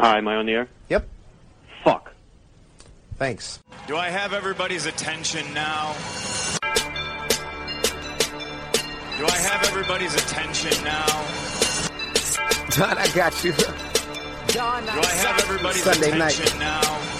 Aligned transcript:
Hi, 0.00 0.16
am 0.16 0.28
I 0.28 0.36
on 0.36 0.46
the 0.46 0.52
air? 0.52 0.68
Yep. 0.88 1.06
Fuck. 1.84 2.14
Thanks. 3.18 3.60
Do 3.86 3.98
I 3.98 4.08
have 4.08 4.32
everybody's 4.32 4.86
attention 4.86 5.44
now? 5.52 5.92
Do 9.18 9.26
I 9.26 9.36
have 9.36 9.62
everybody's 9.66 10.14
attention 10.14 10.82
now? 10.84 11.04
Don, 12.70 12.96
I 12.96 13.08
got 13.14 13.44
you. 13.44 13.52
John, 14.48 14.84
Do 14.84 15.00
I 15.02 15.14
have 15.20 15.38
everybody's 15.40 15.82
Sunday 15.82 16.16
night. 16.16 16.32
attention 16.32 16.58
now? 16.60 17.19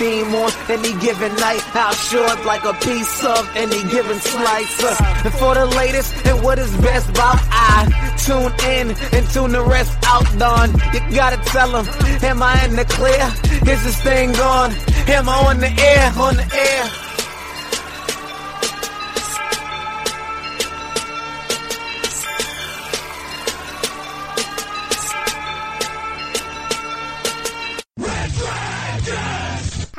steam 0.00 0.34
on 0.34 0.50
any 0.70 0.92
given 0.98 1.34
night. 1.36 1.60
Short 2.08 2.44
like 2.46 2.64
a 2.64 2.72
piece 2.72 3.22
of 3.22 3.44
any 3.54 3.82
given 3.90 4.18
slice. 4.18 4.82
Uh, 4.82 4.96
and 5.24 5.34
for 5.34 5.54
the 5.54 5.66
latest 5.66 6.26
and 6.26 6.42
what 6.42 6.58
is 6.58 6.74
best 6.78 7.10
about 7.10 7.38
I 7.52 7.84
tune 8.16 8.52
in 8.72 8.86
and 9.14 9.28
tune 9.28 9.52
the 9.52 9.62
rest 9.62 9.92
out, 10.06 10.26
Don. 10.38 10.72
You 10.94 11.00
gotta 11.14 11.36
tell 11.52 11.70
them, 11.72 11.86
am 12.24 12.42
I 12.42 12.64
in 12.64 12.76
the 12.76 12.86
clear? 12.86 13.26
Is 13.72 13.84
this 13.84 14.00
thing 14.02 14.32
gone? 14.32 14.72
Am 15.16 15.28
I 15.28 15.36
on 15.48 15.58
the 15.60 15.68
air? 15.68 16.12
On 16.16 16.34
the 16.34 16.48
air? 16.54 17.09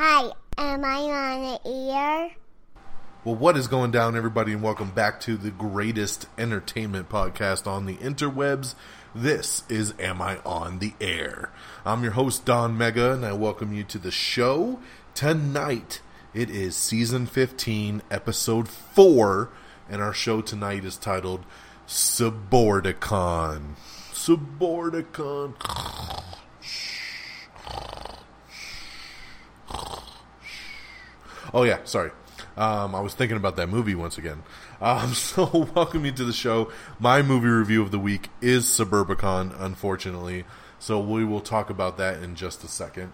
Hi, 0.04 0.32
am 0.58 0.84
I 0.84 0.98
on 0.98 1.42
the 1.42 1.60
ear? 1.70 2.30
Well, 3.24 3.36
what 3.36 3.56
is 3.56 3.68
going 3.68 3.92
down, 3.92 4.16
everybody, 4.16 4.52
and 4.52 4.60
welcome 4.60 4.90
back 4.90 5.20
to 5.20 5.36
the 5.36 5.52
greatest 5.52 6.26
entertainment 6.36 7.08
podcast 7.08 7.68
on 7.68 7.86
the 7.86 7.94
interwebs. 7.98 8.74
This 9.14 9.62
is 9.68 9.94
Am 10.00 10.20
I 10.20 10.38
on 10.38 10.80
the 10.80 10.94
Air? 11.00 11.52
I'm 11.86 12.02
your 12.02 12.14
host, 12.14 12.44
Don 12.44 12.76
Mega, 12.76 13.12
and 13.12 13.24
I 13.24 13.32
welcome 13.32 13.72
you 13.72 13.84
to 13.84 13.98
the 13.98 14.10
show. 14.10 14.80
Tonight, 15.14 16.00
it 16.34 16.50
is 16.50 16.74
season 16.74 17.26
15, 17.26 18.02
episode 18.10 18.68
4, 18.68 19.50
and 19.88 20.02
our 20.02 20.12
show 20.12 20.40
tonight 20.40 20.84
is 20.84 20.96
titled 20.96 21.46
Subordicon. 21.86 23.76
Subordicon. 24.12 25.54
Oh 31.54 31.64
yeah, 31.64 31.78
sorry. 31.84 32.10
Um, 32.56 32.94
I 32.94 33.00
was 33.00 33.14
thinking 33.14 33.36
about 33.36 33.56
that 33.56 33.68
movie 33.68 33.94
once 33.94 34.18
again. 34.18 34.42
Um, 34.80 35.14
so 35.14 35.68
welcome 35.74 36.04
you 36.04 36.12
to 36.12 36.24
the 36.24 36.32
show. 36.32 36.70
My 36.98 37.22
movie 37.22 37.48
review 37.48 37.82
of 37.82 37.90
the 37.90 37.98
week 37.98 38.28
is 38.40 38.64
Suburbicon, 38.64 39.54
unfortunately. 39.58 40.44
So 40.78 40.98
we 40.98 41.24
will 41.24 41.40
talk 41.40 41.70
about 41.70 41.98
that 41.98 42.22
in 42.22 42.34
just 42.34 42.64
a 42.64 42.68
second. 42.68 43.12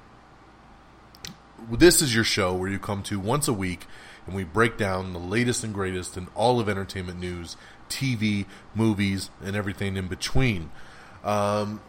This 1.71 2.01
is 2.01 2.15
your 2.15 2.25
show 2.25 2.55
where 2.55 2.71
you 2.71 2.79
come 2.79 3.03
to 3.05 3.19
once 3.19 3.49
a 3.49 3.53
week 3.53 3.87
and 4.27 4.35
we 4.35 4.45
break 4.45 4.77
down 4.77 5.13
the 5.13 5.19
latest 5.19 5.65
and 5.65 5.75
greatest 5.75 6.17
in 6.17 6.29
all 6.35 6.61
of 6.61 6.69
entertainment 6.69 7.19
news, 7.19 7.57
TV, 7.89 8.47
movies, 8.75 9.31
and 9.43 9.57
everything 9.57 9.97
in 9.97 10.07
between. 10.07 10.71
Um, 11.25 11.81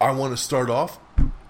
I 0.00 0.12
want 0.12 0.32
to 0.32 0.36
start 0.36 0.70
off 0.70 0.98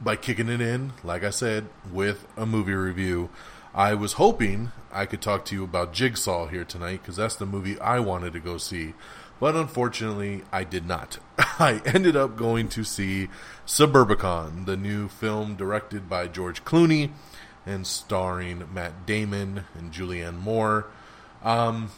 by 0.00 0.16
kicking 0.16 0.48
it 0.48 0.60
in, 0.60 0.92
like 1.02 1.24
I 1.24 1.30
said, 1.30 1.66
with 1.92 2.26
a 2.36 2.46
movie 2.46 2.74
review. 2.74 3.30
I 3.74 3.94
was 3.94 4.14
hoping 4.14 4.72
I 4.92 5.06
could 5.06 5.20
talk 5.20 5.44
to 5.46 5.54
you 5.54 5.64
about 5.64 5.92
Jigsaw 5.92 6.46
here 6.46 6.64
tonight 6.64 7.00
because 7.02 7.16
that's 7.16 7.36
the 7.36 7.46
movie 7.46 7.78
I 7.80 8.00
wanted 8.00 8.32
to 8.32 8.40
go 8.40 8.58
see. 8.58 8.94
But 9.40 9.54
unfortunately, 9.54 10.42
I 10.52 10.64
did 10.64 10.86
not. 10.86 11.18
I 11.38 11.80
ended 11.84 12.16
up 12.16 12.36
going 12.36 12.68
to 12.70 12.84
see 12.84 13.28
Suburbicon, 13.66 14.66
the 14.66 14.76
new 14.76 15.08
film 15.08 15.54
directed 15.54 16.08
by 16.08 16.26
George 16.26 16.64
Clooney 16.64 17.10
and 17.64 17.86
starring 17.86 18.68
Matt 18.72 19.06
Damon 19.06 19.64
and 19.74 19.92
Julianne 19.92 20.38
Moore. 20.38 20.86
Um, 21.44 21.90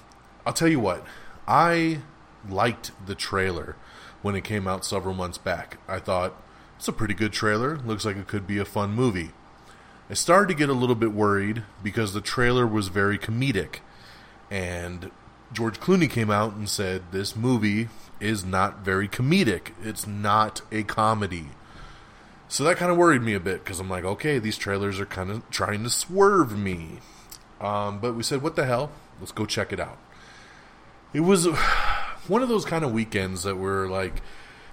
I'll 0.45 0.53
tell 0.53 0.69
you 0.69 0.81
what, 0.81 1.05
I 1.47 2.01
liked 2.49 2.91
the 3.07 3.15
trailer 3.15 3.77
when 4.23 4.35
it 4.35 4.45
came 4.45 4.67
out 4.67 4.85
several 4.85 5.15
months 5.15 5.39
back. 5.39 5.79
I 5.89 5.99
thought, 5.99 6.35
it's 6.81 6.89
a 6.89 6.93
pretty 6.95 7.13
good 7.13 7.35
trailer. 7.35 7.77
Looks 7.77 8.07
like 8.07 8.17
it 8.17 8.27
could 8.27 8.47
be 8.47 8.57
a 8.57 8.65
fun 8.65 8.95
movie. 8.95 9.33
I 10.09 10.15
started 10.15 10.49
to 10.49 10.59
get 10.59 10.71
a 10.71 10.73
little 10.73 10.95
bit 10.95 11.13
worried 11.13 11.63
because 11.83 12.15
the 12.15 12.23
trailer 12.23 12.67
was 12.67 12.89
very 12.89 13.19
comedic. 13.19 13.81
And 14.51 15.11
George 15.53 15.79
Clooney 15.79 16.09
came 16.09 16.31
out 16.31 16.55
and 16.55 16.71
said 16.71 17.03
this 17.13 17.37
movie 17.37 17.91
is 18.19 18.47
not 18.47 18.79
very 18.79 19.09
comedic. 19.09 19.73
It's 19.85 20.07
not 20.07 20.63
a 20.73 20.83
comedy. 20.83 21.49
So 22.49 22.65
that 22.65 22.79
kind 22.79 22.91
of 22.91 22.97
worried 22.97 23.21
me 23.21 23.35
a 23.35 23.41
bit 23.41 23.63
because 23.63 23.79
I'm 23.79 23.91
like, 23.91 24.05
okay, 24.05 24.39
these 24.39 24.57
trailers 24.57 24.99
are 24.99 25.07
kind 25.07 25.31
of 25.31 25.51
trying 25.51 25.83
to 25.83 25.91
swerve 25.91 26.57
me. 26.57 27.01
Um, 27.61 27.99
but 28.01 28.15
we 28.15 28.23
said, 28.23 28.41
what 28.41 28.57
the 28.57 28.65
hell? 28.65 28.91
Let's 29.21 29.33
go 29.33 29.45
check 29.45 29.71
it 29.71 29.81
out. 29.81 29.99
It 31.13 31.21
was 31.21 31.45
one 32.27 32.43
of 32.43 32.49
those 32.49 32.65
kind 32.65 32.87
of 32.87 32.93
weekends 32.93 33.43
that 33.43 33.59
we're 33.59 33.87
like 33.87 34.23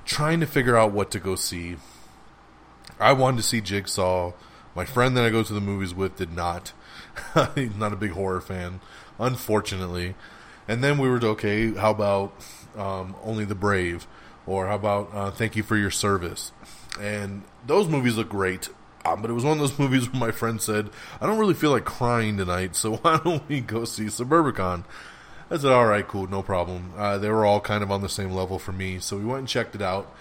trying 0.05 0.39
to 0.39 0.45
figure 0.45 0.77
out 0.77 0.93
what 0.93 1.11
to 1.11 1.19
go 1.19 1.35
see. 1.35 1.75
I 2.99 3.13
wanted 3.13 3.37
to 3.37 3.43
see 3.43 3.61
Jigsaw. 3.61 4.33
My 4.75 4.85
friend 4.85 5.15
that 5.17 5.25
I 5.25 5.29
go 5.29 5.43
to 5.43 5.53
the 5.53 5.61
movies 5.61 5.93
with 5.93 6.17
did 6.17 6.35
not. 6.35 6.73
He's 7.55 7.75
not 7.77 7.93
a 7.93 7.97
big 7.97 8.11
horror 8.11 8.41
fan, 8.41 8.79
unfortunately. 9.19 10.15
And 10.67 10.83
then 10.83 10.97
we 10.97 11.09
were 11.09 11.23
okay. 11.23 11.73
How 11.73 11.91
about 11.91 12.33
um, 12.75 13.15
Only 13.23 13.45
the 13.45 13.55
Brave, 13.55 14.07
or 14.45 14.67
how 14.67 14.75
about 14.75 15.09
uh, 15.13 15.31
Thank 15.31 15.55
You 15.55 15.63
for 15.63 15.77
Your 15.77 15.91
Service? 15.91 16.51
And 16.99 17.43
those 17.65 17.87
movies 17.87 18.17
look 18.17 18.29
great. 18.29 18.69
Um, 19.05 19.21
but 19.21 19.29
it 19.31 19.33
was 19.33 19.45
one 19.45 19.53
of 19.53 19.59
those 19.59 19.79
movies 19.79 20.11
where 20.11 20.19
my 20.19 20.31
friend 20.31 20.61
said, 20.61 20.89
"I 21.21 21.27
don't 21.27 21.37
really 21.37 21.53
feel 21.53 21.71
like 21.71 21.85
crying 21.85 22.37
tonight, 22.37 22.75
so 22.75 22.95
why 22.97 23.19
don't 23.23 23.47
we 23.47 23.61
go 23.61 23.85
see 23.85 24.05
Suburbicon?" 24.05 24.83
I 25.49 25.57
said, 25.57 25.71
"All 25.71 25.85
right, 25.85 26.07
cool, 26.07 26.27
no 26.27 26.41
problem." 26.41 26.93
Uh, 26.97 27.17
they 27.17 27.29
were 27.29 27.45
all 27.45 27.61
kind 27.61 27.83
of 27.83 27.91
on 27.91 28.01
the 28.01 28.09
same 28.09 28.31
level 28.31 28.59
for 28.59 28.73
me, 28.73 28.99
so 28.99 29.17
we 29.17 29.23
went 29.23 29.39
and 29.39 29.47
checked 29.47 29.75
it 29.75 29.81
out. 29.81 30.13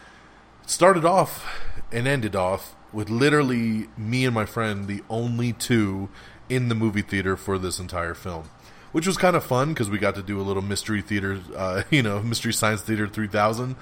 Started 0.66 1.04
off 1.04 1.47
and 1.93 2.09
ended 2.09 2.34
off 2.34 2.75
with 2.93 3.09
literally 3.09 3.87
me 3.97 4.25
and 4.25 4.34
my 4.34 4.44
friend, 4.44 4.88
the 4.88 5.03
only 5.09 5.53
two 5.53 6.09
in 6.49 6.69
the 6.69 6.75
movie 6.75 7.03
theater 7.03 7.37
for 7.37 7.56
this 7.56 7.78
entire 7.78 8.15
film, 8.15 8.50
which 8.91 9.06
was 9.06 9.16
kind 9.16 9.37
of 9.37 9.44
fun 9.44 9.69
because 9.69 9.88
we 9.88 9.99
got 9.99 10.16
to 10.16 10.25
do 10.25 10.41
a 10.41 10.43
little 10.43 10.62
mystery 10.62 11.03
theater, 11.03 11.41
uh, 11.56 11.84
you 11.91 12.03
know, 12.03 12.21
mystery 12.21 12.53
science 12.53 12.82
theater 12.82 13.06
three 13.06 13.28
thousand 13.28 13.76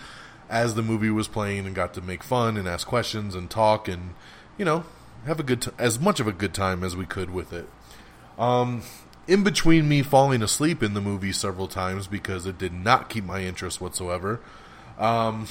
as 0.50 0.74
the 0.74 0.82
movie 0.82 1.08
was 1.08 1.26
playing, 1.26 1.64
and 1.64 1.74
got 1.74 1.94
to 1.94 2.02
make 2.02 2.22
fun 2.22 2.58
and 2.58 2.68
ask 2.68 2.86
questions 2.86 3.34
and 3.34 3.50
talk 3.50 3.88
and 3.88 4.14
you 4.58 4.64
know 4.64 4.84
have 5.24 5.40
a 5.40 5.42
good 5.42 5.62
t- 5.62 5.70
as 5.78 5.98
much 5.98 6.20
of 6.20 6.28
a 6.28 6.32
good 6.32 6.52
time 6.52 6.84
as 6.84 6.94
we 6.94 7.06
could 7.06 7.30
with 7.30 7.52
it. 7.52 7.66
Um, 8.38 8.82
in 9.26 9.42
between 9.42 9.88
me 9.88 10.02
falling 10.02 10.42
asleep 10.42 10.82
in 10.82 10.92
the 10.92 11.00
movie 11.00 11.32
several 11.32 11.66
times 11.66 12.06
because 12.06 12.44
it 12.44 12.58
did 12.58 12.74
not 12.74 13.08
keep 13.08 13.24
my 13.24 13.40
interest 13.40 13.80
whatsoever. 13.80 14.40
Um, 14.98 15.48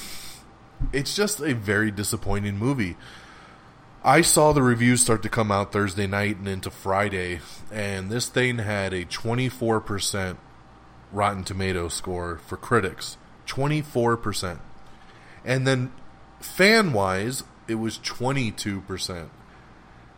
it's 0.92 1.14
just 1.14 1.40
a 1.40 1.54
very 1.54 1.90
disappointing 1.90 2.58
movie. 2.58 2.96
I 4.02 4.20
saw 4.20 4.52
the 4.52 4.62
reviews 4.62 5.00
start 5.00 5.22
to 5.22 5.28
come 5.28 5.50
out 5.50 5.72
Thursday 5.72 6.06
night 6.06 6.36
and 6.36 6.46
into 6.46 6.70
Friday, 6.70 7.40
and 7.72 8.10
this 8.10 8.28
thing 8.28 8.58
had 8.58 8.92
a 8.92 9.06
24% 9.06 10.36
Rotten 11.10 11.44
Tomato 11.44 11.88
score 11.88 12.38
for 12.46 12.56
critics. 12.56 13.16
24%. 13.46 14.58
And 15.44 15.66
then 15.66 15.92
fan 16.40 16.92
wise, 16.92 17.44
it 17.68 17.76
was 17.76 17.98
22%. 17.98 19.28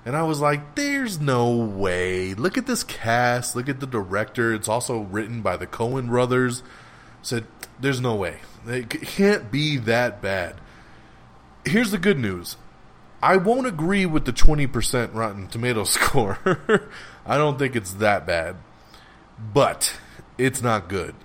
And 0.04 0.16
I 0.16 0.22
was 0.22 0.40
like, 0.40 0.76
there's 0.76 1.20
no 1.20 1.56
way. 1.56 2.34
Look 2.34 2.56
at 2.56 2.66
this 2.66 2.84
cast. 2.84 3.56
Look 3.56 3.68
at 3.68 3.80
the 3.80 3.88
director. 3.88 4.54
It's 4.54 4.68
also 4.68 5.00
written 5.00 5.42
by 5.42 5.56
the 5.56 5.66
Coen 5.66 6.08
brothers. 6.08 6.62
Said, 7.26 7.44
there's 7.80 8.00
no 8.00 8.14
way. 8.14 8.38
It 8.68 8.88
can't 8.88 9.50
be 9.50 9.78
that 9.78 10.22
bad. 10.22 10.54
Here's 11.64 11.90
the 11.90 11.98
good 11.98 12.20
news 12.20 12.56
I 13.20 13.36
won't 13.36 13.66
agree 13.66 14.06
with 14.06 14.26
the 14.26 14.32
20% 14.32 15.12
Rotten 15.12 15.48
Tomato 15.48 15.82
score. 15.84 16.38
I 17.26 17.36
don't 17.36 17.58
think 17.58 17.74
it's 17.74 17.94
that 17.94 18.28
bad. 18.28 18.54
But 19.52 19.98
it's 20.38 20.62
not 20.62 20.88
good. 20.88 21.16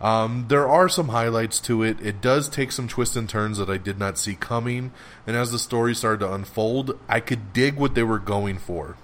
Um, 0.00 0.46
there 0.46 0.68
are 0.68 0.88
some 0.88 1.08
highlights 1.08 1.58
to 1.62 1.82
it. 1.82 2.00
It 2.00 2.20
does 2.20 2.48
take 2.48 2.70
some 2.70 2.86
twists 2.86 3.16
and 3.16 3.28
turns 3.28 3.58
that 3.58 3.68
I 3.68 3.76
did 3.76 3.98
not 3.98 4.18
see 4.18 4.36
coming, 4.36 4.92
and 5.26 5.36
as 5.36 5.50
the 5.50 5.58
story 5.58 5.96
started 5.96 6.20
to 6.20 6.32
unfold, 6.32 6.96
I 7.08 7.18
could 7.18 7.52
dig 7.52 7.74
what 7.74 7.96
they 7.96 8.04
were 8.04 8.20
going 8.20 8.58
for. 8.58 8.96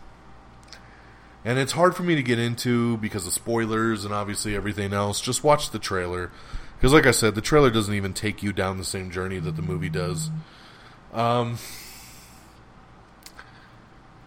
And 1.47 1.61
it's 1.61 1.71
hard 1.71 1.95
for 1.95 2.03
me 2.03 2.17
to 2.17 2.25
get 2.25 2.41
into 2.41 2.97
because 2.97 3.25
of 3.25 3.33
spoilers 3.33 4.05
and 4.05 4.13
obviously 4.13 4.57
everything 4.57 4.93
else. 4.93 5.21
Just 5.21 5.45
watch 5.45 5.71
the 5.71 5.79
trailer. 5.79 6.33
Because, 6.77 6.93
like 6.93 7.07
I 7.07 7.13
said, 7.13 7.37
the 7.37 7.41
trailer 7.41 7.71
doesn't 7.71 7.95
even 7.95 8.13
take 8.13 8.43
you 8.43 8.53
down 8.53 8.79
the 8.79 8.85
same 8.85 9.13
journey 9.13 9.39
that 9.39 9.55
the 9.55 9.63
movie 9.63 9.89
does. 9.89 10.29
Um, 11.15 11.59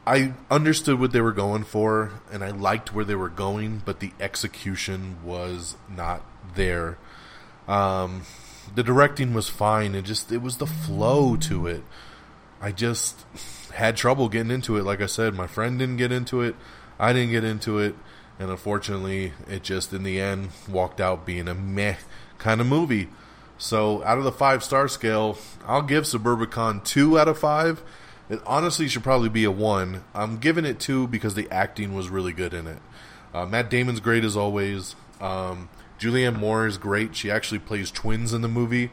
I 0.07 0.31
understood 0.50 0.98
what 0.98 1.12
they 1.12 1.19
were 1.19 1.33
going 1.33 1.66
for, 1.66 2.13
and 2.31 2.42
I 2.42 2.51
liked 2.51 2.94
where 2.94 3.04
they 3.04 3.16
were 3.16 3.30
going, 3.30 3.81
but 3.83 4.00
the 4.00 4.13
execution 4.22 5.18
was 5.22 5.75
not 5.94 6.24
there. 6.56 6.98
Um, 7.68 8.24
the 8.74 8.81
directing 8.81 9.33
was 9.33 9.50
fine, 9.50 9.94
and 9.94 10.06
just 10.06 10.31
it 10.31 10.42
was 10.42 10.56
the 10.56 10.65
flow 10.65 11.36
to 11.36 11.68
it. 11.68 11.83
I 12.62 12.72
just 12.72 13.25
had 13.74 13.98
trouble 13.98 14.30
getting 14.30 14.51
into 14.51 14.77
it. 14.77 14.83
Like 14.83 15.01
I 15.01 15.06
said, 15.06 15.36
my 15.36 15.48
friend 15.48 15.77
didn't 15.77 15.98
get 15.98 16.13
into 16.13 16.42
it, 16.42 16.56
I 17.00 17.13
didn't 17.13 17.31
get 17.31 17.44
into 17.44 17.80
it, 17.80 17.96
and 18.38 18.51
unfortunately, 18.51 19.34
it 19.48 19.63
just 19.63 19.94
in 19.94 20.04
the 20.04 20.19
end 20.19 20.50
walked 20.68 21.00
out 21.00 21.25
being 21.25 21.48
a 21.48 21.56
meh 21.56 21.96
kind 22.38 22.62
of 22.62 22.68
movie. 22.68 23.07
So, 23.57 24.04
out 24.04 24.18
of 24.18 24.24
the 24.24 24.31
five 24.31 24.63
star 24.63 24.88
scale, 24.88 25.38
I'll 25.66 25.81
give 25.81 26.04
Suburbicon 26.04 26.84
two 26.84 27.19
out 27.19 27.28
of 27.28 27.38
five 27.38 27.81
it 28.30 28.42
honestly 28.46 28.88
should 28.88 29.04
probably 29.04 29.30
be 29.30 29.44
a 29.44 29.51
one. 29.51 30.04
I'm 30.13 30.38
giving 30.38 30.63
it 30.63 30.80
two 30.80 31.07
because 31.07 31.34
the 31.34 31.48
acting 31.50 31.96
was 31.96 32.10
really 32.10 32.31
good 32.31 32.54
in 32.54 32.68
it. 32.68 32.78
Uh, 33.34 33.46
Matt 33.46 33.69
Damon's 33.69 34.00
great 34.00 34.24
as 34.24 34.38
always. 34.38 34.96
Um, 35.19 35.69
Julianne 36.00 36.38
Moore 36.38 36.68
is 36.68 36.78
great. 36.78 37.16
She 37.16 37.31
actually 37.31 37.60
plays 37.60 37.92
twins 37.92 38.31
in 38.31 38.42
the 38.42 38.48
movie. 38.48 38.92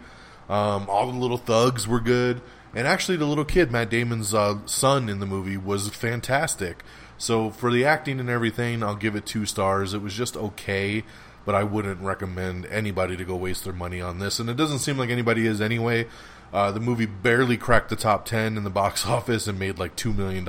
Um, 0.49 0.89
all 0.89 1.11
the 1.11 1.19
little 1.19 1.39
thugs 1.39 1.87
were 1.87 2.01
good, 2.01 2.41
and 2.75 2.87
actually 2.87 3.17
the 3.17 3.27
little 3.27 3.45
kid, 3.45 3.71
Matt 3.71 3.91
Damon's 3.91 4.33
uh, 4.33 4.59
son 4.65 5.09
in 5.09 5.19
the 5.21 5.27
movie, 5.27 5.57
was 5.57 5.89
fantastic. 5.89 6.83
So 7.19 7.51
for 7.51 7.73
the 7.73 7.85
acting 7.85 8.21
and 8.21 8.29
everything, 8.29 8.83
I'll 8.83 8.97
give 8.97 9.17
it 9.17 9.27
two 9.27 9.47
stars. 9.47 9.95
It 9.95 10.03
was 10.03 10.15
just 10.15 10.37
okay, 10.37 11.05
but 11.45 11.55
I 11.55 11.63
wouldn't 11.63 12.01
recommend 12.01 12.67
anybody 12.67 13.17
to 13.17 13.25
go 13.25 13.37
waste 13.37 13.65
their 13.65 13.73
money 13.73 14.01
on 14.01 14.19
this, 14.19 14.39
and 14.39 14.51
it 14.51 14.57
doesn't 14.57 14.81
seem 14.81 14.99
like 14.99 15.11
anybody 15.11 15.47
is 15.47 15.61
anyway. 15.61 16.07
Uh, 16.53 16.71
the 16.71 16.81
movie 16.81 17.07
barely 17.07 17.57
cracked 17.57 17.91
the 17.91 17.97
top 17.97 18.25
10 18.25 18.57
in 18.57 18.65
the 18.65 18.71
box 18.71 19.07
office 19.07 19.47
and 19.47 19.59
made 19.59 19.79
like 19.79 19.97
$2 19.97 20.17
million 20.17 20.47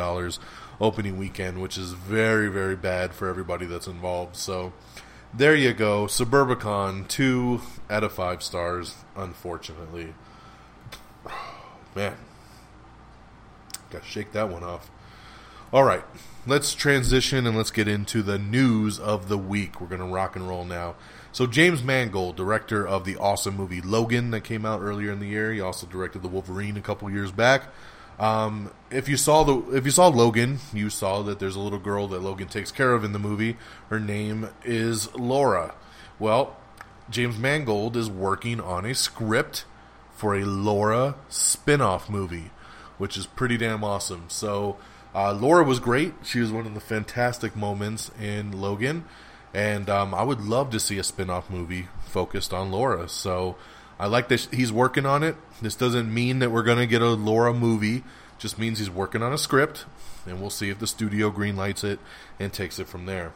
opening 0.80 1.18
weekend, 1.18 1.62
which 1.62 1.78
is 1.78 1.94
very, 1.94 2.50
very 2.50 2.76
bad 2.76 3.14
for 3.14 3.28
everybody 3.28 3.66
that's 3.66 3.88
involved. 3.88 4.36
So 4.36 4.74
there 5.34 5.56
you 5.56 5.74
go. 5.74 6.06
Suburbicon, 6.06 7.08
2 7.08 7.62
out 7.90 8.04
of 8.04 8.12
5 8.14 8.44
stars, 8.44 8.96
unfortunately. 9.16 10.14
Man, 11.96 12.16
gotta 13.90 14.06
shake 14.06 14.34
that 14.34 14.50
one 14.50 14.64
off. 14.64 14.92
All 15.74 15.84
right, 15.84 16.04
let's 16.48 16.74
transition 16.74 17.46
and 17.46 17.58
let's 17.58 17.72
get 17.72 17.88
into 17.88 18.24
the 18.24 18.40
news 18.40 19.00
of 19.00 19.28
the 19.28 19.38
week. 19.38 19.82
We're 19.82 19.88
going 19.88 20.02
to 20.02 20.08
rock 20.08 20.36
and 20.36 20.48
roll 20.48 20.64
now. 20.66 20.96
So 21.32 21.46
James 21.46 21.84
Mangold, 21.84 22.38
director 22.38 22.88
of 22.88 23.04
the 23.04 23.18
awesome 23.18 23.56
movie 23.56 23.82
Logan 23.82 24.32
that 24.32 24.42
came 24.42 24.66
out 24.66 24.82
earlier 24.82 25.12
in 25.12 25.20
the 25.20 25.28
year, 25.28 25.52
he 25.52 25.60
also 25.60 25.86
directed 25.86 26.24
the 26.24 26.30
Wolverine 26.30 26.78
a 26.78 26.82
couple 26.82 27.10
years 27.12 27.32
back. 27.32 27.64
Um, 28.18 28.72
if 28.90 29.08
you 29.08 29.18
saw 29.18 29.44
the 29.44 29.76
if 29.76 29.86
you 29.86 29.92
saw 29.92 30.08
Logan, 30.08 30.60
you 30.74 30.90
saw 30.90 31.22
that 31.22 31.38
there's 31.38 31.56
a 31.56 31.60
little 31.60 31.78
girl 31.78 32.08
that 32.08 32.22
Logan 32.24 32.48
takes 32.48 32.72
care 32.72 32.94
of 32.94 33.04
in 33.04 33.12
the 33.12 33.20
movie. 33.20 33.58
Her 33.90 34.00
name 34.00 34.50
is 34.64 35.14
Laura. 35.14 35.76
Well, 36.18 36.58
James 37.10 37.38
Mangold 37.38 37.96
is 37.96 38.10
working 38.10 38.60
on 38.60 38.86
a 38.86 38.96
script 38.96 39.66
for 40.14 40.36
a 40.36 40.46
Laura 40.46 41.16
spin-off 41.30 42.10
movie, 42.10 42.50
which 42.98 43.18
is 43.18 43.28
pretty 43.28 43.56
damn 43.56 43.84
awesome. 43.84 44.26
So, 44.30 44.78
uh, 45.18 45.34
Laura 45.34 45.64
was 45.64 45.80
great. 45.80 46.14
She 46.22 46.40
was 46.40 46.52
one 46.52 46.68
of 46.68 46.76
the 46.76 46.80
fantastic 46.80 47.56
moments 47.56 48.12
in 48.22 48.52
Logan. 48.52 49.06
And 49.52 49.90
um, 49.90 50.14
I 50.14 50.22
would 50.22 50.42
love 50.42 50.70
to 50.70 50.80
see 50.80 51.00
a 51.00 51.04
spin 51.04 51.32
off 51.32 51.50
movie 51.50 51.88
focused 52.06 52.54
on 52.54 52.72
Laura. 52.72 53.10
So 53.10 53.56
I 54.00 54.06
like 54.06 54.28
that 54.28 54.42
he's 54.54 54.72
working 54.72 55.08
on 55.08 55.24
it. 55.24 55.36
This 55.60 55.74
doesn't 55.74 56.14
mean 56.14 56.38
that 56.38 56.52
we're 56.52 56.62
going 56.62 56.78
to 56.78 56.86
get 56.86 57.02
a 57.02 57.10
Laura 57.10 57.52
movie, 57.52 58.04
just 58.38 58.60
means 58.60 58.78
he's 58.78 58.92
working 58.92 59.24
on 59.24 59.34
a 59.34 59.40
script. 59.40 59.86
And 60.28 60.40
we'll 60.40 60.52
see 60.52 60.70
if 60.70 60.78
the 60.78 60.86
studio 60.86 61.32
greenlights 61.32 61.84
it 61.84 62.00
and 62.40 62.54
takes 62.54 62.78
it 62.78 62.88
from 62.88 63.08
there. 63.08 63.34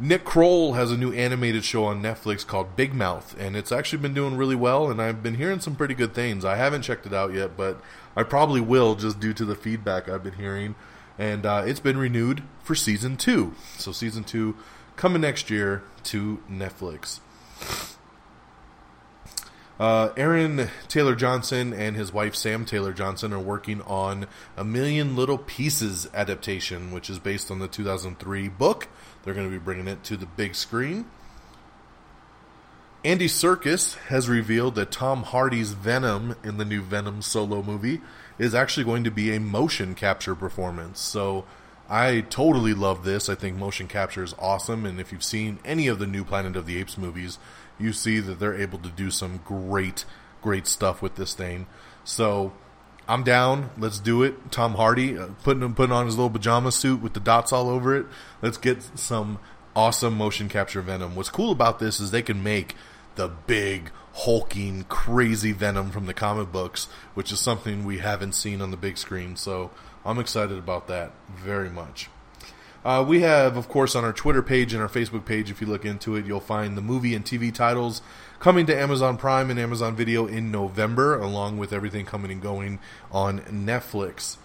Nick 0.00 0.24
Kroll 0.24 0.72
has 0.72 0.90
a 0.90 0.96
new 0.96 1.12
animated 1.12 1.64
show 1.64 1.84
on 1.84 2.02
Netflix 2.02 2.44
called 2.44 2.74
Big 2.74 2.92
Mouth, 2.92 3.36
and 3.38 3.56
it's 3.56 3.70
actually 3.70 4.02
been 4.02 4.14
doing 4.14 4.36
really 4.36 4.56
well, 4.56 4.90
and 4.90 5.00
I've 5.00 5.22
been 5.22 5.36
hearing 5.36 5.60
some 5.60 5.76
pretty 5.76 5.94
good 5.94 6.12
things. 6.12 6.44
I 6.44 6.56
haven't 6.56 6.82
checked 6.82 7.06
it 7.06 7.14
out 7.14 7.32
yet, 7.32 7.56
but 7.56 7.80
I 8.16 8.24
probably 8.24 8.60
will 8.60 8.96
just 8.96 9.20
due 9.20 9.32
to 9.34 9.44
the 9.44 9.54
feedback 9.54 10.08
I've 10.08 10.24
been 10.24 10.34
hearing. 10.34 10.74
And 11.18 11.46
uh, 11.46 11.64
it's 11.66 11.80
been 11.80 11.96
renewed 11.96 12.42
for 12.62 12.74
season 12.74 13.16
two. 13.16 13.54
So, 13.78 13.92
season 13.92 14.24
two 14.24 14.56
coming 14.96 15.22
next 15.22 15.50
year 15.50 15.82
to 16.04 16.42
Netflix. 16.50 17.20
Uh, 19.78 20.08
Aaron 20.16 20.68
Taylor 20.88 21.14
Johnson 21.14 21.74
and 21.74 21.96
his 21.96 22.10
wife 22.10 22.34
Sam 22.34 22.64
Taylor 22.64 22.94
Johnson 22.94 23.32
are 23.34 23.40
working 23.40 23.82
on 23.82 24.26
a 24.56 24.64
Million 24.64 25.14
Little 25.14 25.36
Pieces 25.36 26.08
adaptation, 26.14 26.92
which 26.92 27.10
is 27.10 27.18
based 27.18 27.50
on 27.50 27.58
the 27.58 27.68
2003 27.68 28.48
book. 28.48 28.88
They're 29.22 29.34
going 29.34 29.46
to 29.46 29.52
be 29.52 29.62
bringing 29.62 29.86
it 29.86 30.02
to 30.04 30.16
the 30.16 30.24
big 30.24 30.54
screen. 30.54 31.04
Andy 33.04 33.28
Serkis 33.28 33.96
has 34.08 34.28
revealed 34.28 34.74
that 34.76 34.90
Tom 34.90 35.24
Hardy's 35.24 35.72
Venom 35.72 36.34
in 36.42 36.56
the 36.56 36.64
new 36.64 36.82
Venom 36.82 37.20
solo 37.20 37.62
movie 37.62 38.00
is 38.38 38.54
actually 38.54 38.84
going 38.84 39.04
to 39.04 39.10
be 39.10 39.34
a 39.34 39.40
motion 39.40 39.94
capture 39.94 40.34
performance. 40.34 41.00
So 41.00 41.44
I 41.88 42.22
totally 42.22 42.74
love 42.74 43.04
this. 43.04 43.28
I 43.28 43.34
think 43.34 43.56
motion 43.56 43.88
capture 43.88 44.22
is 44.22 44.34
awesome, 44.38 44.84
and 44.84 45.00
if 45.00 45.12
you've 45.12 45.24
seen 45.24 45.58
any 45.64 45.86
of 45.86 45.98
the 45.98 46.06
new 46.06 46.24
Planet 46.24 46.56
of 46.56 46.66
the 46.66 46.78
Apes 46.78 46.98
movies, 46.98 47.38
you 47.78 47.92
see 47.92 48.20
that 48.20 48.38
they're 48.38 48.60
able 48.60 48.78
to 48.80 48.88
do 48.88 49.10
some 49.10 49.40
great, 49.44 50.04
great 50.42 50.66
stuff 50.66 51.00
with 51.00 51.14
this 51.16 51.34
thing. 51.34 51.66
So 52.04 52.52
I'm 53.08 53.22
down. 53.22 53.70
Let's 53.78 54.00
do 54.00 54.22
it. 54.22 54.50
Tom 54.50 54.74
Hardy 54.74 55.16
uh, 55.16 55.28
putting 55.44 55.74
putting 55.74 55.94
on 55.94 56.06
his 56.06 56.16
little 56.16 56.30
pajama 56.30 56.72
suit 56.72 57.00
with 57.00 57.14
the 57.14 57.20
dots 57.20 57.52
all 57.52 57.68
over 57.68 57.96
it. 57.96 58.06
Let's 58.42 58.58
get 58.58 58.82
some 58.98 59.38
awesome 59.76 60.16
motion 60.16 60.48
capture 60.48 60.80
Venom. 60.80 61.14
What's 61.14 61.28
cool 61.28 61.52
about 61.52 61.78
this 61.78 62.00
is 62.00 62.10
they 62.10 62.22
can 62.22 62.42
make 62.42 62.74
the 63.16 63.28
big 63.28 63.90
hulking 64.12 64.84
crazy 64.84 65.52
Venom 65.52 65.90
from 65.90 66.06
the 66.06 66.14
comic 66.14 66.50
books, 66.50 66.88
which 67.14 67.30
is 67.30 67.40
something 67.40 67.84
we 67.84 67.98
haven't 67.98 68.32
seen 68.32 68.62
on 68.62 68.70
the 68.70 68.76
big 68.76 68.96
screen. 68.96 69.36
So 69.36 69.70
I'm 70.04 70.18
excited 70.18 70.58
about 70.58 70.86
that 70.88 71.12
very 71.28 71.68
much. 71.68 72.08
Uh, 72.84 73.02
we 73.02 73.20
have, 73.20 73.56
of 73.56 73.68
course, 73.68 73.96
on 73.96 74.04
our 74.04 74.12
Twitter 74.12 74.42
page 74.42 74.72
and 74.72 74.80
our 74.80 74.88
Facebook 74.88 75.24
page, 75.24 75.50
if 75.50 75.60
you 75.60 75.66
look 75.66 75.84
into 75.84 76.14
it, 76.14 76.24
you'll 76.24 76.38
find 76.38 76.76
the 76.76 76.82
movie 76.82 77.16
and 77.16 77.24
TV 77.24 77.52
titles 77.52 78.00
coming 78.38 78.64
to 78.64 78.80
Amazon 78.80 79.16
Prime 79.16 79.50
and 79.50 79.58
Amazon 79.58 79.96
Video 79.96 80.26
in 80.26 80.52
November, 80.52 81.18
along 81.18 81.58
with 81.58 81.72
everything 81.72 82.06
coming 82.06 82.30
and 82.30 82.40
going 82.40 82.78
on 83.10 83.40
Netflix. 83.40 84.36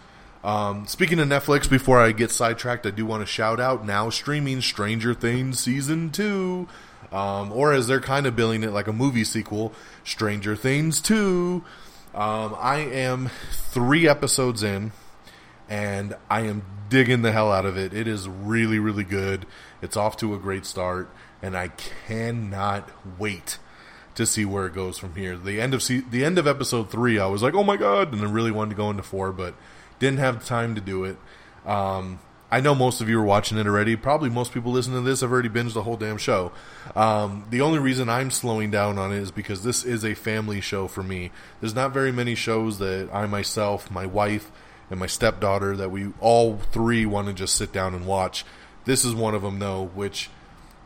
Um, 0.43 0.88
speaking 0.88 1.19
of 1.19 1.27
Netflix, 1.27 1.69
before 1.69 2.01
I 2.01 2.13
get 2.13 2.31
sidetracked, 2.31 2.88
I 2.88 2.89
do 2.89 3.05
want 3.05 3.22
to 3.22 3.27
shout 3.27 3.60
out 3.60 3.86
now 3.86 4.10
streaming 4.10 4.62
Stranger 4.62 5.13
Things 5.13 5.60
Season 5.60 6.10
2. 6.10 6.67
Um, 7.12 7.51
or 7.51 7.74
as 7.74 7.88
they're 7.88 8.00
kind 8.00 8.25
of 8.25 8.36
billing 8.36 8.63
it 8.63 8.72
like 8.72 8.88
a 8.88 8.94
movie 8.94 9.24
sequel, 9.25 9.74
Stranger 10.03 10.56
Things 10.56 11.01
2. 11.01 11.63
Um, 12.13 12.56
I 12.58 12.77
am 12.77 13.30
three 13.51 14.08
episodes 14.08 14.63
in 14.63 14.91
and 15.72 16.15
I 16.30 16.41
am 16.41 16.63
digging 16.89 17.22
the 17.22 17.32
hell 17.32 17.51
out 17.51 17.65
of 17.65 17.77
it. 17.77 17.94
It 17.94 18.06
is 18.06 18.27
really, 18.27 18.77
really 18.77 19.06
good. 19.06 19.46
It's 19.82 19.96
off 19.96 20.18
to 20.18 20.36
a 20.36 20.38
great 20.38 20.65
start, 20.65 21.10
and 21.41 21.56
I 21.58 21.70
cannot 21.70 22.89
wait 23.18 23.58
to 24.15 24.25
see 24.25 24.44
where 24.44 24.68
it 24.68 24.74
goes 24.74 24.98
from 24.98 25.15
here. 25.15 25.38
The 25.38 25.62
end 25.62 25.74
of 25.74 25.82
se- 25.82 26.03
the 26.12 26.25
end 26.25 26.38
of 26.38 26.46
episode 26.46 26.91
three, 26.91 27.18
I 27.18 27.27
was 27.27 27.41
like, 27.41 27.53
oh 27.53 27.63
my 27.63 27.77
god, 27.77 28.12
and 28.12 28.22
I 28.22 28.30
really 28.30 28.51
wanted 28.51 28.72
to 28.72 28.75
go 28.75 28.89
into 28.89 29.01
four, 29.01 29.32
but 29.32 29.56
didn't 30.00 30.20
have 30.20 30.46
time 30.46 30.75
to 30.75 30.82
do 30.82 31.06
it. 31.06 31.18
Um, 31.65 32.20
I 32.51 32.60
know 32.60 32.75
most 32.75 33.00
of 33.00 33.08
you 33.08 33.17
are 33.17 33.24
watching 33.24 33.58
it 33.58 33.65
already. 33.65 33.96
Probably 33.96 34.29
most 34.29 34.53
people 34.53 34.74
listening 34.74 35.03
to 35.03 35.10
this 35.10 35.22
have 35.22 35.31
already 35.31 35.48
binged 35.48 35.74
the 35.74 35.84
whole 35.84 35.96
damn 35.96 36.17
show. 36.17 36.51
Um, 36.98 37.46
the 37.50 37.62
only 37.62 37.79
reason 37.79 38.10
I'm 38.10 38.29
slowing 38.29 38.70
down 38.72 38.98
on 38.98 39.13
it 39.13 39.20
is 39.20 39.31
because 39.31 39.63
this 39.63 39.86
is 39.86 40.03
a 40.03 40.15
family 40.15 40.60
show 40.60 40.89
for 40.89 41.01
me. 41.01 41.31
There's 41.62 41.74
not 41.74 41.93
very 41.93 42.12
many 42.12 42.36
shows 42.36 42.77
that 42.79 43.10
I 43.13 43.25
myself, 43.25 43.89
my 43.89 44.05
wife, 44.05 44.51
and 44.89 45.00
my 45.00 45.08
stepdaughter 45.08 45.77
that 45.77 45.91
we 45.91 46.12
all 46.20 46.58
three 46.58 47.05
want 47.05 47.27
to 47.27 47.34
just 47.34 47.55
sit 47.55 47.72
down 47.72 47.96
and 47.96 48.05
watch. 48.05 48.43
This 48.84 49.05
is 49.05 49.15
one 49.15 49.34
of 49.34 49.43
them, 49.43 49.60
though, 49.60 49.86
which 49.96 50.29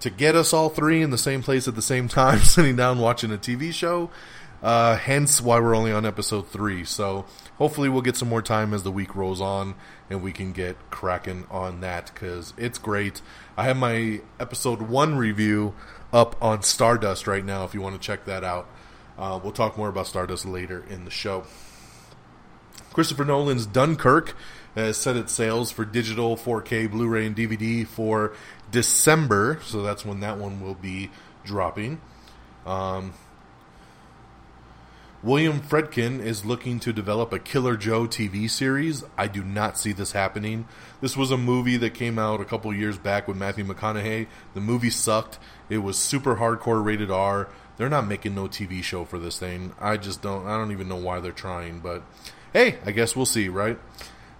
to 0.01 0.11
get 0.11 0.35
us 0.35 0.53
all 0.53 0.69
three 0.69 1.01
in 1.01 1.09
the 1.09 1.17
same 1.17 1.41
place 1.41 1.67
at 1.67 1.73
the 1.73 1.81
same 1.81 2.07
time, 2.09 2.39
sitting 2.39 2.75
down 2.75 2.99
watching 2.99 3.33
a 3.33 3.37
TV 3.37 3.73
show, 3.73 4.11
Uh, 4.65 4.97
hence 4.97 5.39
why 5.39 5.59
we're 5.59 5.75
only 5.75 5.91
on 5.91 6.07
episode 6.07 6.47
three. 6.47 6.83
So 6.83 7.27
hopefully 7.59 7.87
we'll 7.87 8.01
get 8.01 8.17
some 8.17 8.27
more 8.29 8.41
time 8.41 8.73
as 8.73 8.81
the 8.81 8.89
week 8.89 9.15
rolls 9.15 9.39
on 9.39 9.75
and 10.09 10.23
we 10.23 10.31
can 10.31 10.53
get 10.53 10.75
cracking 10.89 11.45
on 11.51 11.81
that 11.81 12.11
because 12.11 12.51
it's 12.57 12.79
great. 12.79 13.21
I 13.55 13.65
have 13.65 13.77
my 13.77 14.21
episode 14.39 14.81
one 14.81 15.17
review 15.17 15.75
up 16.11 16.35
on 16.41 16.63
Stardust 16.63 17.27
right 17.27 17.45
now 17.45 17.63
if 17.63 17.75
you 17.75 17.81
want 17.81 17.93
to 17.93 18.01
check 18.01 18.25
that 18.25 18.43
out. 18.43 18.67
Uh, 19.19 19.39
we'll 19.41 19.53
talk 19.53 19.77
more 19.77 19.87
about 19.87 20.07
Stardust 20.07 20.47
later 20.47 20.83
in 20.89 21.05
the 21.05 21.11
show. 21.11 21.43
Christopher 22.91 23.23
Nolan's 23.23 23.67
Dunkirk 23.67 24.35
has 24.73 24.97
set 24.97 25.15
its 25.15 25.31
sales 25.31 25.69
for 25.69 25.85
digital, 25.85 26.37
4K, 26.37 26.89
Blu 26.89 27.07
ray, 27.07 27.27
and 27.27 27.35
DVD 27.35 27.85
for 27.85 28.33
December, 28.71 29.59
so 29.63 29.83
that's 29.83 30.03
when 30.03 30.21
that 30.21 30.39
one 30.39 30.59
will 30.59 30.73
be 30.73 31.11
dropping. 31.43 32.01
Um, 32.65 33.13
William 35.25 35.59
Friedkin 35.59 36.23
is 36.23 36.45
looking 36.45 36.79
to 36.81 36.93
develop 36.93 37.33
a 37.33 37.39
Killer 37.39 37.75
Joe 37.75 38.03
TV 38.03 38.47
series. 38.47 39.03
I 39.17 39.25
do 39.25 39.43
not 39.43 39.75
see 39.75 39.91
this 39.91 40.11
happening. 40.11 40.67
This 41.01 41.17
was 41.17 41.31
a 41.31 41.35
movie 41.37 41.77
that 41.77 41.95
came 41.95 42.19
out 42.19 42.41
a 42.41 42.45
couple 42.45 42.71
years 42.71 42.99
back 42.99 43.27
with 43.27 43.35
Matthew 43.35 43.65
McConaughey. 43.65 44.27
The 44.53 44.61
movie 44.61 44.91
sucked. 44.91 45.39
It 45.67 45.79
was 45.79 45.97
super 45.97 46.35
hardcore 46.35 46.85
rated 46.85 47.09
R. 47.09 47.49
They're 47.77 47.89
not 47.89 48.05
making 48.05 48.35
no 48.35 48.43
TV 48.43 48.83
show 48.83 49.03
for 49.03 49.17
this 49.17 49.39
thing. 49.39 49.73
I 49.79 49.97
just 49.97 50.21
don't 50.21 50.45
I 50.45 50.57
don't 50.57 50.71
even 50.71 50.87
know 50.87 50.95
why 50.95 51.19
they're 51.21 51.31
trying, 51.31 51.79
but 51.79 52.03
hey, 52.53 52.77
I 52.85 52.91
guess 52.91 53.15
we'll 53.15 53.25
see, 53.25 53.49
right? 53.49 53.79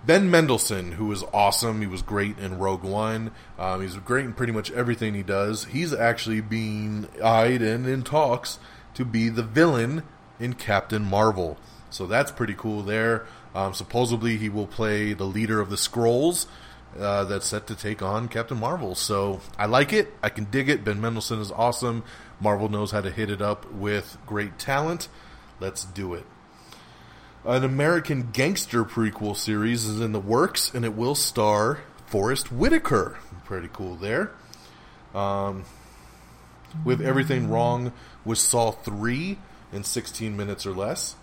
Ben 0.06 0.30
Mendelsohn, 0.30 0.92
who 0.92 1.08
was 1.08 1.24
awesome, 1.34 1.82
he 1.82 1.88
was 1.88 2.04
great 2.04 2.38
in 2.38 2.60
Rogue 2.60 2.84
One. 2.84 3.32
Um, 3.58 3.82
he's 3.82 3.96
great 3.96 4.26
in 4.26 4.34
pretty 4.34 4.54
much 4.54 4.70
everything 4.70 5.16
he 5.16 5.24
does. 5.24 5.66
He's 5.66 5.96
actually 5.96 6.42
being 6.42 7.08
eyed 7.24 7.64
and 7.64 7.88
in 7.88 8.04
talks 8.04 8.60
to 8.94 9.04
be 9.04 9.30
the 9.30 9.42
villain 9.42 10.04
in 10.40 10.54
Captain 10.54 11.04
Marvel. 11.04 11.58
So 11.90 12.08
that's 12.08 12.32
pretty 12.32 12.56
cool 12.56 12.82
there. 12.82 13.26
Um, 13.54 13.74
supposedly, 13.74 14.38
he 14.38 14.50
will 14.50 14.68
play 14.68 15.14
the 15.14 15.24
leader 15.24 15.62
of 15.62 15.70
the 15.70 15.78
Skrulls 15.78 16.46
uh, 17.00 17.24
that's 17.26 17.46
set 17.46 17.68
to 17.68 17.76
take 17.76 18.02
on 18.02 18.28
Captain 18.28 18.60
Marvel. 18.60 18.96
So 18.96 19.42
I 19.58 19.66
like 19.66 19.94
it. 19.94 20.14
I 20.22 20.30
can 20.30 20.46
dig 20.46 20.70
it. 20.70 20.84
Ben 20.84 21.00
Mendelsohn 21.00 21.40
is 21.40 21.52
awesome. 21.52 22.04
Marvel 22.40 22.68
knows 22.68 22.92
how 22.92 23.02
to 23.02 23.12
hit 23.12 23.30
it 23.30 23.42
up 23.42 23.72
with 23.72 24.18
great 24.26 24.60
talent. 24.60 25.08
Let's 25.60 25.86
do 25.86 26.14
it. 26.14 26.26
An 27.46 27.64
American 27.64 28.32
Gangster 28.32 28.84
prequel 28.84 29.36
series 29.36 29.86
is 29.86 30.02
in 30.02 30.12
the 30.12 30.20
works, 30.20 30.74
and 30.74 30.84
it 30.84 30.96
will 30.96 31.16
star 31.16 31.80
Forest 32.08 32.52
Whitaker. 32.52 33.18
Pretty 33.46 33.70
cool 33.72 33.96
there. 33.96 34.32
Um, 35.14 35.64
with 36.84 37.02
everything 37.02 37.50
wrong 37.50 37.94
with 38.26 38.38
Saw 38.38 38.72
3 38.72 39.38
in 39.76 39.84
16 39.84 40.36
minutes 40.36 40.66
or 40.66 40.72
less. 40.72 41.16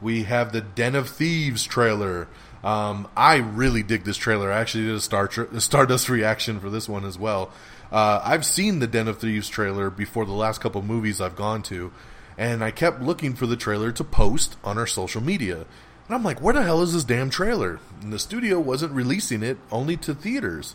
We 0.00 0.24
have 0.24 0.52
the 0.52 0.60
Den 0.60 0.94
of 0.94 1.08
Thieves 1.08 1.64
trailer. 1.64 2.28
Um, 2.64 3.08
I 3.16 3.36
really 3.36 3.82
dig 3.82 4.04
this 4.04 4.16
trailer. 4.16 4.50
I 4.50 4.60
actually 4.60 4.84
did 4.84 4.94
a, 4.94 5.00
Star 5.00 5.28
tra- 5.28 5.48
a 5.52 5.60
Stardust 5.60 6.08
reaction 6.08 6.60
for 6.60 6.70
this 6.70 6.88
one 6.88 7.04
as 7.04 7.18
well. 7.18 7.50
Uh, 7.92 8.20
I've 8.24 8.44
seen 8.44 8.78
the 8.78 8.86
Den 8.86 9.08
of 9.08 9.18
Thieves 9.18 9.48
trailer 9.48 9.90
before 9.90 10.24
the 10.24 10.32
last 10.32 10.60
couple 10.60 10.82
movies 10.82 11.20
I've 11.20 11.36
gone 11.36 11.62
to, 11.64 11.92
and 12.38 12.62
I 12.62 12.70
kept 12.70 13.02
looking 13.02 13.34
for 13.34 13.46
the 13.46 13.56
trailer 13.56 13.92
to 13.92 14.04
post 14.04 14.56
on 14.62 14.78
our 14.78 14.86
social 14.86 15.20
media. 15.20 15.66
And 16.06 16.14
I'm 16.14 16.24
like, 16.24 16.40
where 16.40 16.54
the 16.54 16.62
hell 16.62 16.82
is 16.82 16.92
this 16.92 17.04
damn 17.04 17.30
trailer? 17.30 17.78
And 18.00 18.12
the 18.12 18.18
studio 18.18 18.58
wasn't 18.58 18.92
releasing 18.92 19.42
it 19.42 19.58
only 19.70 19.96
to 19.98 20.14
theaters. 20.14 20.74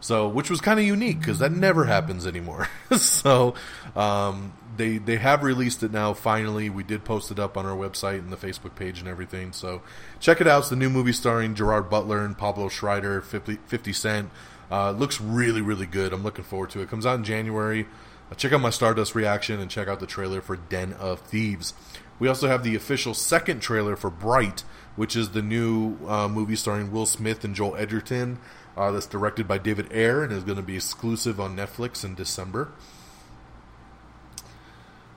So, 0.00 0.28
which 0.28 0.48
was 0.48 0.60
kind 0.60 0.80
of 0.80 0.86
unique 0.86 1.20
because 1.20 1.38
that 1.40 1.52
never 1.52 1.84
happens 1.84 2.26
anymore. 2.26 2.68
so, 2.96 3.54
um, 3.94 4.54
they 4.76 4.96
they 4.98 5.16
have 5.16 5.42
released 5.42 5.82
it 5.82 5.92
now. 5.92 6.14
Finally, 6.14 6.70
we 6.70 6.82
did 6.82 7.04
post 7.04 7.30
it 7.30 7.38
up 7.38 7.56
on 7.56 7.66
our 7.66 7.76
website 7.76 8.18
and 8.20 8.32
the 8.32 8.36
Facebook 8.36 8.74
page 8.74 8.98
and 9.00 9.08
everything. 9.08 9.52
So, 9.52 9.82
check 10.18 10.40
it 10.40 10.46
out. 10.46 10.60
It's 10.60 10.70
the 10.70 10.76
new 10.76 10.88
movie 10.90 11.12
starring 11.12 11.54
Gerard 11.54 11.90
Butler 11.90 12.24
and 12.24 12.36
Pablo 12.36 12.68
Schreiber, 12.68 13.20
50, 13.20 13.56
50 13.66 13.92
Cent. 13.92 14.30
Uh, 14.70 14.92
looks 14.92 15.20
really 15.20 15.60
really 15.60 15.86
good. 15.86 16.12
I'm 16.12 16.22
looking 16.22 16.44
forward 16.44 16.70
to 16.70 16.80
it. 16.80 16.88
Comes 16.88 17.04
out 17.04 17.16
in 17.16 17.24
January. 17.24 17.86
Uh, 18.30 18.34
check 18.36 18.52
out 18.52 18.60
my 18.60 18.70
Stardust 18.70 19.14
reaction 19.14 19.60
and 19.60 19.70
check 19.70 19.88
out 19.88 20.00
the 20.00 20.06
trailer 20.06 20.40
for 20.40 20.56
Den 20.56 20.94
of 20.94 21.20
Thieves. 21.20 21.74
We 22.18 22.28
also 22.28 22.48
have 22.48 22.62
the 22.62 22.76
official 22.76 23.14
second 23.14 23.60
trailer 23.60 23.96
for 23.96 24.10
Bright, 24.10 24.62
which 24.94 25.16
is 25.16 25.30
the 25.30 25.42
new 25.42 25.96
uh, 26.06 26.28
movie 26.28 26.54
starring 26.54 26.92
Will 26.92 27.06
Smith 27.06 27.44
and 27.44 27.54
Joel 27.54 27.76
Edgerton. 27.76 28.38
Uh, 28.76 28.90
that's 28.92 29.06
directed 29.06 29.48
by 29.48 29.58
David 29.58 29.92
Ayer 29.92 30.22
and 30.22 30.32
is 30.32 30.44
going 30.44 30.56
to 30.56 30.62
be 30.62 30.76
exclusive 30.76 31.40
on 31.40 31.56
Netflix 31.56 32.04
in 32.04 32.14
December. 32.14 32.70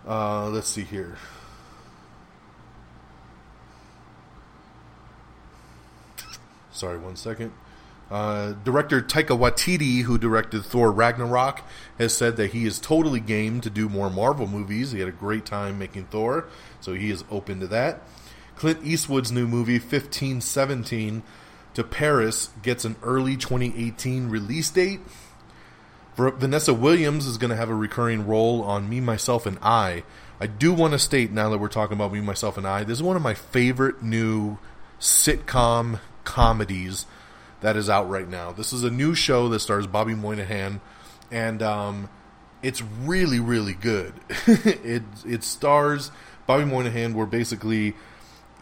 Uh, 0.08 0.50
let's 0.50 0.68
see 0.68 0.84
here. 0.84 1.18
Sorry, 6.72 6.98
one 6.98 7.16
second. 7.16 7.54
Uh, 8.12 8.54
director 8.64 9.02
Taika 9.02 9.38
Waititi, 9.38 10.04
who 10.04 10.18
directed 10.18 10.64
Thor 10.66 10.92
Ragnarok, 10.92 11.62
has 11.98 12.16
said 12.16 12.36
that 12.38 12.52
he 12.52 12.66
is 12.66 12.80
totally 12.80 13.20
game 13.20 13.62
to 13.62 13.70
do 13.70 13.88
more 13.88 14.10
Marvel 14.10 14.46
movies. 14.46 14.92
He 14.92 15.00
had 15.00 15.08
a 15.08 15.14
great 15.14 15.46
time 15.46 15.80
making 15.80 16.06
Thor, 16.06 16.46
so 16.82 16.94
he 16.94 17.10
is 17.10 17.24
open 17.32 17.60
to 17.60 17.68
that. 17.68 18.02
Clint 18.56 18.80
Eastwood's 18.84 19.32
new 19.32 19.48
movie, 19.48 19.80
1517 19.80 21.24
to 21.74 21.84
Paris, 21.84 22.50
gets 22.62 22.86
an 22.86 22.96
early 23.04 23.36
2018 23.36 24.30
release 24.30 24.70
date. 24.70 25.00
Vanessa 26.16 26.74
Williams 26.74 27.26
is 27.26 27.38
going 27.38 27.50
to 27.50 27.56
have 27.56 27.70
a 27.70 27.76
recurring 27.76 28.28
role 28.28 28.62
on 28.62 28.88
Me, 28.88 29.00
Myself, 29.00 29.46
and 29.46 29.58
I. 29.62 30.04
I 30.40 30.48
do 30.48 30.74
want 30.74 30.94
to 30.94 31.00
state 31.00 31.32
now 31.32 31.50
that 31.50 31.58
we're 31.58 31.70
talking 31.70 31.96
about 31.96 32.14
Me, 32.14 32.22
Myself, 32.22 32.58
and 32.58 32.68
I, 32.68 32.84
this 32.84 32.98
is 32.98 33.04
one 33.04 33.16
of 33.16 33.22
my 33.22 33.34
favorite 33.34 34.04
new 34.04 34.58
sitcom 35.00 36.00
comedies 36.24 37.06
that 37.62 37.76
is 37.76 37.90
out 37.90 38.10
right 38.10 38.28
now. 38.28 38.52
This 38.52 38.74
is 38.74 38.84
a 38.84 38.92
new 38.92 39.16
show 39.16 39.50
that 39.50 39.60
stars 39.60 39.88
Bobby 39.88 40.14
Moynihan, 40.14 40.82
and 41.32 41.64
um, 41.64 42.10
it's 42.62 42.82
really, 42.82 43.40
really 43.40 43.74
good. 43.74 44.14
it 44.48 45.04
it 45.26 45.44
stars 45.44 46.12
Bobby 46.46 46.66
Moynihan, 46.66 47.14
where 47.14 47.26
basically 47.26 47.96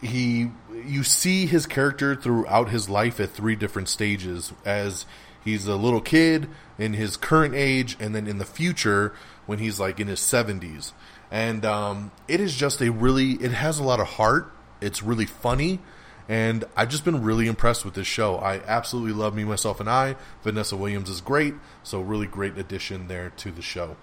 he 0.02 0.50
you 0.84 1.04
see 1.04 1.46
his 1.46 1.64
character 1.64 2.14
throughout 2.14 2.70
his 2.70 2.88
life 2.88 3.20
at 3.20 3.30
three 3.30 3.56
different 3.56 3.88
stages. 3.88 4.52
As 4.64 5.06
he's 5.44 5.66
a 5.66 5.76
little 5.76 6.00
kid 6.00 6.48
in 6.78 6.94
his 6.94 7.16
current 7.16 7.54
age 7.54 7.96
and 8.00 8.14
then 8.14 8.26
in 8.26 8.38
the 8.38 8.44
future 8.44 9.14
when 9.46 9.58
he's 9.58 9.80
like 9.80 9.98
in 9.98 10.08
his 10.08 10.20
70s 10.20 10.92
and 11.32 11.64
um, 11.64 12.12
it 12.28 12.40
is 12.40 12.54
just 12.54 12.82
a 12.82 12.92
really 12.92 13.32
it 13.32 13.52
has 13.52 13.78
a 13.78 13.82
lot 13.82 13.98
of 13.98 14.06
heart. 14.06 14.52
It's 14.80 15.02
really 15.02 15.24
funny. 15.26 15.80
And 16.28 16.64
i've 16.76 16.88
just 16.88 17.04
been 17.04 17.22
really 17.22 17.48
impressed 17.48 17.84
with 17.84 17.94
this 17.94 18.06
show. 18.06 18.36
I 18.36 18.60
absolutely 18.66 19.12
love 19.12 19.34
me 19.34 19.44
myself 19.44 19.80
and 19.80 19.88
i. 19.88 20.14
Vanessa 20.42 20.76
williams 20.76 21.08
is 21.08 21.20
great. 21.20 21.54
So 21.82 22.00
really 22.00 22.26
great 22.26 22.58
addition 22.58 23.08
there 23.08 23.30
to 23.38 23.50
the 23.50 23.62
show. 23.62 23.96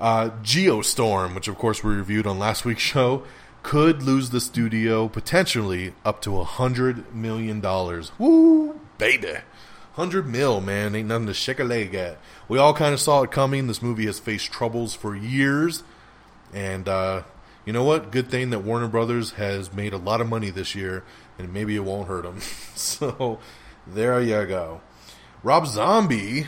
Uh, 0.00 0.30
geostorm 0.42 1.34
which 1.34 1.48
of 1.48 1.56
course 1.56 1.82
we 1.82 1.94
reviewed 1.94 2.26
on 2.26 2.38
last 2.38 2.64
week's 2.64 2.82
show 2.94 3.22
could 3.62 4.02
lose 4.02 4.30
the 4.30 4.40
studio 4.40 5.08
potentially 5.08 5.94
up 6.04 6.20
to 6.22 6.38
a 6.38 6.44
hundred 6.44 7.14
million 7.14 7.60
dollars. 7.60 8.12
Woo, 8.18 8.80
baby. 8.98 9.34
Hundred 9.94 10.28
mil, 10.28 10.60
man, 10.60 10.94
ain't 10.94 11.08
nothing 11.08 11.26
to 11.26 11.34
shake 11.34 11.58
a 11.58 11.64
leg 11.64 11.94
at. 11.94 12.18
We 12.48 12.56
all 12.58 12.72
kind 12.72 12.94
of 12.94 13.00
saw 13.00 13.22
it 13.22 13.32
coming. 13.32 13.66
This 13.66 13.82
movie 13.82 14.06
has 14.06 14.20
faced 14.20 14.52
troubles 14.52 14.94
for 14.94 15.16
years, 15.16 15.82
and 16.54 16.88
uh, 16.88 17.22
you 17.64 17.72
know 17.72 17.84
what? 17.84 18.12
Good 18.12 18.30
thing 18.30 18.50
that 18.50 18.60
Warner 18.60 18.88
Brothers 18.88 19.32
has 19.32 19.72
made 19.72 19.92
a 19.92 19.98
lot 19.98 20.20
of 20.20 20.28
money 20.28 20.50
this 20.50 20.74
year, 20.74 21.02
and 21.36 21.52
maybe 21.52 21.74
it 21.74 21.84
won't 21.84 22.08
hurt 22.08 22.22
them. 22.22 22.40
so 22.74 23.40
there 23.86 24.20
you 24.20 24.46
go. 24.46 24.80
Rob 25.42 25.66
Zombie 25.66 26.46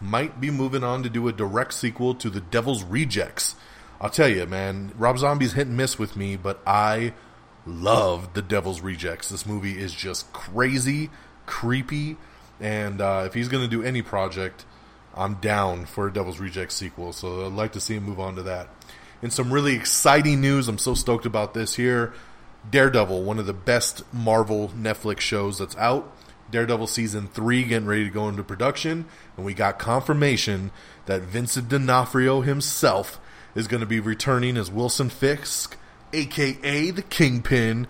might 0.00 0.40
be 0.40 0.50
moving 0.50 0.84
on 0.84 1.02
to 1.02 1.08
do 1.08 1.26
a 1.26 1.32
direct 1.32 1.74
sequel 1.74 2.14
to 2.16 2.30
The 2.30 2.40
Devil's 2.40 2.82
Rejects. 2.82 3.56
I'll 4.04 4.10
tell 4.10 4.28
you, 4.28 4.44
man, 4.44 4.92
Rob 4.98 5.16
Zombie's 5.16 5.54
hit 5.54 5.66
and 5.66 5.78
miss 5.78 5.98
with 5.98 6.14
me, 6.14 6.36
but 6.36 6.60
I 6.66 7.14
love 7.64 8.34
The 8.34 8.42
Devil's 8.42 8.82
Rejects. 8.82 9.30
This 9.30 9.46
movie 9.46 9.80
is 9.80 9.94
just 9.94 10.30
crazy, 10.34 11.08
creepy, 11.46 12.18
and 12.60 13.00
uh, 13.00 13.22
if 13.24 13.32
he's 13.32 13.48
going 13.48 13.64
to 13.64 13.76
do 13.76 13.82
any 13.82 14.02
project, 14.02 14.66
I'm 15.14 15.36
down 15.36 15.86
for 15.86 16.06
a 16.06 16.12
Devil's 16.12 16.38
Rejects 16.38 16.74
sequel. 16.74 17.14
So 17.14 17.46
I'd 17.46 17.52
like 17.54 17.72
to 17.72 17.80
see 17.80 17.94
him 17.94 18.02
move 18.02 18.20
on 18.20 18.36
to 18.36 18.42
that. 18.42 18.68
And 19.22 19.32
some 19.32 19.50
really 19.50 19.74
exciting 19.74 20.38
news, 20.38 20.68
I'm 20.68 20.76
so 20.76 20.92
stoked 20.92 21.24
about 21.24 21.54
this 21.54 21.76
here. 21.76 22.12
Daredevil, 22.70 23.22
one 23.22 23.38
of 23.38 23.46
the 23.46 23.54
best 23.54 24.02
Marvel 24.12 24.68
Netflix 24.76 25.20
shows 25.20 25.60
that's 25.60 25.78
out. 25.78 26.14
Daredevil 26.50 26.88
season 26.88 27.26
three 27.28 27.64
getting 27.64 27.88
ready 27.88 28.04
to 28.04 28.10
go 28.10 28.28
into 28.28 28.44
production, 28.44 29.06
and 29.38 29.46
we 29.46 29.54
got 29.54 29.78
confirmation 29.78 30.72
that 31.06 31.22
Vincent 31.22 31.70
D'Onofrio 31.70 32.42
himself 32.42 33.18
is 33.54 33.68
going 33.68 33.80
to 33.80 33.86
be 33.86 34.00
returning 34.00 34.56
as 34.56 34.70
Wilson 34.70 35.08
Fisk, 35.08 35.76
aka 36.12 36.90
the 36.90 37.02
Kingpin, 37.02 37.86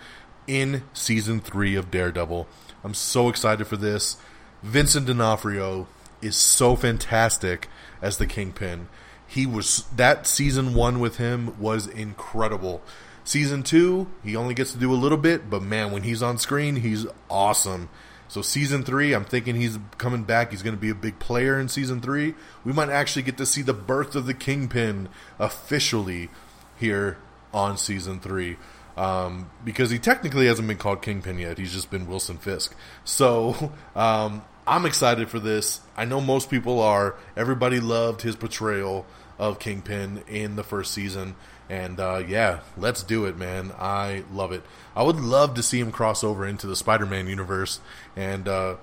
in 0.46 0.82
season 0.92 1.40
three 1.40 1.74
of 1.74 1.90
Daredevil. 1.90 2.46
I'm 2.82 2.94
so 2.94 3.28
excited 3.28 3.66
for 3.66 3.76
this. 3.76 4.16
Vincent 4.62 5.06
D'Onofrio 5.06 5.86
is 6.20 6.36
so 6.36 6.76
fantastic 6.76 7.68
as 8.02 8.18
the 8.18 8.26
Kingpin. 8.26 8.88
He 9.26 9.46
was 9.46 9.84
that 9.96 10.26
season 10.26 10.74
one 10.74 11.00
with 11.00 11.16
him 11.16 11.58
was 11.58 11.86
incredible. 11.86 12.82
Season 13.24 13.62
two, 13.62 14.08
he 14.22 14.36
only 14.36 14.52
gets 14.54 14.72
to 14.72 14.78
do 14.78 14.92
a 14.92 14.94
little 14.94 15.18
bit, 15.18 15.48
but 15.48 15.62
man, 15.62 15.92
when 15.92 16.02
he's 16.02 16.22
on 16.22 16.36
screen, 16.38 16.76
he's 16.76 17.06
awesome. 17.30 17.88
So 18.34 18.42
season 18.42 18.82
three, 18.82 19.12
I'm 19.12 19.24
thinking 19.24 19.54
he's 19.54 19.78
coming 19.96 20.24
back. 20.24 20.50
He's 20.50 20.64
going 20.64 20.74
to 20.74 20.80
be 20.80 20.90
a 20.90 20.94
big 20.96 21.20
player 21.20 21.60
in 21.60 21.68
season 21.68 22.00
three. 22.00 22.34
We 22.64 22.72
might 22.72 22.88
actually 22.88 23.22
get 23.22 23.36
to 23.36 23.46
see 23.46 23.62
the 23.62 23.72
birth 23.72 24.16
of 24.16 24.26
the 24.26 24.34
Kingpin 24.34 25.08
officially 25.38 26.30
here 26.74 27.16
on 27.52 27.78
season 27.78 28.18
three. 28.18 28.56
Um, 28.96 29.50
because 29.64 29.90
he 29.92 30.00
technically 30.00 30.46
hasn't 30.46 30.66
been 30.66 30.78
called 30.78 31.00
Kingpin 31.00 31.38
yet. 31.38 31.58
He's 31.58 31.72
just 31.72 31.92
been 31.92 32.08
Wilson 32.08 32.38
Fisk. 32.38 32.74
So 33.04 33.70
um, 33.94 34.42
I'm 34.66 34.84
excited 34.84 35.28
for 35.28 35.38
this. 35.38 35.80
I 35.96 36.04
know 36.04 36.20
most 36.20 36.50
people 36.50 36.80
are. 36.80 37.14
Everybody 37.36 37.78
loved 37.78 38.22
his 38.22 38.34
portrayal 38.34 39.06
of 39.38 39.60
Kingpin 39.60 40.24
in 40.26 40.56
the 40.56 40.64
first 40.64 40.92
season. 40.92 41.36
And 41.68 41.98
uh, 41.98 42.22
yeah, 42.26 42.60
let's 42.76 43.02
do 43.02 43.24
it, 43.24 43.38
man. 43.38 43.72
I 43.78 44.24
love 44.32 44.52
it. 44.52 44.62
I 44.94 45.02
would 45.02 45.16
love 45.16 45.54
to 45.54 45.62
see 45.62 45.80
him 45.80 45.92
cross 45.92 46.22
over 46.22 46.46
into 46.46 46.66
the 46.66 46.76
Spider 46.76 47.06
Man 47.06 47.26
universe 47.26 47.80
and 48.16 48.48
uh, 48.48 48.76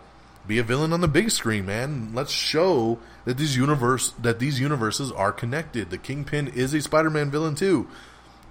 be 0.47 0.59
a 0.59 0.63
villain 0.63 0.93
on 0.93 1.01
the 1.01 1.07
big 1.07 1.31
screen, 1.31 1.65
man. 1.65 2.11
Let's 2.13 2.31
show 2.31 3.00
that 3.25 3.38
these 3.38 3.55
universe 3.55 4.13
that 4.19 4.39
these 4.39 4.59
universes 4.59 5.11
are 5.11 5.31
connected. 5.31 5.89
The 5.89 5.97
Kingpin 5.97 6.47
is 6.47 6.73
a 6.73 6.81
Spider 6.81 7.09
Man 7.09 7.29
villain 7.31 7.55
too. 7.55 7.88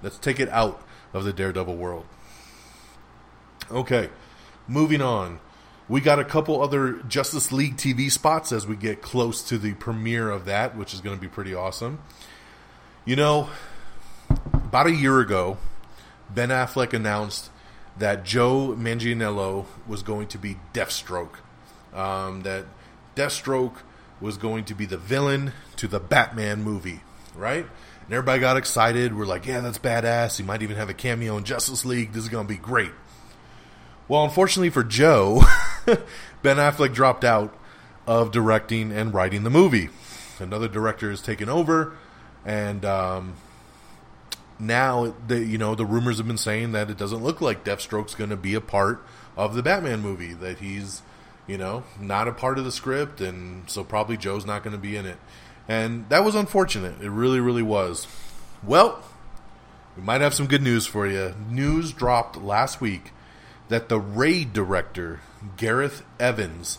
Let's 0.02 0.18
take 0.18 0.40
it 0.40 0.48
out 0.50 0.82
of 1.12 1.24
the 1.24 1.32
Daredevil 1.32 1.76
world. 1.76 2.06
Okay, 3.70 4.10
moving 4.66 5.02
on. 5.02 5.40
We 5.88 6.00
got 6.00 6.20
a 6.20 6.24
couple 6.24 6.62
other 6.62 6.94
Justice 7.08 7.50
League 7.50 7.76
TV 7.76 8.10
spots 8.10 8.52
as 8.52 8.64
we 8.64 8.76
get 8.76 9.02
close 9.02 9.42
to 9.48 9.58
the 9.58 9.74
premiere 9.74 10.30
of 10.30 10.44
that, 10.44 10.76
which 10.76 10.94
is 10.94 11.00
going 11.00 11.16
to 11.16 11.20
be 11.20 11.26
pretty 11.26 11.52
awesome. 11.52 11.98
You 13.04 13.16
know, 13.16 13.50
about 14.52 14.86
a 14.86 14.92
year 14.92 15.18
ago, 15.18 15.58
Ben 16.32 16.50
Affleck 16.50 16.92
announced 16.92 17.50
that 17.98 18.24
Joe 18.24 18.74
Manganiello 18.78 19.66
was 19.86 20.02
going 20.02 20.28
to 20.28 20.38
be 20.38 20.56
Deathstroke. 20.72 21.36
Um, 21.92 22.42
that 22.42 22.66
Deathstroke 23.16 23.76
was 24.20 24.36
going 24.36 24.64
to 24.66 24.74
be 24.74 24.86
the 24.86 24.96
villain 24.96 25.52
to 25.76 25.88
the 25.88 26.00
Batman 26.00 26.62
movie, 26.62 27.00
right? 27.34 27.66
And 28.04 28.12
everybody 28.12 28.40
got 28.40 28.56
excited. 28.56 29.16
We're 29.16 29.26
like, 29.26 29.46
yeah, 29.46 29.60
that's 29.60 29.78
badass. 29.78 30.36
He 30.36 30.42
might 30.42 30.62
even 30.62 30.76
have 30.76 30.88
a 30.88 30.94
cameo 30.94 31.36
in 31.36 31.44
Justice 31.44 31.84
League. 31.84 32.12
This 32.12 32.24
is 32.24 32.28
going 32.28 32.46
to 32.46 32.52
be 32.52 32.58
great. 32.58 32.92
Well, 34.08 34.24
unfortunately 34.24 34.70
for 34.70 34.82
Joe, 34.82 35.42
Ben 36.42 36.56
Affleck 36.56 36.92
dropped 36.92 37.24
out 37.24 37.56
of 38.06 38.32
directing 38.32 38.90
and 38.90 39.14
writing 39.14 39.44
the 39.44 39.50
movie. 39.50 39.88
Another 40.40 40.68
director 40.68 41.10
has 41.10 41.22
taken 41.22 41.48
over, 41.48 41.96
and 42.44 42.84
um, 42.84 43.34
now 44.60 45.14
the 45.26 45.44
you 45.44 45.58
know 45.58 45.74
the 45.74 45.86
rumors 45.86 46.18
have 46.18 46.26
been 46.26 46.36
saying 46.38 46.72
that 46.72 46.90
it 46.90 46.98
doesn't 46.98 47.22
look 47.22 47.40
like 47.40 47.64
Deathstroke's 47.64 48.14
going 48.14 48.30
to 48.30 48.36
be 48.36 48.54
a 48.54 48.60
part 48.60 49.02
of 49.36 49.54
the 49.54 49.62
Batman 49.62 50.00
movie. 50.00 50.34
That 50.34 50.58
he's 50.58 51.02
you 51.46 51.58
know 51.58 51.84
not 52.00 52.28
a 52.28 52.32
part 52.32 52.58
of 52.58 52.64
the 52.64 52.72
script, 52.72 53.20
and 53.20 53.68
so 53.68 53.84
probably 53.84 54.16
Joe's 54.16 54.46
not 54.46 54.62
going 54.62 54.74
to 54.74 54.80
be 54.80 54.96
in 54.96 55.06
it. 55.06 55.18
And 55.68 56.08
that 56.08 56.24
was 56.24 56.34
unfortunate. 56.34 57.00
It 57.00 57.10
really, 57.10 57.40
really 57.40 57.62
was. 57.62 58.06
Well, 58.62 59.02
we 59.96 60.02
might 60.02 60.20
have 60.20 60.34
some 60.34 60.46
good 60.46 60.62
news 60.62 60.86
for 60.86 61.06
you. 61.06 61.34
News 61.48 61.92
dropped 61.92 62.36
last 62.36 62.80
week 62.80 63.12
that 63.68 63.88
the 63.88 64.00
Raid 64.00 64.52
director 64.52 65.20
Gareth 65.56 66.02
Evans 66.18 66.78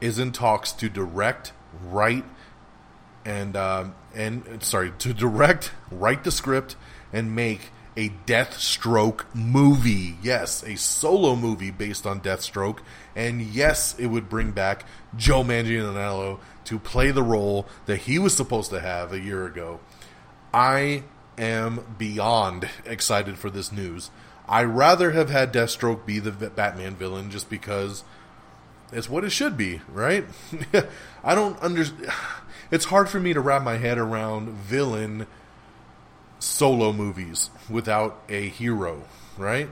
is 0.00 0.18
in 0.18 0.32
talks 0.32 0.72
to 0.72 0.88
direct, 0.88 1.52
write, 1.84 2.24
and 3.24 3.54
uh, 3.54 3.84
and 4.14 4.62
sorry 4.62 4.92
to 4.98 5.12
direct, 5.12 5.72
write 5.90 6.24
the 6.24 6.30
script, 6.30 6.76
and 7.12 7.34
make 7.34 7.70
a 7.96 8.10
Deathstroke 8.26 9.24
movie. 9.34 10.16
Yes, 10.22 10.62
a 10.62 10.76
solo 10.76 11.36
movie 11.36 11.70
based 11.70 12.06
on 12.06 12.20
Deathstroke, 12.20 12.78
and 13.14 13.42
yes, 13.42 13.94
it 13.98 14.06
would 14.06 14.28
bring 14.28 14.52
back 14.52 14.84
Joe 15.16 15.42
Manganiello 15.42 16.38
to 16.64 16.78
play 16.78 17.10
the 17.10 17.22
role 17.22 17.66
that 17.86 17.98
he 17.98 18.18
was 18.18 18.34
supposed 18.34 18.70
to 18.70 18.80
have 18.80 19.12
a 19.12 19.20
year 19.20 19.44
ago. 19.44 19.80
I 20.54 21.04
am 21.38 21.94
beyond 21.98 22.68
excited 22.84 23.38
for 23.38 23.50
this 23.50 23.72
news. 23.72 24.10
I 24.48 24.64
rather 24.64 25.12
have 25.12 25.30
had 25.30 25.52
Deathstroke 25.52 26.04
be 26.04 26.18
the 26.18 26.30
Batman 26.32 26.96
villain 26.96 27.30
just 27.30 27.48
because 27.48 28.04
it's 28.92 29.08
what 29.08 29.24
it 29.24 29.30
should 29.30 29.56
be, 29.56 29.80
right? 29.90 30.26
I 31.24 31.34
don't 31.34 31.58
understand. 31.60 32.10
It's 32.72 32.86
hard 32.86 33.10
for 33.10 33.20
me 33.20 33.34
to 33.34 33.40
wrap 33.40 33.62
my 33.62 33.76
head 33.76 33.98
around 33.98 34.48
villain 34.48 35.26
solo 36.38 36.90
movies 36.90 37.50
without 37.68 38.22
a 38.30 38.48
hero, 38.48 39.02
right? 39.36 39.68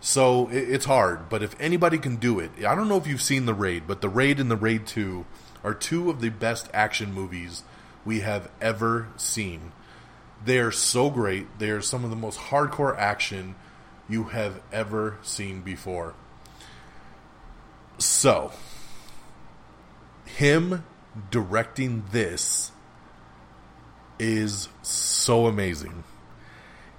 So 0.00 0.48
it's 0.50 0.84
hard, 0.84 1.28
but 1.28 1.44
if 1.44 1.54
anybody 1.60 1.96
can 1.96 2.16
do 2.16 2.40
it, 2.40 2.50
I 2.66 2.74
don't 2.74 2.88
know 2.88 2.96
if 2.96 3.06
you've 3.06 3.22
seen 3.22 3.46
The 3.46 3.54
Raid, 3.54 3.84
but 3.86 4.00
The 4.00 4.08
Raid 4.08 4.40
and 4.40 4.50
The 4.50 4.56
Raid 4.56 4.84
2 4.88 5.24
are 5.62 5.74
two 5.74 6.10
of 6.10 6.20
the 6.20 6.30
best 6.30 6.68
action 6.74 7.12
movies 7.12 7.62
we 8.04 8.18
have 8.20 8.50
ever 8.60 9.06
seen. 9.16 9.70
They 10.44 10.58
are 10.58 10.72
so 10.72 11.08
great. 11.08 11.60
They 11.60 11.70
are 11.70 11.80
some 11.80 12.02
of 12.02 12.10
the 12.10 12.16
most 12.16 12.40
hardcore 12.40 12.98
action 12.98 13.54
you 14.08 14.24
have 14.24 14.60
ever 14.72 15.18
seen 15.22 15.60
before. 15.60 16.14
So, 17.98 18.50
him 20.24 20.82
directing 21.30 22.04
this 22.12 22.72
is 24.18 24.68
so 24.82 25.46
amazing. 25.46 26.04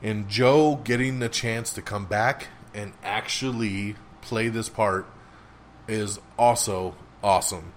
And 0.01 0.27
Joe 0.27 0.81
getting 0.83 1.19
the 1.19 1.29
chance 1.29 1.73
to 1.73 1.81
come 1.81 2.05
back 2.05 2.47
and 2.73 2.93
actually 3.03 3.95
play 4.21 4.47
this 4.49 4.69
part 4.69 5.05
is 5.87 6.19
also 6.37 6.95
awesome. 7.23 7.73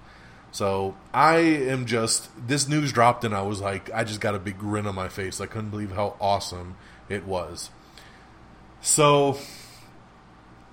So 0.50 0.96
I 1.12 1.38
am 1.38 1.84
just 1.84 2.30
this 2.46 2.68
news 2.68 2.92
dropped 2.92 3.24
and 3.24 3.34
I 3.34 3.42
was 3.42 3.60
like 3.60 3.92
I 3.92 4.04
just 4.04 4.20
got 4.20 4.34
a 4.34 4.38
big 4.38 4.58
grin 4.58 4.86
on 4.86 4.94
my 4.94 5.08
face. 5.08 5.40
I 5.40 5.46
couldn't 5.46 5.70
believe 5.70 5.92
how 5.92 6.16
awesome 6.20 6.76
it 7.08 7.26
was. 7.26 7.70
So 8.80 9.38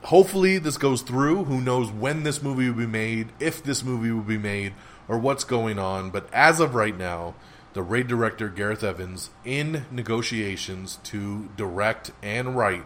hopefully 0.03 0.57
this 0.57 0.77
goes 0.77 1.01
through. 1.01 1.45
Who 1.45 1.61
knows 1.61 1.91
when 1.91 2.23
this 2.23 2.41
movie 2.41 2.69
will 2.69 2.77
be 2.77 2.87
made, 2.87 3.29
if 3.39 3.63
this 3.63 3.83
movie 3.83 4.11
will 4.11 4.21
be 4.21 4.37
made, 4.37 4.73
or 5.07 5.17
what's 5.17 5.43
going 5.43 5.79
on. 5.79 6.09
But 6.09 6.31
as 6.33 6.59
of 6.59 6.75
right 6.75 6.97
now, 6.97 7.35
the 7.73 7.83
raid 7.83 8.07
director 8.07 8.49
Gareth 8.49 8.83
Evans 8.83 9.29
in 9.45 9.85
negotiations 9.91 10.97
to 11.03 11.49
direct 11.55 12.11
and 12.21 12.55
write 12.55 12.85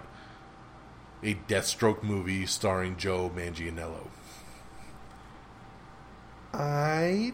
a 1.24 1.36
Deathstroke 1.48 2.04
movie 2.04 2.46
starring 2.46 2.98
Joe 2.98 3.32
Manganiello. 3.36 4.08
I. 6.54 7.34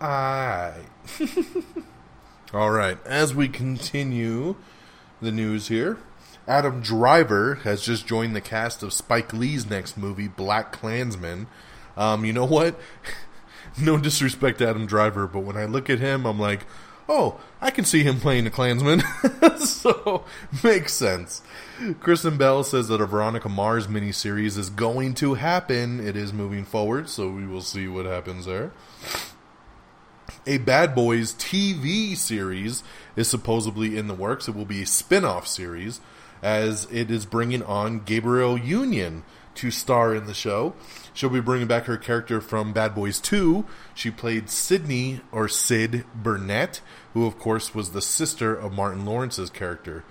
I. 0.00 0.74
All 2.54 2.70
right. 2.70 2.98
As 3.06 3.34
we 3.34 3.48
continue 3.48 4.56
the 5.20 5.30
news 5.30 5.68
here, 5.68 5.98
Adam 6.48 6.80
Driver 6.80 7.56
has 7.56 7.82
just 7.82 8.06
joined 8.06 8.34
the 8.34 8.40
cast 8.40 8.82
of 8.82 8.92
Spike 8.92 9.32
Lee's 9.32 9.68
next 9.68 9.96
movie, 9.96 10.28
Black 10.28 10.72
Klansman. 10.72 11.46
Um, 11.96 12.24
you 12.24 12.32
know 12.32 12.46
what? 12.46 12.78
no 13.80 13.98
disrespect 13.98 14.58
to 14.58 14.68
Adam 14.68 14.86
Driver, 14.86 15.26
but 15.26 15.40
when 15.40 15.56
I 15.56 15.66
look 15.66 15.90
at 15.90 15.98
him, 15.98 16.26
I'm 16.26 16.38
like, 16.38 16.66
oh, 17.08 17.40
I 17.60 17.70
can 17.70 17.84
see 17.84 18.02
him 18.02 18.20
playing 18.20 18.46
a 18.46 18.50
Klansman. 18.50 19.02
so, 19.58 20.24
makes 20.64 20.92
sense. 20.92 21.42
Kristen 22.00 22.36
Bell 22.36 22.62
says 22.62 22.88
that 22.88 23.00
a 23.00 23.06
Veronica 23.06 23.48
Mars 23.48 23.86
miniseries 23.86 24.56
is 24.56 24.70
going 24.70 25.14
to 25.14 25.34
happen. 25.34 26.06
It 26.06 26.16
is 26.16 26.32
moving 26.32 26.64
forward, 26.64 27.08
so 27.08 27.28
we 27.28 27.46
will 27.46 27.62
see 27.62 27.88
what 27.88 28.06
happens 28.06 28.46
there. 28.46 28.72
A 30.46 30.58
Bad 30.58 30.94
Boys 30.94 31.34
TV 31.34 32.16
series 32.16 32.82
is 33.16 33.28
supposedly 33.28 33.98
in 33.98 34.08
the 34.08 34.14
works. 34.14 34.48
It 34.48 34.54
will 34.54 34.64
be 34.64 34.82
a 34.82 34.86
spin 34.86 35.24
off 35.24 35.46
series 35.46 36.00
as 36.42 36.86
it 36.90 37.10
is 37.10 37.26
bringing 37.26 37.62
on 37.62 38.00
Gabrielle 38.00 38.58
Union 38.58 39.24
to 39.56 39.70
star 39.70 40.14
in 40.14 40.26
the 40.26 40.34
show. 40.34 40.74
She'll 41.12 41.28
be 41.28 41.40
bringing 41.40 41.66
back 41.66 41.84
her 41.84 41.96
character 41.96 42.40
from 42.40 42.72
Bad 42.72 42.94
Boys 42.94 43.20
2. 43.20 43.66
She 43.94 44.10
played 44.10 44.48
Sydney 44.48 45.20
or 45.32 45.48
Sid 45.48 46.04
Burnett, 46.14 46.80
who 47.14 47.26
of 47.26 47.38
course 47.38 47.74
was 47.74 47.90
the 47.90 48.02
sister 48.02 48.54
of 48.54 48.72
Martin 48.72 49.04
Lawrence's 49.04 49.50
character. 49.50 50.04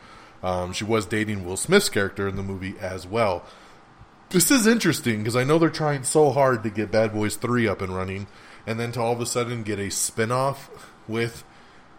Um, 0.44 0.74
she 0.74 0.84
was 0.84 1.06
dating 1.06 1.46
Will 1.46 1.58
Smith's 1.58 1.90
character 1.90 2.28
in 2.28 2.36
the 2.36 2.44
movie 2.44 2.76
as 2.80 3.08
well. 3.08 3.44
This 4.30 4.52
is 4.52 4.68
interesting 4.68 5.20
because 5.20 5.36
I 5.36 5.44
know 5.44 5.58
they're 5.58 5.70
trying 5.70 6.04
so 6.04 6.30
hard 6.32 6.64
to 6.64 6.70
get 6.70 6.92
Bad 6.92 7.14
Boys 7.14 7.36
3 7.36 7.68
up 7.68 7.82
and 7.82 7.96
running, 7.96 8.28
and 8.68 8.80
then 8.80 8.92
to 8.92 9.02
all 9.02 9.14
of 9.14 9.22
a 9.22 9.26
sudden 9.26 9.64
get 9.64 9.80
a 9.80 9.90
spin 9.90 10.32
off 10.32 10.70
with 11.08 11.44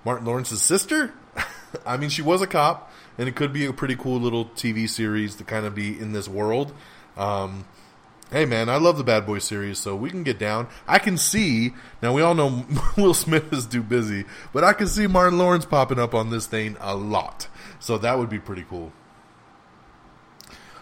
Martin 0.05 0.27
Lawrence's 0.27 0.63
sister? 0.63 1.13
I 1.87 1.97
mean, 1.97 2.11
she 2.11 2.23
was 2.23 2.41
a 2.41 2.47
cop, 2.47 2.90
and 3.21 3.29
it 3.29 3.37
could 3.37 3.53
be 3.53 3.67
a 3.67 3.73
pretty 3.73 3.95
cool 3.95 4.19
little 4.19 4.47
TV 4.47 4.89
series 4.89 5.35
to 5.35 5.45
kind 5.45 5.67
of 5.67 5.75
be 5.75 5.89
in 5.89 6.13
this 6.13 6.27
world. 6.27 6.73
Um, 7.19 7.67
hey 8.33 8.47
man, 8.47 8.71
I 8.71 8.77
love 8.79 8.97
the 8.97 9.05
Bad 9.05 9.27
Boy 9.27 9.41
series, 9.41 9.79
so 9.79 9.95
we 9.95 10.09
can 10.09 10.23
get 10.23 10.39
down. 10.39 10.69
I 10.89 10.99
can 10.99 11.19
see 11.19 11.75
now. 12.01 12.15
We 12.15 12.23
all 12.23 12.35
know 12.35 12.65
Will 12.97 13.13
Smith 13.13 13.53
is 13.53 13.67
too 13.67 13.83
busy, 13.83 14.25
but 14.55 14.65
I 14.65 14.73
can 14.73 14.87
see 14.87 15.07
Martin 15.07 15.37
Lawrence 15.37 15.67
popping 15.67 15.99
up 15.99 16.15
on 16.15 16.31
this 16.31 16.47
thing 16.47 16.79
a 16.81 16.97
lot. 16.97 17.47
So 17.79 17.99
that 17.99 18.17
would 18.19 18.31
be 18.31 18.39
pretty 18.39 18.65
cool. 18.67 18.91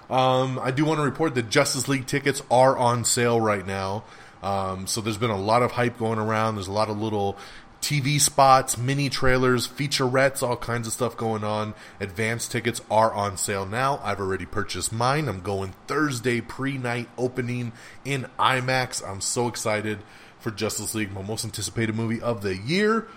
Um, 0.09 0.61
I 0.63 0.71
do 0.71 0.85
want 0.85 0.99
to 1.01 1.05
report 1.05 1.35
that 1.35 1.51
Justice 1.51 1.89
League 1.89 2.07
tickets 2.07 2.41
are 2.53 2.77
on 2.77 3.05
sale 3.05 3.41
right 3.41 3.67
now. 3.67 4.05
Um, 4.45 4.87
so 4.87 5.01
there's 5.01 5.19
been 5.19 5.31
a 5.31 5.41
lot 5.41 5.65
of 5.65 5.73
hype 5.73 5.99
going 5.99 6.21
around. 6.21 6.55
There's 6.55 6.69
a 6.69 6.73
lot 6.73 6.89
of 6.89 7.01
little 7.01 7.37
TV 7.81 8.21
spots, 8.21 8.77
mini 8.77 9.09
trailers, 9.09 9.67
featurettes, 9.67 10.43
all 10.43 10.57
kinds 10.57 10.87
of 10.87 10.93
stuff 10.93 11.17
going 11.17 11.45
on. 11.45 11.75
Advance 12.01 12.49
tickets 12.49 12.81
are 12.91 13.13
on 13.13 13.37
sale 13.37 13.65
now. 13.65 14.01
I've 14.03 14.21
already 14.21 14.47
purchased 14.47 14.93
mine. 14.93 15.29
I'm 15.29 15.41
going 15.41 15.75
Thursday 15.87 16.41
pre 16.41 16.77
night 16.77 17.09
opening 17.17 17.73
in 18.05 18.27
IMAX. 18.39 19.07
I'm 19.09 19.21
so 19.21 19.49
excited 19.49 19.99
for 20.41 20.51
Justice 20.51 20.95
League, 20.95 21.13
my 21.13 21.23
most 21.23 21.45
anticipated 21.45 21.95
movie 21.95 22.21
of 22.21 22.43
the 22.43 22.57
year. 22.57 23.09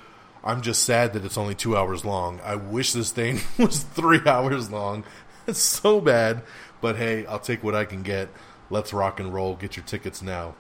I'm 0.43 0.61
just 0.61 0.83
sad 0.83 1.13
that 1.13 1.25
it's 1.25 1.37
only 1.37 1.53
two 1.55 1.77
hours 1.77 2.03
long. 2.03 2.39
I 2.43 2.55
wish 2.55 2.93
this 2.93 3.11
thing 3.11 3.41
was 3.57 3.83
three 3.83 4.21
hours 4.25 4.71
long. 4.71 5.03
It's 5.47 5.59
so 5.59 6.01
bad. 6.01 6.43
But 6.81 6.95
hey, 6.95 7.25
I'll 7.25 7.39
take 7.39 7.63
what 7.63 7.75
I 7.75 7.85
can 7.85 8.03
get. 8.03 8.29
Let's 8.69 8.93
rock 8.93 9.19
and 9.19 9.33
roll. 9.33 9.55
Get 9.55 9.75
your 9.75 9.85
tickets 9.85 10.21
now. 10.21 10.55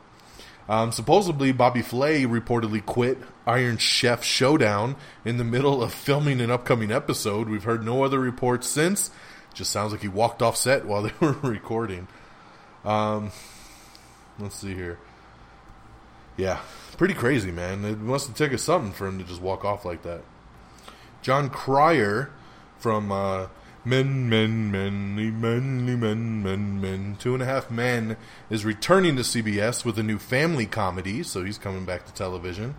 Um, 0.71 0.93
supposedly, 0.93 1.51
Bobby 1.51 1.81
Flay 1.81 2.23
reportedly 2.23 2.83
quit 2.85 3.17
Iron 3.45 3.75
Chef 3.75 4.23
Showdown 4.23 4.95
in 5.25 5.35
the 5.35 5.43
middle 5.43 5.83
of 5.83 5.93
filming 5.93 6.39
an 6.39 6.49
upcoming 6.49 6.93
episode. 6.93 7.49
We've 7.49 7.65
heard 7.65 7.83
no 7.83 8.05
other 8.05 8.21
reports 8.21 8.69
since. 8.69 9.11
Just 9.53 9.69
sounds 9.69 9.91
like 9.91 9.99
he 9.99 10.07
walked 10.07 10.41
off 10.41 10.55
set 10.55 10.85
while 10.85 11.01
they 11.01 11.11
were 11.19 11.33
recording. 11.33 12.07
Um, 12.85 13.33
let's 14.39 14.55
see 14.55 14.73
here. 14.73 14.97
Yeah, 16.37 16.61
pretty 16.95 17.15
crazy, 17.15 17.51
man. 17.51 17.83
It 17.83 17.99
must 17.99 18.27
have 18.27 18.37
taken 18.37 18.57
something 18.57 18.93
for 18.93 19.07
him 19.07 19.19
to 19.19 19.25
just 19.25 19.41
walk 19.41 19.65
off 19.65 19.83
like 19.83 20.03
that. 20.03 20.21
Jon 21.21 21.49
Cryer 21.49 22.31
from 22.77 23.11
uh, 23.11 23.47
Men, 23.83 24.29
Men, 24.29 24.71
Menly, 24.71 25.31
Menly, 25.31 25.97
Men, 25.97 26.43
Men, 26.43 26.79
Men, 26.79 27.17
Two 27.19 27.33
and 27.33 27.41
a 27.41 27.47
Half 27.47 27.71
Men 27.71 28.15
is 28.49 28.63
returning 28.63 29.15
to 29.15 29.23
CBS 29.23 29.83
with 29.83 29.97
a 29.97 30.03
new 30.03 30.19
family 30.19 30.67
comedy, 30.67 31.23
so 31.23 31.43
he's 31.43 31.57
coming 31.57 31.83
back 31.83 32.05
to 32.05 32.13
television. 32.13 32.75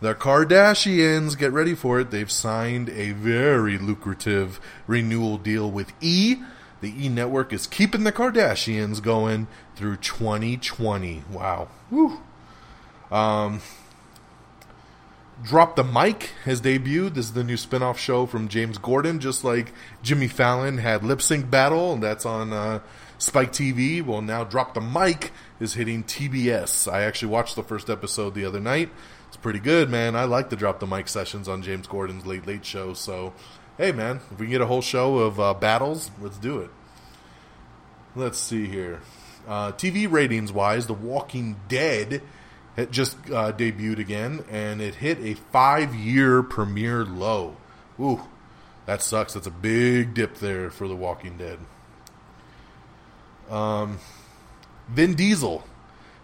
The 0.00 0.14
Kardashians, 0.14 1.36
get 1.36 1.50
ready 1.52 1.74
for 1.74 1.98
it. 1.98 2.10
They've 2.10 2.30
signed 2.30 2.90
a 2.90 3.10
very 3.12 3.76
lucrative 3.76 4.60
renewal 4.86 5.36
deal 5.36 5.68
with 5.68 5.92
E. 6.00 6.36
The 6.80 7.06
E 7.06 7.08
network 7.08 7.52
is 7.52 7.66
keeping 7.66 8.04
the 8.04 8.12
Kardashians 8.12 9.02
going 9.02 9.48
through 9.74 9.96
2020. 9.96 11.24
Wow. 11.32 11.68
Woo. 11.90 12.20
Um, 13.10 13.62
Drop 15.42 15.76
the 15.76 15.84
Mic 15.84 16.30
has 16.44 16.62
debuted. 16.62 17.14
This 17.14 17.26
is 17.26 17.32
the 17.34 17.44
new 17.44 17.58
spin-off 17.58 17.98
show 17.98 18.24
from 18.24 18.48
James 18.48 18.78
Corden, 18.78 19.18
just 19.18 19.44
like 19.44 19.72
Jimmy 20.02 20.28
Fallon 20.28 20.78
had 20.78 21.04
Lip 21.04 21.20
Sync 21.20 21.50
Battle, 21.50 21.92
and 21.92 22.02
that's 22.02 22.24
on 22.24 22.54
uh, 22.54 22.80
Spike 23.18 23.52
TV. 23.52 24.04
Well, 24.04 24.22
now 24.22 24.44
Drop 24.44 24.72
the 24.72 24.80
Mic 24.80 25.32
is 25.60 25.74
hitting 25.74 26.04
TBS. 26.04 26.90
I 26.90 27.02
actually 27.02 27.28
watched 27.28 27.54
the 27.54 27.62
first 27.62 27.90
episode 27.90 28.34
the 28.34 28.46
other 28.46 28.60
night. 28.60 28.88
It's 29.28 29.36
pretty 29.36 29.58
good, 29.58 29.90
man. 29.90 30.16
I 30.16 30.24
like 30.24 30.48
the 30.48 30.56
Drop 30.56 30.80
the 30.80 30.86
Mic 30.86 31.06
sessions 31.06 31.48
on 31.48 31.62
James 31.62 31.86
Corden's 31.86 32.24
Late 32.24 32.46
Late 32.46 32.64
Show. 32.64 32.94
So, 32.94 33.34
hey, 33.76 33.92
man, 33.92 34.20
if 34.32 34.38
we 34.40 34.46
can 34.46 34.52
get 34.52 34.62
a 34.62 34.66
whole 34.66 34.82
show 34.82 35.18
of 35.18 35.38
uh, 35.38 35.52
battles, 35.52 36.10
let's 36.18 36.38
do 36.38 36.60
it. 36.60 36.70
Let's 38.14 38.38
see 38.38 38.66
here. 38.66 39.02
Uh, 39.46 39.72
TV 39.72 40.10
ratings 40.10 40.50
wise, 40.50 40.86
The 40.86 40.94
Walking 40.94 41.56
Dead 41.68 42.22
it 42.76 42.90
just 42.90 43.16
uh, 43.30 43.52
debuted 43.52 43.98
again, 43.98 44.44
and 44.50 44.80
it 44.80 44.96
hit 44.96 45.18
a 45.20 45.34
five-year 45.34 46.42
premiere 46.42 47.04
low. 47.04 47.56
Ooh, 47.98 48.22
that 48.86 49.02
sucks. 49.02 49.34
That's 49.34 49.46
a 49.46 49.50
big 49.50 50.14
dip 50.14 50.36
there 50.36 50.70
for 50.70 50.86
The 50.86 50.96
Walking 50.96 51.38
Dead. 51.38 51.58
Um, 53.50 53.98
Vin 54.88 55.14
Diesel 55.14 55.64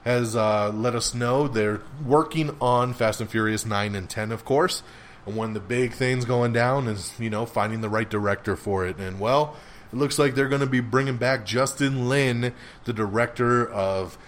has 0.05 0.35
uh, 0.37 0.71
let 0.75 0.95
us 0.95 1.15
know 1.15 1.49
they're 1.49 1.81
working 2.05 2.57
on 2.61 2.93
Fast 2.93 3.21
and 3.21 3.31
Furious 3.31 3.65
9 3.65 3.95
and 3.95 4.11
10, 4.11 4.33
of 4.33 4.45
course. 4.45 4.83
And 5.27 5.37
one 5.37 5.49
of 5.49 5.55
the 5.55 5.61
big 5.61 5.93
things 5.93 6.25
going 6.25 6.53
down 6.53 6.89
is, 6.89 7.13
you 7.19 7.31
know, 7.31 7.47
finding 7.47 7.81
the 7.81 7.89
right 7.89 8.09
director 8.09 8.57
for 8.57 8.85
it. 8.85 8.99
And, 8.99 9.21
well, 9.21 9.57
it 9.93 9.97
looks 9.97 10.19
like 10.19 10.35
they're 10.35 10.49
going 10.49 10.61
to 10.61 10.67
be 10.67 10.81
bringing 10.81 11.17
back 11.17 11.47
Justin 11.47 12.09
Lin, 12.09 12.53
the 12.85 12.93
director 12.93 13.71
of 13.71 14.19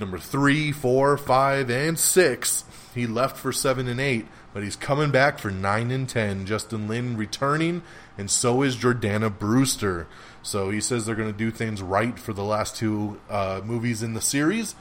number 0.00 0.18
three, 0.18 0.72
four, 0.72 1.16
five, 1.16 1.70
and 1.70 1.98
six. 1.98 2.64
He 2.94 3.06
left 3.06 3.36
for 3.36 3.52
seven 3.52 3.88
and 3.88 4.00
eight, 4.00 4.26
but 4.52 4.62
he's 4.62 4.76
coming 4.76 5.10
back 5.10 5.38
for 5.38 5.50
nine 5.50 5.90
and 5.90 6.08
ten. 6.08 6.46
Justin 6.46 6.88
Lin 6.88 7.16
returning, 7.16 7.82
and 8.16 8.30
so 8.30 8.62
is 8.62 8.76
Jordana 8.76 9.36
Brewster. 9.36 10.06
So 10.42 10.70
he 10.70 10.80
says 10.80 11.06
they're 11.06 11.14
going 11.14 11.32
to 11.32 11.36
do 11.36 11.50
things 11.50 11.82
right 11.82 12.18
for 12.18 12.32
the 12.32 12.44
last 12.44 12.76
two 12.76 13.20
uh, 13.28 13.60
movies 13.64 14.02
in 14.02 14.14
the 14.14 14.20
series. 14.20 14.74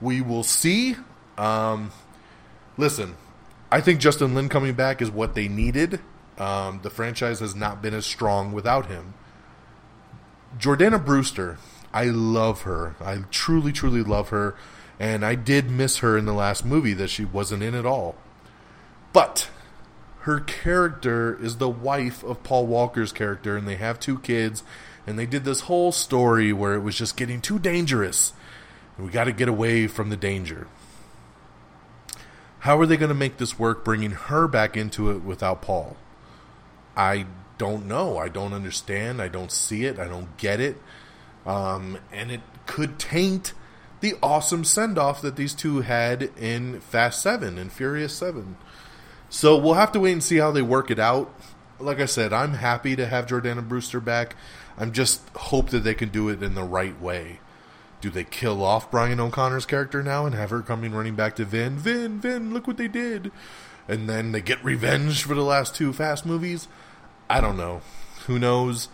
We 0.00 0.20
will 0.20 0.44
see. 0.44 0.96
Um, 1.36 1.92
listen, 2.76 3.16
I 3.70 3.80
think 3.80 4.00
Justin 4.00 4.34
Lin 4.34 4.48
coming 4.48 4.74
back 4.74 5.02
is 5.02 5.10
what 5.10 5.34
they 5.34 5.48
needed. 5.48 6.00
Um, 6.38 6.80
the 6.82 6.90
franchise 6.90 7.40
has 7.40 7.54
not 7.54 7.82
been 7.82 7.94
as 7.94 8.06
strong 8.06 8.52
without 8.52 8.86
him. 8.86 9.14
Jordana 10.56 11.04
Brewster, 11.04 11.58
I 11.92 12.04
love 12.04 12.62
her. 12.62 12.96
I 13.00 13.18
truly, 13.30 13.72
truly 13.72 14.02
love 14.02 14.28
her. 14.28 14.54
And 15.00 15.24
I 15.24 15.34
did 15.34 15.70
miss 15.70 15.98
her 15.98 16.18
in 16.18 16.26
the 16.26 16.32
last 16.32 16.64
movie 16.64 16.94
that 16.94 17.10
she 17.10 17.24
wasn't 17.24 17.62
in 17.62 17.74
at 17.74 17.86
all. 17.86 18.16
But 19.12 19.48
her 20.20 20.40
character 20.40 21.38
is 21.40 21.56
the 21.56 21.68
wife 21.68 22.22
of 22.24 22.42
Paul 22.42 22.66
Walker's 22.66 23.12
character, 23.12 23.56
and 23.56 23.66
they 23.66 23.76
have 23.76 24.00
two 24.00 24.18
kids. 24.18 24.62
And 25.06 25.18
they 25.18 25.26
did 25.26 25.44
this 25.44 25.62
whole 25.62 25.92
story 25.92 26.52
where 26.52 26.74
it 26.74 26.80
was 26.80 26.96
just 26.96 27.16
getting 27.16 27.40
too 27.40 27.58
dangerous. 27.58 28.32
And 28.96 29.06
we 29.06 29.12
got 29.12 29.24
to 29.24 29.32
get 29.32 29.48
away 29.48 29.86
from 29.86 30.10
the 30.10 30.16
danger. 30.16 30.66
How 32.60 32.78
are 32.80 32.86
they 32.86 32.96
going 32.96 33.08
to 33.08 33.14
make 33.14 33.38
this 33.38 33.58
work 33.58 33.84
bringing 33.84 34.10
her 34.10 34.48
back 34.48 34.76
into 34.76 35.10
it 35.10 35.22
without 35.22 35.62
Paul? 35.62 35.96
I 36.96 37.26
don't 37.56 37.86
know. 37.86 38.18
I 38.18 38.28
don't 38.28 38.52
understand. 38.52 39.22
I 39.22 39.28
don't 39.28 39.52
see 39.52 39.84
it. 39.84 39.98
I 39.98 40.08
don't 40.08 40.36
get 40.36 40.60
it. 40.60 40.76
Um, 41.48 41.98
and 42.12 42.30
it 42.30 42.42
could 42.66 42.98
taint 42.98 43.54
the 44.00 44.14
awesome 44.22 44.64
send 44.64 44.98
off 44.98 45.22
that 45.22 45.36
these 45.36 45.54
two 45.54 45.80
had 45.80 46.30
in 46.38 46.80
Fast 46.80 47.22
7 47.22 47.58
and 47.58 47.72
Furious 47.72 48.14
7. 48.14 48.56
So 49.30 49.56
we'll 49.56 49.74
have 49.74 49.90
to 49.92 50.00
wait 50.00 50.12
and 50.12 50.22
see 50.22 50.36
how 50.36 50.50
they 50.50 50.62
work 50.62 50.90
it 50.90 50.98
out. 50.98 51.34
Like 51.80 52.00
I 52.00 52.04
said, 52.04 52.34
I'm 52.34 52.54
happy 52.54 52.94
to 52.96 53.06
have 53.06 53.26
Jordana 53.26 53.66
Brewster 53.66 53.98
back. 53.98 54.36
I'm 54.76 54.92
just 54.92 55.26
hope 55.30 55.70
that 55.70 55.80
they 55.80 55.94
can 55.94 56.10
do 56.10 56.28
it 56.28 56.42
in 56.42 56.54
the 56.54 56.62
right 56.62 57.00
way. 57.00 57.40
Do 58.00 58.10
they 58.10 58.24
kill 58.24 58.62
off 58.62 58.90
Brian 58.90 59.18
O'Connor's 59.18 59.66
character 59.66 60.02
now 60.02 60.26
and 60.26 60.34
have 60.34 60.50
her 60.50 60.60
coming 60.60 60.92
running 60.92 61.16
back 61.16 61.34
to 61.36 61.44
Vin? 61.46 61.78
Vin, 61.78 62.20
Vin, 62.20 62.52
look 62.52 62.66
what 62.66 62.76
they 62.76 62.88
did. 62.88 63.32
And 63.88 64.08
then 64.08 64.32
they 64.32 64.42
get 64.42 64.62
revenge 64.62 65.24
for 65.24 65.34
the 65.34 65.42
last 65.42 65.74
two 65.74 65.94
Fast 65.94 66.26
movies? 66.26 66.68
I 67.30 67.40
don't 67.40 67.56
know. 67.56 67.80
Who 68.26 68.38
knows? 68.38 68.88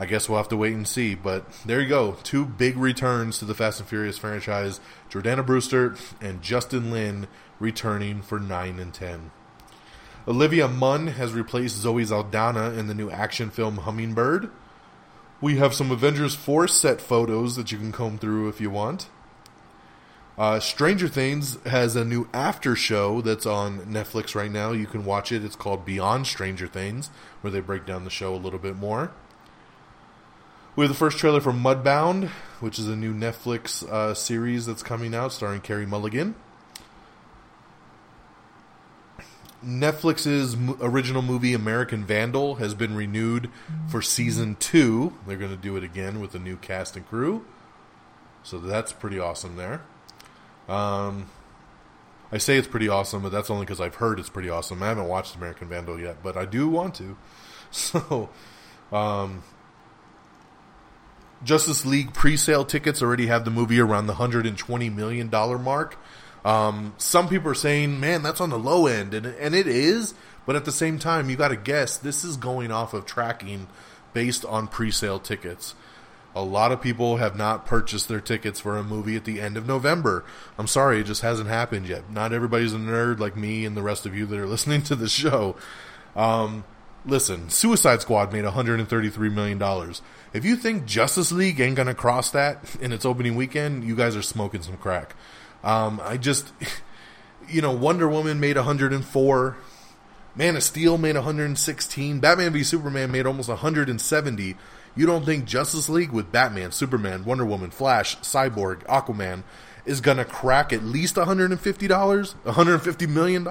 I 0.00 0.06
guess 0.06 0.30
we'll 0.30 0.38
have 0.38 0.48
to 0.48 0.56
wait 0.56 0.72
and 0.72 0.88
see. 0.88 1.14
But 1.14 1.44
there 1.66 1.78
you 1.78 1.86
go. 1.86 2.16
Two 2.22 2.46
big 2.46 2.78
returns 2.78 3.38
to 3.38 3.44
the 3.44 3.54
Fast 3.54 3.80
and 3.80 3.88
Furious 3.88 4.16
franchise 4.16 4.80
Jordana 5.10 5.44
Brewster 5.44 5.94
and 6.22 6.40
Justin 6.40 6.90
Lin 6.90 7.28
returning 7.58 8.22
for 8.22 8.40
9 8.40 8.78
and 8.80 8.94
10. 8.94 9.30
Olivia 10.26 10.68
Munn 10.68 11.08
has 11.08 11.34
replaced 11.34 11.76
Zoe 11.76 12.02
Saldana 12.06 12.70
in 12.70 12.86
the 12.86 12.94
new 12.94 13.10
action 13.10 13.50
film 13.50 13.78
Hummingbird. 13.78 14.50
We 15.42 15.58
have 15.58 15.74
some 15.74 15.90
Avengers 15.90 16.34
4 16.34 16.66
set 16.66 17.02
photos 17.02 17.56
that 17.56 17.70
you 17.70 17.76
can 17.76 17.92
comb 17.92 18.16
through 18.16 18.48
if 18.48 18.58
you 18.58 18.70
want. 18.70 19.10
Uh, 20.38 20.60
Stranger 20.60 21.08
Things 21.08 21.62
has 21.64 21.94
a 21.94 22.06
new 22.06 22.26
after 22.32 22.74
show 22.74 23.20
that's 23.20 23.44
on 23.44 23.80
Netflix 23.80 24.34
right 24.34 24.50
now. 24.50 24.72
You 24.72 24.86
can 24.86 25.04
watch 25.04 25.30
it. 25.30 25.44
It's 25.44 25.56
called 25.56 25.84
Beyond 25.84 26.26
Stranger 26.26 26.66
Things, 26.66 27.10
where 27.42 27.50
they 27.50 27.60
break 27.60 27.84
down 27.84 28.04
the 28.04 28.10
show 28.10 28.34
a 28.34 28.36
little 28.36 28.58
bit 28.58 28.76
more. 28.76 29.12
We 30.76 30.84
have 30.84 30.90
the 30.90 30.98
first 30.98 31.18
trailer 31.18 31.40
for 31.40 31.52
Mudbound, 31.52 32.28
which 32.60 32.78
is 32.78 32.86
a 32.86 32.94
new 32.94 33.12
Netflix 33.12 33.82
uh, 33.88 34.14
series 34.14 34.66
that's 34.66 34.84
coming 34.84 35.14
out 35.16 35.32
starring 35.32 35.60
Carey 35.60 35.84
Mulligan. 35.84 36.36
Netflix's 39.64 40.56
original 40.80 41.22
movie 41.22 41.54
American 41.54 42.04
Vandal 42.04 42.54
has 42.54 42.74
been 42.74 42.94
renewed 42.94 43.50
for 43.88 44.00
season 44.00 44.56
two. 44.56 45.12
They're 45.26 45.36
going 45.36 45.50
to 45.50 45.56
do 45.56 45.76
it 45.76 45.82
again 45.82 46.20
with 46.20 46.36
a 46.36 46.38
new 46.38 46.56
cast 46.56 46.96
and 46.96 47.06
crew. 47.06 47.44
So 48.44 48.58
that's 48.58 48.92
pretty 48.92 49.18
awesome 49.18 49.56
there. 49.56 49.82
Um, 50.68 51.28
I 52.30 52.38
say 52.38 52.56
it's 52.56 52.68
pretty 52.68 52.88
awesome, 52.88 53.22
but 53.22 53.32
that's 53.32 53.50
only 53.50 53.66
because 53.66 53.80
I've 53.80 53.96
heard 53.96 54.20
it's 54.20 54.30
pretty 54.30 54.48
awesome. 54.48 54.82
I 54.84 54.86
haven't 54.86 55.08
watched 55.08 55.34
American 55.34 55.68
Vandal 55.68 55.98
yet, 55.98 56.22
but 56.22 56.36
I 56.36 56.44
do 56.44 56.68
want 56.68 56.94
to. 56.96 57.16
So, 57.72 58.30
um, 58.90 59.44
Justice 61.42 61.86
League 61.86 62.12
pre-sale 62.12 62.64
tickets 62.64 63.02
already 63.02 63.26
have 63.26 63.44
the 63.44 63.50
movie 63.50 63.80
around 63.80 64.06
the 64.06 64.14
hundred 64.14 64.46
and 64.46 64.56
twenty 64.58 64.90
million 64.90 65.28
dollar 65.28 65.58
mark. 65.58 65.96
Um, 66.44 66.94
some 66.98 67.28
people 67.28 67.50
are 67.50 67.54
saying, 67.54 68.00
"Man, 68.00 68.22
that's 68.22 68.40
on 68.40 68.50
the 68.50 68.58
low 68.58 68.86
end," 68.86 69.14
and 69.14 69.26
and 69.26 69.54
it 69.54 69.66
is. 69.66 70.14
But 70.46 70.56
at 70.56 70.64
the 70.64 70.72
same 70.72 70.98
time, 70.98 71.30
you 71.30 71.36
got 71.36 71.48
to 71.48 71.56
guess 71.56 71.96
this 71.96 72.24
is 72.24 72.36
going 72.36 72.72
off 72.72 72.94
of 72.94 73.06
tracking 73.06 73.68
based 74.12 74.44
on 74.44 74.66
pre-sale 74.66 75.20
tickets. 75.20 75.74
A 76.34 76.42
lot 76.42 76.70
of 76.72 76.80
people 76.80 77.16
have 77.16 77.36
not 77.36 77.66
purchased 77.66 78.08
their 78.08 78.20
tickets 78.20 78.60
for 78.60 78.78
a 78.78 78.84
movie 78.84 79.16
at 79.16 79.24
the 79.24 79.40
end 79.40 79.56
of 79.56 79.66
November. 79.66 80.24
I'm 80.58 80.68
sorry, 80.68 81.00
it 81.00 81.04
just 81.04 81.22
hasn't 81.22 81.48
happened 81.48 81.88
yet. 81.88 82.10
Not 82.10 82.32
everybody's 82.32 82.72
a 82.72 82.78
nerd 82.78 83.18
like 83.18 83.36
me 83.36 83.64
and 83.64 83.76
the 83.76 83.82
rest 83.82 84.06
of 84.06 84.14
you 84.14 84.26
that 84.26 84.38
are 84.38 84.46
listening 84.48 84.82
to 84.82 84.94
the 84.94 85.08
show. 85.08 85.56
Um, 86.14 86.64
listen, 87.04 87.50
Suicide 87.50 88.02
Squad 88.02 88.32
made 88.32 88.44
133 88.44 89.28
million 89.30 89.58
dollars. 89.58 90.02
If 90.32 90.44
you 90.44 90.56
think 90.56 90.86
Justice 90.86 91.32
League 91.32 91.60
ain't 91.60 91.76
gonna 91.76 91.94
cross 91.94 92.30
that 92.30 92.76
in 92.80 92.92
its 92.92 93.04
opening 93.04 93.34
weekend, 93.36 93.84
you 93.84 93.96
guys 93.96 94.16
are 94.16 94.22
smoking 94.22 94.62
some 94.62 94.76
crack. 94.76 95.14
Um, 95.64 96.00
I 96.02 96.16
just, 96.16 96.52
you 97.48 97.62
know, 97.62 97.72
Wonder 97.72 98.08
Woman 98.08 98.40
made 98.40 98.56
104. 98.56 99.56
Man 100.36 100.56
of 100.56 100.62
Steel 100.62 100.96
made 100.96 101.16
116. 101.16 102.20
Batman 102.20 102.52
v 102.52 102.62
Superman 102.62 103.10
made 103.10 103.26
almost 103.26 103.48
170. 103.48 104.56
You 104.96 105.06
don't 105.06 105.24
think 105.24 105.44
Justice 105.44 105.88
League 105.88 106.12
with 106.12 106.32
Batman, 106.32 106.72
Superman, 106.72 107.24
Wonder 107.24 107.44
Woman, 107.44 107.70
Flash, 107.70 108.16
Cyborg, 108.18 108.84
Aquaman 108.86 109.42
is 109.84 110.00
gonna 110.00 110.24
crack 110.24 110.72
at 110.72 110.84
least 110.84 111.16
$150? 111.16 111.58
$150 111.58 113.08
million? 113.08 113.44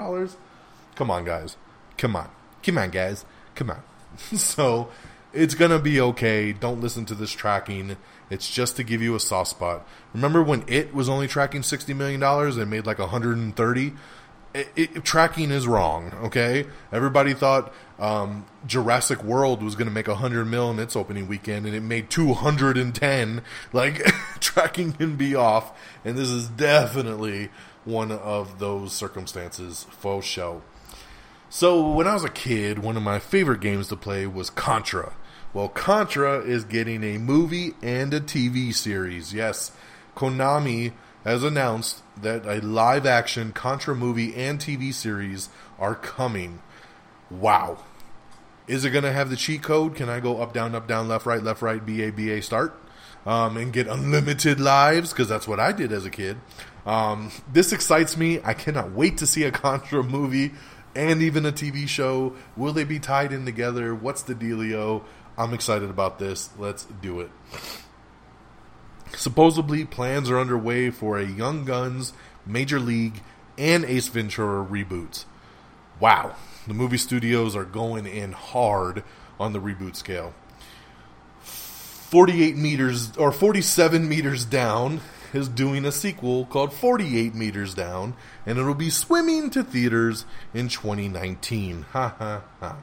Come 0.96 1.12
on, 1.12 1.26
guys. 1.26 1.58
Come 1.98 2.16
on. 2.16 2.30
Come 2.64 2.78
on, 2.78 2.90
guys. 2.90 3.26
Come 3.60 3.72
on. 3.72 3.84
so 4.38 4.90
it's 5.34 5.54
gonna 5.54 5.80
be 5.80 6.00
okay. 6.00 6.54
Don't 6.54 6.80
listen 6.80 7.06
to 7.08 7.14
this 7.14 7.32
tracking. 7.32 7.98
It's 8.30 8.50
just 8.50 8.78
to 8.78 8.84
give 8.86 9.02
you 9.02 9.16
a 9.16 9.20
soft 9.20 9.50
spot. 9.50 9.86
Remember 10.14 10.42
when 10.42 10.64
it 10.68 10.94
was 10.94 11.10
only 11.10 11.28
tracking 11.28 11.62
sixty 11.62 11.94
million 11.94 12.22
dollars 12.22 12.56
and 12.56 12.72
made 12.72 12.86
like 12.86 13.00
130? 13.00 13.94
It, 14.52 14.68
it, 14.76 15.04
tracking 15.04 15.52
is 15.52 15.68
wrong. 15.68 16.14
Okay, 16.24 16.66
everybody 16.92 17.34
thought 17.34 17.74
um, 18.00 18.46
Jurassic 18.66 19.24
World 19.24 19.62
was 19.62 19.76
going 19.76 19.88
to 19.88 19.94
make 19.94 20.08
100 20.08 20.46
mil 20.46 20.72
in 20.72 20.80
its 20.80 20.96
opening 20.96 21.28
weekend, 21.28 21.68
and 21.68 21.76
it 21.76 21.82
made 21.82 22.10
210. 22.10 23.42
Like 23.74 23.98
tracking 24.40 24.94
can 24.94 25.18
be 25.18 25.36
off, 25.36 25.78
and 26.04 26.18
this 26.18 26.30
is 26.30 26.48
definitely 26.48 27.50
one 27.86 28.12
of 28.12 28.58
those 28.58 28.94
circumstances. 28.94 29.86
Faux 29.92 30.26
show. 30.26 30.64
So 31.52 31.90
when 31.90 32.08
I 32.08 32.14
was 32.14 32.24
a 32.24 32.30
kid, 32.30 32.80
one 32.80 32.96
of 32.96 33.02
my 33.02 33.18
favorite 33.18 33.60
games 33.60 33.88
to 33.88 33.96
play 33.96 34.28
was 34.28 34.52
Contra. 34.52 35.14
Well, 35.52 35.68
Contra 35.68 36.42
is 36.42 36.64
getting 36.64 37.04
a 37.04 37.18
movie 37.18 37.74
and 37.82 38.14
a 38.14 38.22
TV 38.22 38.72
series. 38.72 39.34
Yes, 39.34 39.72
Konami 40.16 40.94
has 41.24 41.44
announced 41.44 42.04
that 42.22 42.46
a 42.46 42.62
live 42.64 43.08
action 43.08 43.52
Contra 43.52 43.96
movie 43.96 44.36
and 44.36 44.60
TV 44.60 44.94
series 44.94 45.50
are 45.80 45.96
coming. 45.96 46.62
Wow. 47.32 47.80
Is 48.68 48.86
it 48.86 48.92
going 48.92 49.04
to 49.04 49.12
have 49.12 49.32
the 49.32 49.36
cheat 49.36 49.64
code? 49.64 49.96
Can 49.96 50.08
I 50.08 50.20
go 50.20 50.44
up, 50.44 50.54
down, 50.54 50.76
up, 50.76 50.88
down, 50.88 51.08
left, 51.08 51.26
right, 51.26 51.42
left, 51.42 51.64
right, 51.64 51.84
B, 51.84 52.04
A, 52.04 52.12
B, 52.12 52.30
A, 52.30 52.44
start? 52.44 52.80
Um, 53.26 53.58
and 53.58 53.74
get 53.74 53.88
unlimited 53.88 54.60
lives? 54.60 55.12
Because 55.12 55.28
that's 55.28 55.48
what 55.48 55.60
I 55.60 55.72
did 55.72 55.92
as 55.92 56.06
a 56.06 56.12
kid. 56.12 56.38
Um, 56.86 57.32
this 57.52 57.74
excites 57.74 58.16
me. 58.16 58.40
I 58.44 58.54
cannot 58.54 58.92
wait 58.92 59.18
to 59.18 59.28
see 59.28 59.44
a 59.44 59.52
Contra 59.52 60.04
movie 60.04 60.52
and 60.96 61.22
even 61.22 61.46
a 61.46 61.52
TV 61.52 61.88
show. 61.88 62.36
Will 62.56 62.74
they 62.74 62.84
be 62.84 63.00
tied 63.00 63.32
in 63.32 63.46
together? 63.46 63.94
What's 63.94 64.22
the 64.22 64.36
dealio? 64.36 65.04
I'm 65.38 65.54
excited 65.54 65.90
about 65.90 66.20
this. 66.20 66.50
Let's 66.58 66.86
do 67.02 67.20
it. 67.22 67.30
Supposedly, 69.16 69.86
plans 69.86 70.30
are 70.30 70.40
underway 70.40 70.90
for 70.90 71.18
a 71.18 71.26
Young 71.26 71.66
Guns, 71.66 72.14
Major 72.46 72.80
League, 72.80 73.22
and 73.58 73.84
Ace 73.86 74.08
Ventura 74.08 74.66
reboots. 74.66 75.26
Wow, 76.00 76.36
the 76.68 76.74
movie 76.74 76.98
studios 76.98 77.56
are 77.56 77.66
going 77.66 78.06
in 78.06 78.32
hard 78.32 79.04
on 79.40 79.54
the 79.54 79.60
reboot 79.60 79.96
scale. 79.96 80.34
48 81.42 82.56
meters 82.56 83.16
or 83.18 83.32
47 83.32 84.08
meters 84.08 84.46
down 84.46 85.02
is 85.34 85.50
doing 85.50 85.86
a 85.86 85.92
sequel 85.92 86.46
called 86.46 86.74
48 86.74 87.36
Meters 87.36 87.74
Down, 87.74 88.16
and 88.46 88.58
it'll 88.58 88.74
be 88.74 88.90
swimming 88.90 89.50
to 89.52 89.64
theaters 89.64 90.26
in 90.54 90.70
2019. 90.70 91.86
Ha 91.92 92.16
ha 92.18 92.44
ha. 92.60 92.78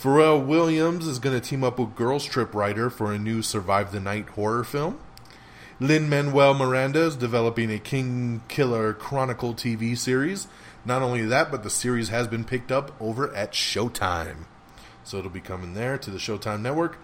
Pharrell 0.00 0.46
Williams 0.46 1.08
is 1.08 1.18
going 1.18 1.38
to 1.38 1.44
team 1.44 1.64
up 1.64 1.78
with 1.78 1.96
Girls 1.96 2.24
Trip 2.24 2.54
writer 2.54 2.88
for 2.88 3.12
a 3.12 3.18
new 3.18 3.42
Survive 3.42 3.90
the 3.90 3.98
Night 3.98 4.28
horror 4.30 4.62
film. 4.62 5.00
Lin 5.80 6.08
Manuel 6.08 6.54
Miranda 6.54 7.02
is 7.02 7.16
developing 7.16 7.72
a 7.72 7.78
Kingkiller 7.78 8.96
Chronicle 8.96 9.54
TV 9.54 9.98
series. 9.98 10.46
Not 10.84 11.02
only 11.02 11.24
that, 11.26 11.50
but 11.50 11.62
the 11.64 11.70
series 11.70 12.08
has 12.08 12.28
been 12.28 12.44
picked 12.44 12.70
up 12.70 12.92
over 13.00 13.34
at 13.34 13.52
Showtime. 13.52 14.46
So 15.04 15.18
it'll 15.18 15.30
be 15.30 15.40
coming 15.40 15.74
there 15.74 15.98
to 15.98 16.10
the 16.10 16.18
Showtime 16.18 16.62
network. 16.62 16.98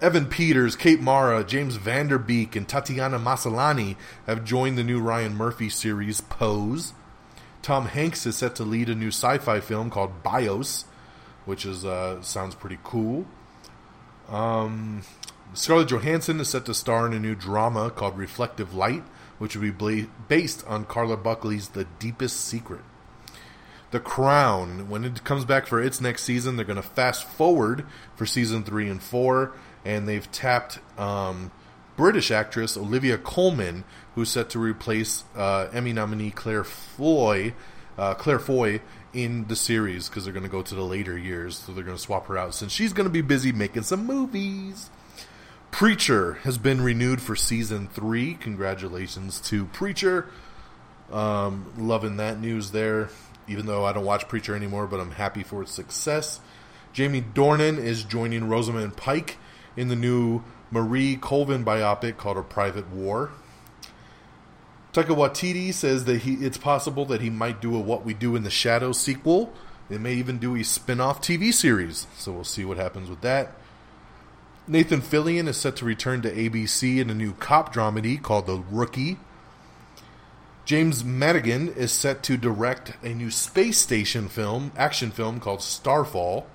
Evan 0.00 0.26
Peters, 0.26 0.74
Kate 0.76 1.00
Mara, 1.00 1.44
James 1.44 1.76
Van 1.76 2.08
Der 2.08 2.18
Beek, 2.18 2.56
and 2.56 2.68
Tatiana 2.68 3.18
Maslany 3.18 3.96
have 4.26 4.44
joined 4.44 4.76
the 4.76 4.84
new 4.84 5.00
Ryan 5.00 5.36
Murphy 5.36 5.68
series 5.68 6.20
Pose. 6.20 6.92
Tom 7.62 7.86
Hanks 7.86 8.26
is 8.26 8.36
set 8.36 8.54
to 8.56 8.64
lead 8.64 8.88
a 8.88 8.94
new 8.94 9.08
sci-fi 9.08 9.60
film 9.60 9.90
called 9.90 10.22
Bios, 10.22 10.84
which 11.44 11.64
is 11.64 11.84
uh, 11.84 12.20
sounds 12.22 12.54
pretty 12.54 12.78
cool. 12.82 13.24
Um, 14.28 15.02
Scarlett 15.54 15.88
Johansson 15.88 16.40
is 16.40 16.48
set 16.48 16.66
to 16.66 16.74
star 16.74 17.06
in 17.06 17.12
a 17.12 17.20
new 17.20 17.34
drama 17.34 17.90
called 17.90 18.18
Reflective 18.18 18.74
Light, 18.74 19.04
which 19.38 19.54
will 19.56 19.70
be 19.70 20.06
based 20.28 20.66
on 20.66 20.84
Carla 20.84 21.16
Buckley's 21.16 21.68
The 21.68 21.84
Deepest 21.98 22.40
Secret. 22.40 22.80
The 23.92 24.00
Crown, 24.00 24.88
when 24.88 25.04
it 25.04 25.22
comes 25.22 25.44
back 25.44 25.68
for 25.68 25.80
its 25.80 26.00
next 26.00 26.24
season, 26.24 26.56
they're 26.56 26.64
going 26.64 26.76
to 26.76 26.82
fast 26.82 27.24
forward 27.28 27.86
for 28.16 28.26
season 28.26 28.64
three 28.64 28.88
and 28.88 29.00
four, 29.00 29.52
and 29.84 30.08
they've 30.08 30.30
tapped 30.32 30.78
um, 30.98 31.50
British 31.96 32.30
actress 32.30 32.76
Olivia 32.76 33.18
Colman, 33.18 33.84
who's 34.14 34.30
set 34.30 34.50
to 34.50 34.58
replace 34.58 35.24
uh, 35.36 35.68
Emmy 35.72 35.92
nominee 35.92 36.30
Claire 36.30 36.64
Foy, 36.64 37.54
uh, 37.98 38.14
Claire 38.14 38.38
Foy 38.38 38.80
in 39.12 39.46
the 39.46 39.56
series 39.56 40.08
because 40.08 40.24
they're 40.24 40.32
going 40.32 40.44
to 40.44 40.50
go 40.50 40.62
to 40.62 40.74
the 40.74 40.82
later 40.82 41.16
years, 41.16 41.56
so 41.56 41.72
they're 41.72 41.84
going 41.84 41.96
to 41.96 42.02
swap 42.02 42.26
her 42.26 42.36
out 42.36 42.54
since 42.54 42.72
she's 42.72 42.92
going 42.92 43.06
to 43.06 43.12
be 43.12 43.22
busy 43.22 43.52
making 43.52 43.82
some 43.82 44.06
movies. 44.06 44.90
Preacher 45.70 46.34
has 46.42 46.56
been 46.58 46.80
renewed 46.80 47.20
for 47.20 47.34
season 47.34 47.88
three. 47.88 48.34
Congratulations 48.34 49.40
to 49.42 49.66
Preacher. 49.66 50.28
Um, 51.12 51.72
loving 51.76 52.16
that 52.18 52.40
news 52.40 52.70
there. 52.70 53.08
Even 53.46 53.66
though 53.66 53.84
I 53.84 53.92
don't 53.92 54.04
watch 54.04 54.28
Preacher 54.28 54.54
anymore, 54.54 54.86
but 54.86 55.00
I'm 55.00 55.10
happy 55.10 55.42
for 55.42 55.62
its 55.62 55.72
success. 55.72 56.40
Jamie 56.92 57.22
Dornan 57.22 57.76
is 57.76 58.04
joining 58.04 58.48
Rosamund 58.48 58.96
Pike 58.96 59.36
in 59.76 59.88
the 59.88 59.96
new 59.96 60.42
Marie 60.70 61.16
Colvin 61.16 61.64
biopic 61.64 62.16
called 62.16 62.36
A 62.36 62.42
Private 62.42 62.90
War. 62.90 63.30
Taika 64.92 65.06
Waititi 65.06 65.74
says 65.74 66.04
that 66.04 66.22
he 66.22 66.34
it's 66.34 66.58
possible 66.58 67.04
that 67.06 67.20
he 67.20 67.30
might 67.30 67.60
do 67.60 67.74
a 67.74 67.80
What 67.80 68.04
We 68.04 68.14
Do 68.14 68.36
in 68.36 68.44
the 68.44 68.50
Shadows 68.50 68.98
sequel. 68.98 69.52
They 69.88 69.98
may 69.98 70.14
even 70.14 70.38
do 70.38 70.56
a 70.56 70.62
spin-off 70.62 71.20
TV 71.20 71.52
series, 71.52 72.06
so 72.16 72.32
we'll 72.32 72.44
see 72.44 72.64
what 72.64 72.78
happens 72.78 73.10
with 73.10 73.20
that. 73.20 73.52
Nathan 74.66 75.02
Fillion 75.02 75.46
is 75.46 75.58
set 75.58 75.76
to 75.76 75.84
return 75.84 76.22
to 76.22 76.34
ABC 76.34 76.98
in 76.98 77.10
a 77.10 77.14
new 77.14 77.34
cop 77.34 77.74
dramedy 77.74 78.22
called 78.22 78.46
The 78.46 78.62
Rookie. 78.70 79.18
James 80.64 81.04
Madigan 81.04 81.68
is 81.68 81.92
set 81.92 82.22
to 82.22 82.38
direct 82.38 82.94
a 83.04 83.10
new 83.10 83.30
space 83.30 83.76
station 83.76 84.28
film, 84.28 84.72
action 84.74 85.10
film 85.10 85.38
called 85.38 85.60
Starfall. 85.60 86.46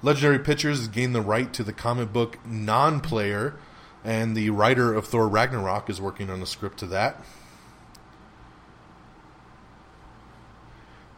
Legendary 0.00 0.38
Pictures 0.38 0.78
has 0.78 0.88
gained 0.88 1.14
the 1.14 1.20
right 1.20 1.52
to 1.52 1.64
the 1.64 1.72
comic 1.72 2.12
book 2.12 2.38
non 2.46 3.00
player, 3.00 3.54
and 4.04 4.36
the 4.36 4.50
writer 4.50 4.94
of 4.94 5.06
Thor 5.06 5.28
Ragnarok 5.28 5.90
is 5.90 6.00
working 6.00 6.30
on 6.30 6.40
a 6.40 6.46
script 6.46 6.78
to 6.78 6.86
that. 6.86 7.20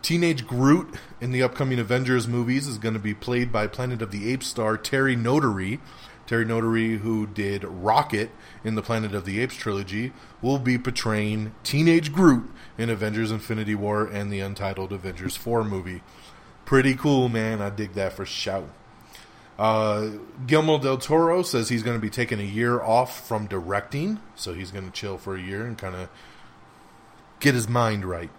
Teenage 0.01 0.47
Groot 0.47 0.95
in 1.21 1.31
the 1.31 1.43
upcoming 1.43 1.79
Avengers 1.79 2.27
movies 2.27 2.67
is 2.67 2.79
going 2.79 2.95
to 2.95 3.01
be 3.01 3.13
played 3.13 3.53
by 3.53 3.67
Planet 3.67 4.01
of 4.01 4.11
the 4.11 4.33
Apes 4.33 4.47
star 4.47 4.79
Terry 4.79 5.15
Notary. 5.15 5.79
Terry 6.27 6.45
Notary, 6.47 6.99
who 6.99 7.27
did 7.27 7.65
Rocket 7.65 8.31
in 8.65 8.77
the 8.77 8.83
Planet 8.83 9.15
of 9.15 9.27
the 9.27 9.41
Apes 9.41 9.57
trilogy, 9.57 10.13
will 10.41 10.59
be 10.59 10.79
portraying 10.79 11.53
Teenage 11.65 12.13
Groot 12.13 12.49
in 12.79 12.89
Avengers 12.89 13.31
Infinity 13.31 13.75
War 13.75 14.07
and 14.07 14.33
the 14.33 14.41
untitled 14.41 14.93
Avengers 14.93 15.37
4 15.37 15.65
movie. 15.65 16.03
Pretty 16.71 16.95
cool, 16.95 17.29
man. 17.29 17.61
I 17.61 17.69
dig 17.71 17.95
that 17.95 18.13
for 18.13 18.25
shout. 18.25 18.69
Uh, 19.59 20.11
Guillermo 20.47 20.79
del 20.79 20.99
Toro 20.99 21.43
says 21.43 21.69
he's 21.69 21.83
going 21.83 21.97
to 21.97 22.01
be 22.01 22.11
taking 22.11 22.39
a 22.39 22.45
year 22.45 22.81
off 22.81 23.27
from 23.27 23.49
directing, 23.49 24.21
so 24.37 24.55
he's 24.55 24.71
going 24.71 24.85
to 24.85 24.93
chill 24.93 25.19
for 25.19 25.35
a 25.35 25.43
year 25.43 25.67
and 25.67 25.77
kind 25.77 25.97
of 25.97 26.09
get 27.41 27.55
his 27.55 27.69
mind 27.69 28.05
right. 28.05 28.31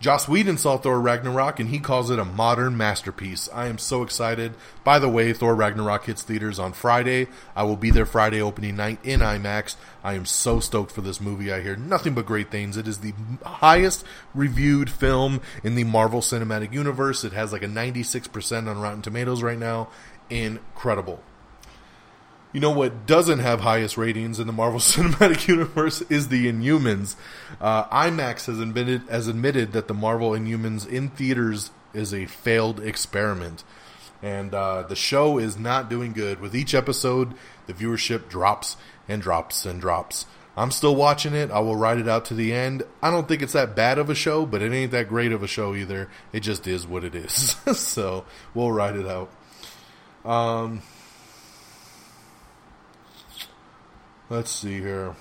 Joss 0.00 0.28
Whedon 0.28 0.58
saw 0.58 0.76
Thor 0.76 1.00
Ragnarok 1.00 1.58
and 1.60 1.70
he 1.70 1.78
calls 1.78 2.10
it 2.10 2.18
a 2.18 2.24
modern 2.24 2.76
masterpiece. 2.76 3.48
I 3.54 3.68
am 3.68 3.78
so 3.78 4.02
excited. 4.02 4.52
By 4.82 4.98
the 4.98 5.08
way, 5.08 5.32
Thor 5.32 5.54
Ragnarok 5.54 6.04
hits 6.04 6.22
theaters 6.22 6.58
on 6.58 6.74
Friday. 6.74 7.28
I 7.56 7.62
will 7.62 7.76
be 7.76 7.90
there 7.90 8.04
Friday 8.04 8.40
opening 8.40 8.76
night 8.76 8.98
in 9.02 9.20
IMAX. 9.20 9.76
I 10.02 10.14
am 10.14 10.26
so 10.26 10.60
stoked 10.60 10.92
for 10.92 11.00
this 11.00 11.20
movie. 11.20 11.52
I 11.52 11.62
hear 11.62 11.76
nothing 11.76 12.14
but 12.14 12.26
great 12.26 12.50
things. 12.50 12.76
It 12.76 12.86
is 12.86 12.98
the 12.98 13.14
highest 13.44 14.04
reviewed 14.34 14.90
film 14.90 15.40
in 15.62 15.74
the 15.74 15.84
Marvel 15.84 16.20
Cinematic 16.20 16.72
Universe. 16.72 17.24
It 17.24 17.32
has 17.32 17.52
like 17.52 17.62
a 17.62 17.68
96% 17.68 18.68
on 18.68 18.78
Rotten 18.78 19.00
Tomatoes 19.00 19.42
right 19.42 19.58
now. 19.58 19.88
Incredible. 20.28 21.22
You 22.54 22.60
know 22.60 22.70
what 22.70 23.04
doesn't 23.04 23.40
have 23.40 23.62
highest 23.62 23.98
ratings 23.98 24.38
in 24.38 24.46
the 24.46 24.52
Marvel 24.52 24.78
Cinematic 24.80 25.48
Universe 25.48 26.02
is 26.02 26.28
the 26.28 26.46
Inhumans. 26.46 27.16
Uh, 27.60 27.84
IMAX 27.86 28.46
has 28.46 28.60
admitted 28.60 29.02
has 29.10 29.26
admitted 29.26 29.72
that 29.72 29.88
the 29.88 29.94
Marvel 29.94 30.30
Inhumans 30.30 30.86
in 30.86 31.08
theaters 31.08 31.72
is 31.92 32.14
a 32.14 32.26
failed 32.26 32.78
experiment, 32.78 33.64
and 34.22 34.54
uh, 34.54 34.82
the 34.82 34.94
show 34.94 35.36
is 35.36 35.58
not 35.58 35.90
doing 35.90 36.12
good. 36.12 36.38
With 36.38 36.54
each 36.54 36.74
episode, 36.74 37.34
the 37.66 37.74
viewership 37.74 38.28
drops 38.28 38.76
and 39.08 39.20
drops 39.20 39.66
and 39.66 39.80
drops. 39.80 40.26
I'm 40.56 40.70
still 40.70 40.94
watching 40.94 41.34
it. 41.34 41.50
I 41.50 41.58
will 41.58 41.74
ride 41.74 41.98
it 41.98 42.06
out 42.06 42.26
to 42.26 42.34
the 42.34 42.52
end. 42.52 42.84
I 43.02 43.10
don't 43.10 43.26
think 43.26 43.42
it's 43.42 43.54
that 43.54 43.74
bad 43.74 43.98
of 43.98 44.08
a 44.10 44.14
show, 44.14 44.46
but 44.46 44.62
it 44.62 44.72
ain't 44.72 44.92
that 44.92 45.08
great 45.08 45.32
of 45.32 45.42
a 45.42 45.48
show 45.48 45.74
either. 45.74 46.08
It 46.32 46.40
just 46.40 46.68
is 46.68 46.86
what 46.86 47.02
it 47.02 47.16
is. 47.16 47.56
so 47.76 48.24
we'll 48.54 48.70
ride 48.70 48.94
it 48.94 49.08
out. 49.08 49.28
Um, 50.24 50.82
let's 54.34 54.50
see 54.50 54.80
here. 54.80 55.14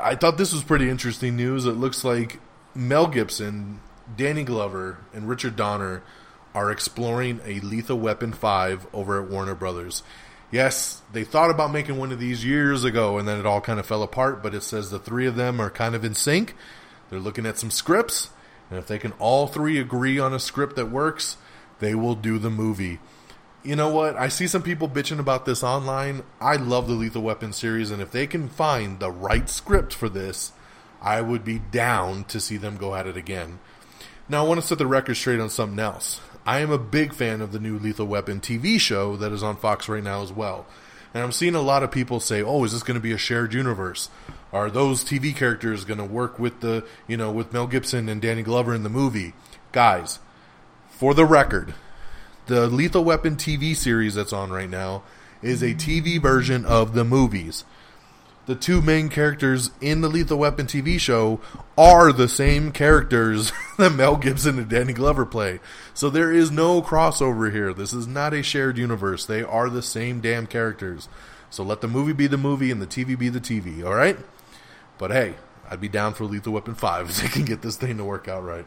I 0.00 0.14
thought 0.14 0.38
this 0.38 0.52
was 0.52 0.62
pretty 0.62 0.88
interesting 0.88 1.36
news. 1.36 1.66
It 1.66 1.72
looks 1.72 2.04
like 2.04 2.38
Mel 2.76 3.08
Gibson, 3.08 3.80
Danny 4.16 4.44
Glover, 4.44 4.98
and 5.12 5.28
Richard 5.28 5.56
Donner 5.56 6.04
are 6.54 6.70
exploring 6.70 7.40
a 7.44 7.58
Lethal 7.60 7.98
Weapon 7.98 8.32
5 8.32 8.86
over 8.92 9.20
at 9.20 9.28
Warner 9.28 9.56
Brothers. 9.56 10.04
Yes, 10.52 11.02
they 11.12 11.24
thought 11.24 11.50
about 11.50 11.72
making 11.72 11.96
one 11.96 12.12
of 12.12 12.20
these 12.20 12.44
years 12.44 12.84
ago 12.84 13.18
and 13.18 13.26
then 13.26 13.40
it 13.40 13.46
all 13.46 13.60
kind 13.60 13.80
of 13.80 13.86
fell 13.86 14.04
apart, 14.04 14.44
but 14.44 14.54
it 14.54 14.62
says 14.62 14.90
the 14.90 14.98
three 15.00 15.26
of 15.26 15.34
them 15.34 15.60
are 15.60 15.70
kind 15.70 15.96
of 15.96 16.04
in 16.04 16.14
sync. 16.14 16.54
They're 17.08 17.18
looking 17.18 17.46
at 17.46 17.58
some 17.58 17.70
scripts, 17.72 18.30
and 18.68 18.78
if 18.78 18.86
they 18.86 18.98
can 18.98 19.12
all 19.12 19.48
three 19.48 19.80
agree 19.80 20.20
on 20.20 20.32
a 20.32 20.38
script 20.38 20.76
that 20.76 20.90
works, 20.90 21.36
they 21.80 21.96
will 21.96 22.14
do 22.14 22.38
the 22.38 22.50
movie. 22.50 23.00
You 23.62 23.76
know 23.76 23.90
what? 23.90 24.16
I 24.16 24.28
see 24.28 24.46
some 24.46 24.62
people 24.62 24.88
bitching 24.88 25.18
about 25.18 25.44
this 25.44 25.62
online. 25.62 26.22
I 26.40 26.56
love 26.56 26.88
the 26.88 26.94
Lethal 26.94 27.22
Weapon 27.22 27.52
series, 27.52 27.90
and 27.90 28.00
if 28.00 28.10
they 28.10 28.26
can 28.26 28.48
find 28.48 28.98
the 28.98 29.10
right 29.10 29.50
script 29.50 29.92
for 29.92 30.08
this, 30.08 30.52
I 31.02 31.20
would 31.20 31.44
be 31.44 31.58
down 31.58 32.24
to 32.24 32.40
see 32.40 32.56
them 32.56 32.78
go 32.78 32.94
at 32.94 33.06
it 33.06 33.18
again. 33.18 33.58
Now, 34.30 34.44
I 34.44 34.48
want 34.48 34.62
to 34.62 34.66
set 34.66 34.78
the 34.78 34.86
record 34.86 35.16
straight 35.16 35.40
on 35.40 35.50
something 35.50 35.78
else. 35.78 36.20
I 36.46 36.60
am 36.60 36.70
a 36.70 36.78
big 36.78 37.12
fan 37.12 37.42
of 37.42 37.52
the 37.52 37.58
new 37.58 37.78
Lethal 37.78 38.06
Weapon 38.06 38.40
TV 38.40 38.80
show 38.80 39.16
that 39.16 39.30
is 39.30 39.42
on 39.42 39.56
Fox 39.56 39.90
right 39.90 40.02
now 40.02 40.22
as 40.22 40.32
well. 40.32 40.64
And 41.12 41.22
I'm 41.22 41.32
seeing 41.32 41.54
a 41.54 41.60
lot 41.60 41.82
of 41.82 41.90
people 41.90 42.18
say, 42.18 42.42
"Oh, 42.42 42.64
is 42.64 42.72
this 42.72 42.82
going 42.82 42.94
to 42.94 43.02
be 43.02 43.12
a 43.12 43.18
shared 43.18 43.52
universe? 43.52 44.08
Are 44.54 44.70
those 44.70 45.04
TV 45.04 45.36
characters 45.36 45.84
going 45.84 45.98
to 45.98 46.04
work 46.04 46.38
with 46.38 46.60
the, 46.60 46.86
you 47.06 47.16
know, 47.18 47.30
with 47.30 47.52
Mel 47.52 47.66
Gibson 47.66 48.08
and 48.08 48.22
Danny 48.22 48.42
Glover 48.42 48.72
in 48.74 48.84
the 48.84 48.88
movie?" 48.88 49.34
Guys, 49.72 50.18
for 50.88 51.12
the 51.12 51.26
record, 51.26 51.74
the 52.50 52.66
Lethal 52.66 53.04
Weapon 53.04 53.36
TV 53.36 53.76
series 53.76 54.16
that's 54.16 54.32
on 54.32 54.50
right 54.50 54.68
now 54.68 55.02
is 55.40 55.62
a 55.62 55.72
TV 55.72 56.20
version 56.20 56.64
of 56.66 56.94
the 56.94 57.04
movies 57.04 57.64
the 58.50 58.56
two 58.56 58.82
main 58.82 59.08
characters 59.08 59.70
in 59.80 60.00
the 60.00 60.08
Lethal 60.08 60.38
Weapon 60.38 60.66
TV 60.66 60.98
show 60.98 61.38
are 61.78 62.12
the 62.12 62.28
same 62.28 62.72
characters 62.72 63.52
that 63.78 63.94
Mel 63.94 64.16
Gibson 64.16 64.58
and 64.58 64.68
Danny 64.68 64.92
Glover 64.92 65.24
play. 65.24 65.60
So 65.94 66.10
there 66.10 66.32
is 66.32 66.50
no 66.50 66.82
crossover 66.82 67.52
here. 67.52 67.72
This 67.72 67.92
is 67.92 68.08
not 68.08 68.34
a 68.34 68.42
shared 68.42 68.76
universe. 68.76 69.24
They 69.24 69.44
are 69.44 69.70
the 69.70 69.82
same 69.82 70.20
damn 70.20 70.48
characters. 70.48 71.08
So 71.48 71.62
let 71.62 71.80
the 71.80 71.86
movie 71.86 72.12
be 72.12 72.26
the 72.26 72.36
movie 72.36 72.72
and 72.72 72.82
the 72.82 72.88
TV 72.88 73.16
be 73.16 73.28
the 73.28 73.38
TV, 73.38 73.84
alright? 73.84 74.18
But 74.98 75.12
hey, 75.12 75.34
I'd 75.70 75.80
be 75.80 75.88
down 75.88 76.14
for 76.14 76.24
Lethal 76.24 76.52
Weapon 76.52 76.74
5 76.74 77.10
if 77.10 77.22
they 77.22 77.28
can 77.28 77.44
get 77.44 77.62
this 77.62 77.76
thing 77.76 77.98
to 77.98 78.04
work 78.04 78.26
out 78.26 78.42
right. 78.42 78.66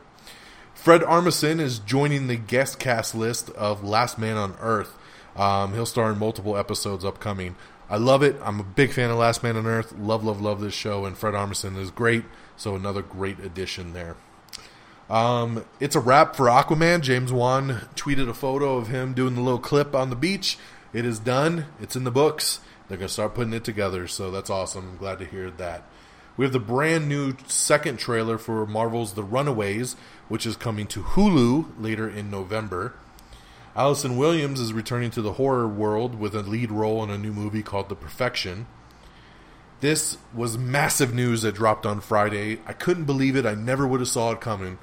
Fred 0.74 1.02
Armisen 1.02 1.60
is 1.60 1.80
joining 1.80 2.28
the 2.28 2.36
guest 2.36 2.80
cast 2.80 3.16
list 3.16 3.50
of 3.52 3.84
Last 3.84 4.18
Man 4.18 4.38
on 4.38 4.56
Earth. 4.60 4.94
Um, 5.36 5.74
he'll 5.74 5.86
star 5.86 6.12
in 6.12 6.20
multiple 6.20 6.58
episodes 6.58 7.06
upcoming. 7.06 7.56
I 7.90 7.98
love 7.98 8.24
it. 8.24 8.36
I'm 8.44 8.60
a 8.60 8.64
big 8.64 8.92
fan 8.92 9.10
of 9.10 9.18
Last 9.18 9.44
Man 9.44 9.56
on 9.56 9.66
Earth. 9.66 9.94
Love, 9.98 10.24
love, 10.24 10.42
love 10.42 10.62
this 10.62 10.74
show, 10.74 11.06
and 11.06 11.18
Fred 11.18 11.34
Armisen 11.34 11.78
is 11.78 11.92
great. 11.92 12.26
So 12.58 12.76
another 12.76 13.02
great 13.02 13.40
addition 13.40 13.94
there. 13.94 14.16
Um, 15.10 15.66
it's 15.80 15.96
a 15.96 16.00
wrap 16.00 16.36
for 16.36 16.48
Aquaman. 16.48 17.02
James 17.02 17.32
Wan 17.32 17.88
tweeted 17.96 18.30
a 18.30 18.34
photo 18.34 18.78
of 18.78 18.88
him 18.88 19.14
doing 19.14 19.36
the 19.36 19.42
little 19.42 19.60
clip 19.60 19.96
on 19.96 20.10
the 20.10 20.16
beach. 20.16 20.58
It 20.92 21.06
is 21.06 21.20
done. 21.20 21.66
It's 21.80 21.96
in 21.96 22.04
the 22.04 22.12
books. 22.12 22.60
They're 22.88 22.98
to 22.98 23.10
start 23.10 23.36
putting 23.36 23.54
it 23.54 23.64
together, 23.64 24.08
so 24.08 24.32
that's 24.32 24.50
awesome. 24.50 24.90
I'm 24.92 24.98
glad 24.98 25.20
to 25.20 25.26
hear 25.26 25.50
that. 25.52 25.84
We 26.36 26.46
have 26.46 26.54
the 26.54 26.60
brand 26.60 27.08
new 27.08 27.36
second 27.48 27.98
trailer 27.98 28.38
for 28.38 28.66
Marvel's 28.66 29.14
The 29.14 29.24
Runaways, 29.24 29.96
which 30.30 30.46
is 30.46 30.56
coming 30.56 30.88
to 30.88 31.04
Hulu 31.04 31.80
later 31.80 32.10
in 32.10 32.32
November. 32.32 32.96
Allison 33.76 34.18
Williams 34.18 34.60
is 34.60 34.74
returning 34.74 35.12
to 35.12 35.22
the 35.22 35.34
horror 35.34 35.68
world 35.68 36.20
with 36.20 36.36
a 36.36 36.42
lead 36.42 36.72
role 36.72 37.04
in 37.04 37.10
a 37.10 37.18
new 37.18 37.34
movie 37.34 37.64
called 37.64 37.90
The 37.90 37.96
Perfection. 37.96 38.68
This 39.80 40.18
was 40.34 40.58
massive 40.58 41.14
news 41.14 41.42
that 41.42 41.56
dropped 41.56 41.86
on 41.86 42.00
Friday. 42.00 42.60
I 42.66 42.74
couldn't 42.74 43.06
believe 43.06 43.36
it. 43.36 43.46
I 43.46 43.54
never 43.54 43.86
would 43.86 44.00
have 44.00 44.10
saw 44.10 44.32
it 44.32 44.42
coming. 44.42 44.78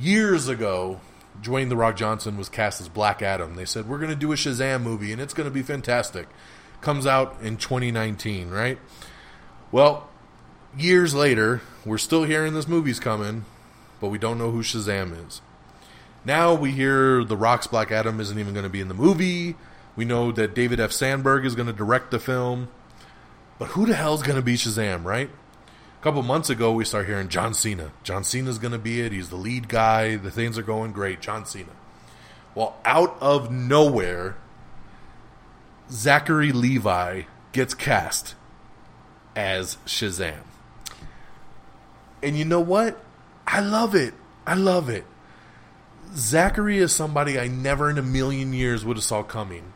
Years 0.00 0.48
ago, 0.48 1.00
Dwayne 1.40 1.68
The 1.68 1.76
Rock 1.76 1.96
Johnson 1.96 2.36
was 2.36 2.48
cast 2.48 2.80
as 2.80 2.88
Black 2.88 3.20
Adam. 3.20 3.54
They 3.54 3.64
said, 3.64 3.88
We're 3.88 3.98
going 3.98 4.10
to 4.10 4.16
do 4.16 4.32
a 4.32 4.36
Shazam 4.36 4.82
movie 4.82 5.12
and 5.12 5.20
it's 5.20 5.34
going 5.34 5.48
to 5.48 5.54
be 5.54 5.62
fantastic. 5.62 6.28
Comes 6.80 7.06
out 7.06 7.36
in 7.42 7.56
2019, 7.56 8.50
right? 8.50 8.78
Well, 9.72 10.08
years 10.78 11.14
later, 11.14 11.62
we're 11.84 11.98
still 11.98 12.24
hearing 12.24 12.54
this 12.54 12.68
movie's 12.68 13.00
coming, 13.00 13.44
but 14.00 14.08
we 14.08 14.18
don't 14.18 14.38
know 14.38 14.50
who 14.50 14.62
Shazam 14.62 15.26
is. 15.26 15.40
Now 16.24 16.54
we 16.54 16.70
hear 16.70 17.22
The 17.22 17.36
Rock's 17.36 17.66
Black 17.66 17.90
Adam 17.90 18.18
isn't 18.20 18.38
even 18.38 18.54
going 18.54 18.64
to 18.64 18.70
be 18.70 18.80
in 18.80 18.88
the 18.88 18.94
movie. 18.94 19.56
We 19.94 20.04
know 20.04 20.32
that 20.32 20.54
David 20.54 20.80
F. 20.80 20.90
Sandberg 20.90 21.44
is 21.44 21.54
going 21.54 21.66
to 21.66 21.72
direct 21.72 22.10
the 22.10 22.18
film. 22.18 22.68
But 23.58 23.68
who 23.68 23.86
the 23.86 23.94
hell's 23.94 24.22
going 24.22 24.36
to 24.36 24.42
be 24.42 24.54
Shazam, 24.54 25.04
right? 25.04 25.28
A 25.28 26.02
couple 26.02 26.22
months 26.22 26.50
ago, 26.50 26.72
we 26.72 26.84
start 26.84 27.06
hearing 27.06 27.28
John 27.28 27.54
Cena. 27.54 27.92
John 28.02 28.24
Cena's 28.24 28.58
going 28.58 28.72
to 28.72 28.78
be 28.78 29.00
it. 29.00 29.12
He's 29.12 29.28
the 29.28 29.36
lead 29.36 29.68
guy. 29.68 30.16
The 30.16 30.30
things 30.30 30.58
are 30.58 30.62
going 30.62 30.92
great. 30.92 31.20
John 31.20 31.46
Cena. 31.46 31.72
Well, 32.54 32.76
out 32.84 33.16
of 33.20 33.50
nowhere, 33.50 34.36
Zachary 35.90 36.52
Levi 36.52 37.22
gets 37.52 37.74
cast 37.74 38.34
as 39.36 39.76
Shazam. 39.86 40.42
And 42.24 42.36
you 42.36 42.44
know 42.44 42.60
what? 42.60 42.98
I 43.46 43.60
love 43.60 43.94
it. 43.94 44.14
I 44.46 44.54
love 44.54 44.88
it. 44.88 45.04
Zachary 46.16 46.78
is 46.78 46.92
somebody 46.92 47.38
I 47.38 47.48
never 47.48 47.90
in 47.90 47.98
a 47.98 48.02
million 48.02 48.52
years 48.52 48.84
would 48.84 48.96
have 48.96 49.04
saw 49.04 49.22
coming. 49.22 49.72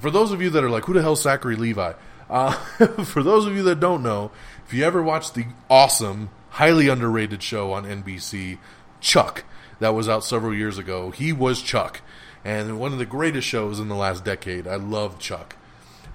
For 0.00 0.10
those 0.10 0.32
of 0.32 0.42
you 0.42 0.50
that 0.50 0.64
are 0.64 0.70
like, 0.70 0.84
who 0.84 0.94
the 0.94 1.02
hell's 1.02 1.22
Zachary 1.22 1.54
Levi? 1.54 1.92
Uh, 2.28 2.52
for 3.04 3.22
those 3.22 3.46
of 3.46 3.54
you 3.54 3.62
that 3.64 3.78
don't 3.78 4.02
know, 4.02 4.32
if 4.66 4.74
you 4.74 4.84
ever 4.84 5.02
watched 5.02 5.34
the 5.34 5.46
awesome, 5.70 6.30
highly 6.50 6.88
underrated 6.88 7.42
show 7.42 7.72
on 7.72 7.84
NBC, 7.84 8.58
Chuck, 9.00 9.44
that 9.78 9.94
was 9.94 10.08
out 10.08 10.24
several 10.24 10.54
years 10.54 10.78
ago, 10.78 11.10
he 11.10 11.32
was 11.32 11.62
Chuck. 11.62 12.00
And 12.44 12.80
one 12.80 12.92
of 12.92 12.98
the 12.98 13.06
greatest 13.06 13.46
shows 13.46 13.78
in 13.78 13.88
the 13.88 13.94
last 13.94 14.24
decade. 14.24 14.66
I 14.66 14.76
love 14.76 15.20
Chuck. 15.20 15.56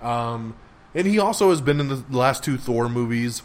Um, 0.01 0.55
and 0.93 1.07
he 1.07 1.19
also 1.19 1.51
has 1.51 1.61
been 1.61 1.79
in 1.79 1.87
the 1.87 2.03
last 2.09 2.43
two 2.43 2.57
Thor 2.57 2.89
movies. 2.89 3.41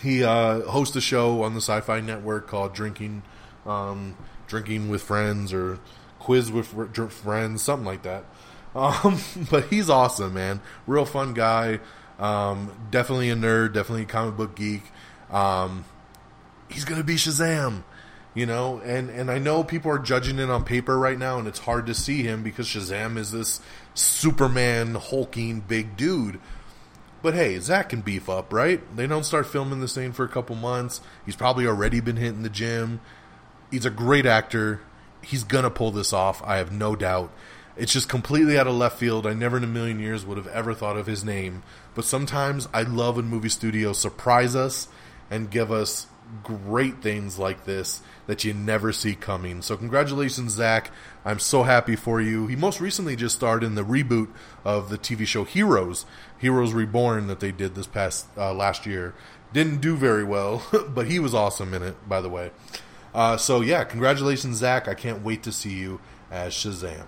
He 0.00 0.24
uh, 0.24 0.60
hosts 0.62 0.96
a 0.96 1.00
show 1.00 1.42
on 1.42 1.54
the 1.54 1.60
Sci 1.60 1.80
Fi 1.80 2.00
Network 2.00 2.46
called 2.46 2.74
Drinking. 2.74 3.22
Um, 3.66 4.16
drinking 4.46 4.88
with 4.88 5.02
friends 5.02 5.52
or 5.52 5.78
quiz 6.18 6.50
with 6.50 6.66
friends, 7.12 7.62
something 7.62 7.86
like 7.86 8.02
that. 8.02 8.24
Um, 8.76 9.20
but 9.52 9.66
he's 9.66 9.88
awesome, 9.88 10.34
man. 10.34 10.60
Real 10.88 11.04
fun 11.04 11.32
guy. 11.32 11.78
Um, 12.18 12.72
definitely 12.90 13.30
a 13.30 13.36
nerd. 13.36 13.72
Definitely 13.72 14.02
a 14.02 14.06
comic 14.06 14.36
book 14.36 14.56
geek. 14.56 14.82
Um, 15.30 15.84
he's 16.68 16.84
gonna 16.84 17.04
be 17.04 17.14
Shazam, 17.14 17.84
you 18.34 18.46
know. 18.46 18.80
And 18.84 19.10
and 19.10 19.30
I 19.30 19.38
know 19.38 19.62
people 19.62 19.92
are 19.92 20.00
judging 20.00 20.40
it 20.40 20.50
on 20.50 20.64
paper 20.64 20.98
right 20.98 21.16
now, 21.16 21.38
and 21.38 21.46
it's 21.46 21.60
hard 21.60 21.86
to 21.86 21.94
see 21.94 22.24
him 22.24 22.42
because 22.42 22.66
Shazam 22.66 23.16
is 23.16 23.30
this 23.30 23.60
Superman 23.94 24.96
hulking 24.96 25.60
big 25.60 25.96
dude. 25.96 26.40
But 27.24 27.32
hey, 27.32 27.58
Zach 27.58 27.88
can 27.88 28.02
beef 28.02 28.28
up, 28.28 28.52
right? 28.52 28.82
They 28.94 29.06
don't 29.06 29.24
start 29.24 29.46
filming 29.46 29.80
this 29.80 29.94
thing 29.94 30.12
for 30.12 30.26
a 30.26 30.28
couple 30.28 30.56
months. 30.56 31.00
He's 31.24 31.34
probably 31.34 31.66
already 31.66 32.00
been 32.00 32.18
hitting 32.18 32.42
the 32.42 32.50
gym. 32.50 33.00
He's 33.70 33.86
a 33.86 33.90
great 33.90 34.26
actor. 34.26 34.82
He's 35.22 35.42
gonna 35.42 35.70
pull 35.70 35.90
this 35.90 36.12
off. 36.12 36.42
I 36.44 36.58
have 36.58 36.70
no 36.70 36.94
doubt. 36.94 37.32
It's 37.78 37.94
just 37.94 38.10
completely 38.10 38.58
out 38.58 38.66
of 38.66 38.74
left 38.74 38.98
field. 38.98 39.26
I 39.26 39.32
never 39.32 39.56
in 39.56 39.64
a 39.64 39.66
million 39.66 40.00
years 40.00 40.26
would 40.26 40.36
have 40.36 40.48
ever 40.48 40.74
thought 40.74 40.98
of 40.98 41.06
his 41.06 41.24
name. 41.24 41.62
But 41.94 42.04
sometimes 42.04 42.68
I 42.74 42.82
love 42.82 43.16
when 43.16 43.24
movie 43.24 43.48
studios 43.48 43.98
surprise 43.98 44.54
us 44.54 44.88
and 45.30 45.50
give 45.50 45.72
us 45.72 46.06
great 46.42 47.02
things 47.02 47.38
like 47.38 47.64
this 47.64 48.00
that 48.26 48.44
you 48.44 48.52
never 48.52 48.92
see 48.92 49.14
coming. 49.14 49.62
So 49.62 49.76
congratulations, 49.76 50.52
Zach. 50.52 50.90
I'm 51.24 51.38
so 51.38 51.62
happy 51.62 51.96
for 51.96 52.20
you. 52.20 52.46
He 52.46 52.56
most 52.56 52.80
recently 52.80 53.16
just 53.16 53.36
starred 53.36 53.62
in 53.62 53.74
the 53.74 53.84
reboot 53.84 54.28
of 54.64 54.90
the 54.90 54.98
TV 54.98 55.26
show 55.26 55.44
Heroes, 55.44 56.06
Heroes 56.38 56.72
Reborn 56.72 57.26
that 57.28 57.40
they 57.40 57.52
did 57.52 57.74
this 57.74 57.86
past 57.86 58.26
uh, 58.36 58.52
last 58.52 58.86
year. 58.86 59.14
Didn't 59.52 59.80
do 59.80 59.96
very 59.96 60.24
well, 60.24 60.66
but 60.88 61.06
he 61.06 61.18
was 61.18 61.34
awesome 61.34 61.74
in 61.74 61.82
it, 61.82 62.08
by 62.08 62.20
the 62.20 62.28
way. 62.28 62.50
Uh, 63.14 63.36
so 63.36 63.60
yeah, 63.60 63.84
congratulations, 63.84 64.58
Zach. 64.58 64.88
I 64.88 64.94
can't 64.94 65.22
wait 65.22 65.42
to 65.44 65.52
see 65.52 65.74
you 65.74 66.00
as 66.30 66.52
Shazam. 66.52 67.04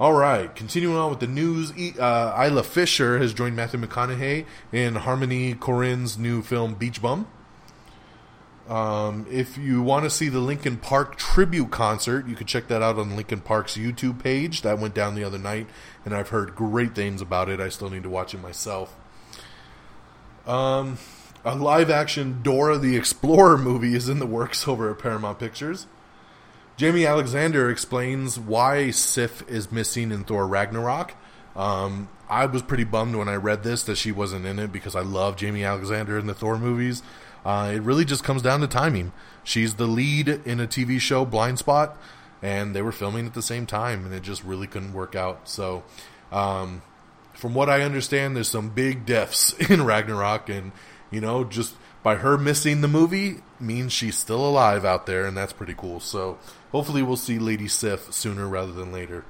All 0.00 0.12
right, 0.12 0.52
continuing 0.56 0.96
on 0.96 1.10
with 1.10 1.20
the 1.20 1.28
news, 1.28 1.70
uh, 2.00 2.44
Isla 2.44 2.64
Fisher 2.64 3.18
has 3.18 3.32
joined 3.32 3.54
Matthew 3.54 3.78
McConaughey 3.78 4.44
in 4.72 4.96
Harmony 4.96 5.54
Korine's 5.54 6.18
new 6.18 6.42
film 6.42 6.74
Beach 6.74 7.00
Bum. 7.00 7.28
Um, 8.68 9.26
if 9.30 9.58
you 9.58 9.82
want 9.82 10.04
to 10.04 10.10
see 10.10 10.30
the 10.30 10.38
Linkin 10.38 10.78
Park 10.78 11.16
tribute 11.16 11.70
concert, 11.70 12.26
you 12.26 12.34
can 12.34 12.46
check 12.46 12.68
that 12.68 12.80
out 12.80 12.98
on 12.98 13.14
Linkin 13.14 13.40
Park's 13.40 13.76
YouTube 13.76 14.22
page. 14.22 14.62
That 14.62 14.78
went 14.78 14.94
down 14.94 15.14
the 15.14 15.24
other 15.24 15.38
night, 15.38 15.66
and 16.04 16.14
I've 16.14 16.30
heard 16.30 16.54
great 16.54 16.94
things 16.94 17.20
about 17.20 17.50
it. 17.50 17.60
I 17.60 17.68
still 17.68 17.90
need 17.90 18.04
to 18.04 18.08
watch 18.08 18.32
it 18.32 18.40
myself. 18.40 18.96
Um, 20.46 20.98
a 21.44 21.54
live 21.54 21.90
action 21.90 22.40
Dora 22.42 22.78
the 22.78 22.96
Explorer 22.96 23.58
movie 23.58 23.94
is 23.94 24.08
in 24.08 24.18
the 24.18 24.26
works 24.26 24.66
over 24.68 24.90
at 24.90 24.98
Paramount 24.98 25.38
Pictures. 25.38 25.86
Jaimie 26.78 27.08
Alexander 27.08 27.70
explains 27.70 28.38
why 28.38 28.90
Sif 28.90 29.48
is 29.48 29.70
missing 29.70 30.10
in 30.10 30.24
Thor 30.24 30.46
Ragnarok. 30.46 31.14
Um, 31.54 32.08
I 32.28 32.46
was 32.46 32.62
pretty 32.62 32.82
bummed 32.82 33.14
when 33.14 33.28
I 33.28 33.36
read 33.36 33.62
this 33.62 33.84
that 33.84 33.96
she 33.96 34.10
wasn't 34.10 34.44
in 34.44 34.58
it 34.58 34.72
because 34.72 34.96
I 34.96 35.02
love 35.02 35.36
Jaimie 35.36 35.66
Alexander 35.66 36.18
in 36.18 36.26
the 36.26 36.34
Thor 36.34 36.58
movies. 36.58 37.02
Uh, 37.44 37.72
it 37.74 37.82
really 37.82 38.04
just 38.04 38.24
comes 38.24 38.42
down 38.42 38.60
to 38.60 38.66
timing. 38.66 39.12
She's 39.42 39.74
the 39.74 39.86
lead 39.86 40.28
in 40.28 40.60
a 40.60 40.66
TV 40.66 40.98
show, 41.00 41.26
Blindspot, 41.26 41.94
and 42.42 42.74
they 42.74 42.82
were 42.82 42.92
filming 42.92 43.26
at 43.26 43.34
the 43.34 43.42
same 43.42 43.66
time, 43.66 44.04
and 44.04 44.14
it 44.14 44.22
just 44.22 44.42
really 44.44 44.66
couldn't 44.66 44.94
work 44.94 45.14
out. 45.14 45.48
So, 45.48 45.82
um, 46.32 46.82
from 47.34 47.54
what 47.54 47.68
I 47.68 47.82
understand, 47.82 48.34
there's 48.34 48.48
some 48.48 48.70
big 48.70 49.04
deaths 49.04 49.52
in 49.70 49.84
Ragnarok, 49.84 50.48
and 50.48 50.72
you 51.10 51.20
know, 51.20 51.44
just 51.44 51.74
by 52.02 52.16
her 52.16 52.36
missing 52.38 52.80
the 52.80 52.88
movie 52.88 53.36
means 53.60 53.92
she's 53.92 54.16
still 54.16 54.46
alive 54.46 54.84
out 54.84 55.06
there, 55.06 55.26
and 55.26 55.36
that's 55.36 55.52
pretty 55.52 55.74
cool. 55.74 56.00
So, 56.00 56.38
hopefully, 56.72 57.02
we'll 57.02 57.16
see 57.16 57.38
Lady 57.38 57.68
Sif 57.68 58.12
sooner 58.12 58.48
rather 58.48 58.72
than 58.72 58.92
later. 58.92 59.24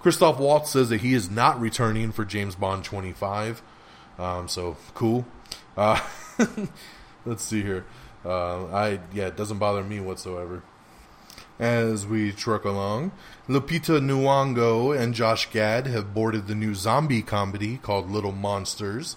Christoph 0.00 0.38
Waltz 0.38 0.70
says 0.70 0.88
that 0.88 1.02
he 1.02 1.12
is 1.12 1.30
not 1.30 1.60
returning 1.60 2.10
for 2.10 2.24
James 2.24 2.54
Bond 2.54 2.84
25. 2.84 3.62
Um, 4.18 4.48
so 4.48 4.76
cool. 4.94 5.26
Uh, 5.76 6.00
let's 7.24 7.42
see 7.42 7.62
here. 7.62 7.84
Uh, 8.24 8.66
I 8.66 9.00
yeah, 9.12 9.26
it 9.26 9.36
doesn't 9.36 9.58
bother 9.58 9.82
me 9.82 10.00
whatsoever. 10.00 10.62
As 11.58 12.06
we 12.06 12.32
truck 12.32 12.64
along, 12.64 13.12
Lupita 13.46 14.00
Nyong'o 14.00 14.98
and 14.98 15.12
Josh 15.12 15.50
Gad 15.50 15.86
have 15.86 16.14
boarded 16.14 16.46
the 16.46 16.54
new 16.54 16.74
zombie 16.74 17.20
comedy 17.20 17.76
called 17.76 18.10
Little 18.10 18.32
Monsters. 18.32 19.16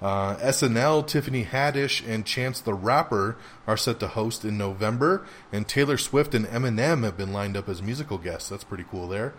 Uh, 0.00 0.36
SNL, 0.36 1.06
Tiffany 1.06 1.44
Haddish, 1.44 2.06
and 2.06 2.26
Chance 2.26 2.60
the 2.60 2.74
Rapper 2.74 3.36
are 3.66 3.76
set 3.76 4.00
to 4.00 4.08
host 4.08 4.44
in 4.44 4.58
November, 4.58 5.26
and 5.52 5.68
Taylor 5.68 5.96
Swift 5.96 6.34
and 6.34 6.46
Eminem 6.46 7.04
have 7.04 7.16
been 7.16 7.32
lined 7.32 7.56
up 7.56 7.68
as 7.68 7.82
musical 7.82 8.18
guests. 8.18 8.48
That's 8.48 8.64
pretty 8.64 8.84
cool 8.90 9.08
there. 9.08 9.34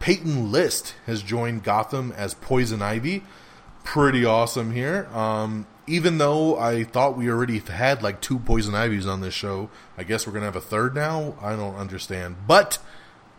Peyton 0.00 0.50
List 0.50 0.94
has 1.06 1.22
joined 1.22 1.62
Gotham 1.62 2.12
as 2.12 2.34
Poison 2.34 2.82
Ivy. 2.82 3.22
Pretty 3.84 4.24
awesome 4.24 4.72
here. 4.72 5.06
Um, 5.14 5.66
even 5.86 6.18
though 6.18 6.58
I 6.58 6.84
thought 6.84 7.16
we 7.16 7.28
already 7.28 7.58
had 7.58 8.02
like 8.02 8.20
two 8.20 8.38
Poison 8.38 8.74
Ivies 8.74 9.06
on 9.06 9.20
this 9.20 9.34
show, 9.34 9.70
I 9.98 10.04
guess 10.04 10.26
we're 10.26 10.32
to 10.34 10.40
have 10.40 10.56
a 10.56 10.60
third 10.60 10.94
now. 10.94 11.34
I 11.40 11.56
don't 11.56 11.76
understand. 11.76 12.36
But 12.46 12.78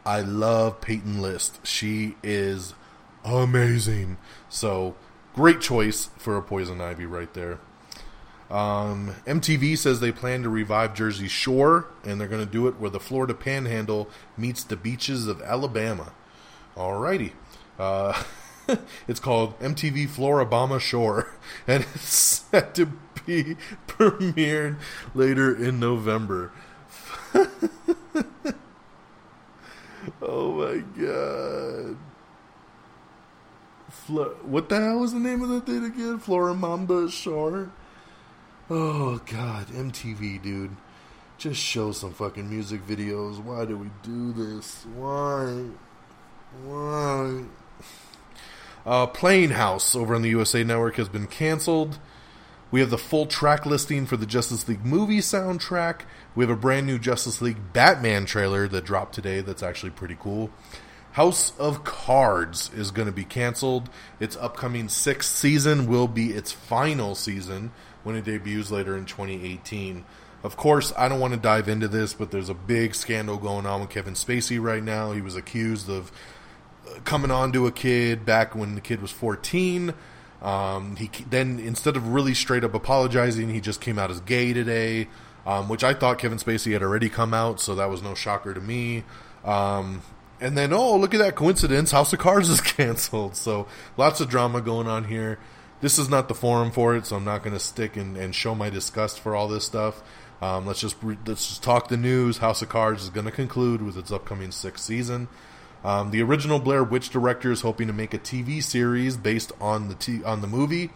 I 0.05 0.21
love 0.21 0.81
Peyton 0.81 1.21
List. 1.21 1.65
She 1.65 2.15
is 2.21 2.73
amazing. 3.23 4.17
So, 4.49 4.95
great 5.33 5.61
choice 5.61 6.09
for 6.17 6.35
a 6.35 6.41
Poison 6.41 6.81
Ivy 6.81 7.05
right 7.05 7.33
there. 7.33 7.59
Um, 8.51 9.15
MTV 9.25 9.77
says 9.77 9.99
they 9.99 10.11
plan 10.11 10.43
to 10.43 10.49
revive 10.49 10.93
Jersey 10.93 11.27
Shore, 11.27 11.87
and 12.03 12.19
they're 12.19 12.27
going 12.27 12.45
to 12.45 12.51
do 12.51 12.67
it 12.67 12.79
where 12.79 12.89
the 12.89 12.99
Florida 12.99 13.33
Panhandle 13.33 14.09
meets 14.37 14.63
the 14.63 14.75
beaches 14.75 15.27
of 15.27 15.41
Alabama. 15.41 16.13
Alrighty. 16.75 17.31
Uh, 17.79 18.21
it's 19.07 19.19
called 19.19 19.59
MTV 19.59 20.07
Floribama 20.09 20.79
Shore, 20.79 21.31
and 21.67 21.83
it's 21.93 22.45
set 22.51 22.75
to 22.75 22.87
be 23.25 23.57
premiered 23.87 24.77
later 25.13 25.55
in 25.55 25.79
November. 25.79 26.51
oh 30.21 30.53
my 30.53 30.83
god. 31.01 31.97
Flo- 33.89 34.35
what 34.43 34.69
the 34.69 34.79
hell 34.79 34.99
was 34.99 35.13
the 35.13 35.19
name 35.19 35.41
of 35.41 35.49
that 35.49 35.65
thing 35.65 35.85
again? 35.85 36.19
Florimamba 36.19 37.11
Shore? 37.11 37.71
Oh 38.69 39.19
god, 39.25 39.67
MTV, 39.67 40.41
dude. 40.41 40.75
Just 41.37 41.59
show 41.59 41.91
some 41.91 42.13
fucking 42.13 42.49
music 42.49 42.85
videos. 42.87 43.39
Why 43.39 43.65
do 43.65 43.77
we 43.77 43.89
do 44.01 44.31
this? 44.31 44.85
Why? 44.95 45.65
Why? 46.63 47.43
Uh, 48.85 49.07
Playing 49.07 49.51
House 49.51 49.95
over 49.95 50.13
on 50.13 50.21
the 50.21 50.29
USA 50.29 50.63
Network 50.63 50.95
has 50.95 51.09
been 51.09 51.27
canceled. 51.27 51.99
We 52.69 52.79
have 52.79 52.89
the 52.89 52.97
full 52.97 53.27
track 53.27 53.65
listing 53.65 54.05
for 54.05 54.17
the 54.17 54.25
Justice 54.25 54.67
League 54.67 54.83
movie 54.83 55.19
soundtrack. 55.19 56.01
We 56.35 56.43
have 56.43 56.49
a 56.49 56.59
brand 56.59 56.87
new 56.87 56.97
Justice 56.97 57.41
League 57.41 57.71
Batman 57.71 58.25
trailer 58.25 58.67
that 58.67 58.83
dropped 58.83 59.13
today 59.13 59.41
that's 59.41 59.63
actually 59.63 59.91
pretty 59.91 60.17
cool. 60.19 60.49
House 61.13 61.53
of 61.59 61.83
Cards 61.83 62.71
is 62.73 62.89
going 62.89 63.05
to 63.05 63.11
be 63.11 63.23
canceled. 63.23 63.89
Its 64.19 64.35
upcoming 64.35 64.89
sixth 64.89 65.35
season 65.35 65.85
will 65.85 66.07
be 66.07 66.31
its 66.31 66.51
final 66.51 67.13
season 67.13 67.71
when 68.03 68.15
it 68.15 68.25
debuts 68.25 68.71
later 68.71 68.97
in 68.97 69.05
2018. 69.05 70.03
Of 70.43 70.57
course, 70.57 70.91
I 70.97 71.07
don't 71.07 71.19
want 71.19 71.35
to 71.35 71.39
dive 71.39 71.69
into 71.69 71.87
this, 71.87 72.13
but 72.13 72.31
there's 72.31 72.49
a 72.49 72.55
big 72.55 72.95
scandal 72.95 73.37
going 73.37 73.67
on 73.67 73.81
with 73.81 73.91
Kevin 73.91 74.15
Spacey 74.15 74.59
right 74.59 74.83
now. 74.83 75.11
He 75.11 75.21
was 75.21 75.35
accused 75.35 75.89
of 75.89 76.11
coming 77.05 77.31
on 77.31 77.51
to 77.53 77.67
a 77.67 77.71
kid 77.71 78.25
back 78.25 78.55
when 78.55 78.75
the 78.75 78.81
kid 78.81 79.01
was 79.01 79.11
14. 79.11 79.93
Um, 80.41 80.97
he 80.97 81.09
then 81.29 81.59
instead 81.59 81.95
of 81.95 82.09
really 82.09 82.33
straight 82.33 82.63
up 82.63 82.73
apologizing, 82.73 83.49
he 83.49 83.61
just 83.61 83.79
came 83.79 83.97
out 83.97 84.11
as 84.11 84.19
gay 84.19 84.51
today, 84.51 85.07
um, 85.45 85.69
which 85.69 85.83
I 85.83 85.93
thought 85.93 86.19
Kevin 86.19 86.37
Spacey 86.37 86.73
had 86.73 86.83
already 86.83 87.09
come 87.09 87.33
out, 87.33 87.61
so 87.61 87.75
that 87.75 87.89
was 87.89 88.01
no 88.01 88.13
shocker 88.13 88.53
to 88.53 88.59
me. 88.59 89.03
Um, 89.45 90.01
and 90.41 90.57
then, 90.57 90.73
oh, 90.73 90.97
look 90.97 91.13
at 91.13 91.19
that 91.19 91.35
coincidence! 91.35 91.91
House 91.91 92.11
of 92.11 92.19
Cards 92.19 92.49
is 92.49 92.59
canceled. 92.61 93.37
So 93.37 93.67
lots 93.95 94.19
of 94.19 94.29
drama 94.29 94.59
going 94.61 94.87
on 94.87 95.05
here. 95.05 95.39
This 95.79 95.97
is 95.97 96.09
not 96.09 96.27
the 96.27 96.33
forum 96.33 96.71
for 96.71 96.95
it, 96.95 97.05
so 97.05 97.15
I'm 97.15 97.25
not 97.25 97.43
going 97.43 97.53
to 97.53 97.59
stick 97.59 97.95
and, 97.97 98.15
and, 98.17 98.33
show 98.33 98.55
my 98.55 98.69
disgust 98.69 99.19
for 99.19 99.35
all 99.35 99.49
this 99.49 99.65
stuff. 99.65 100.01
Um, 100.41 100.65
let's 100.65 100.79
just 100.79 100.97
let's 101.03 101.47
just 101.47 101.63
talk 101.63 101.87
the 101.87 101.97
news. 101.97 102.39
House 102.39 102.61
of 102.61 102.69
Cards 102.69 103.03
is 103.03 103.09
going 103.09 103.25
to 103.25 103.31
conclude 103.31 103.81
with 103.81 103.97
its 103.97 104.11
upcoming 104.11 104.51
sixth 104.51 104.83
season. 104.83 105.29
Um, 105.83 106.11
the 106.11 106.21
original 106.21 106.59
Blair 106.59 106.83
Witch 106.83 107.09
director 107.09 107.51
is 107.51 107.61
hoping 107.61 107.87
to 107.87 107.93
make 107.93 108.13
a 108.13 108.19
TV 108.19 108.63
series 108.63 109.17
based 109.17 109.51
on 109.59 109.89
the 109.89 109.95
t- 109.95 110.23
on 110.23 110.41
the 110.41 110.47
movie. 110.47 110.91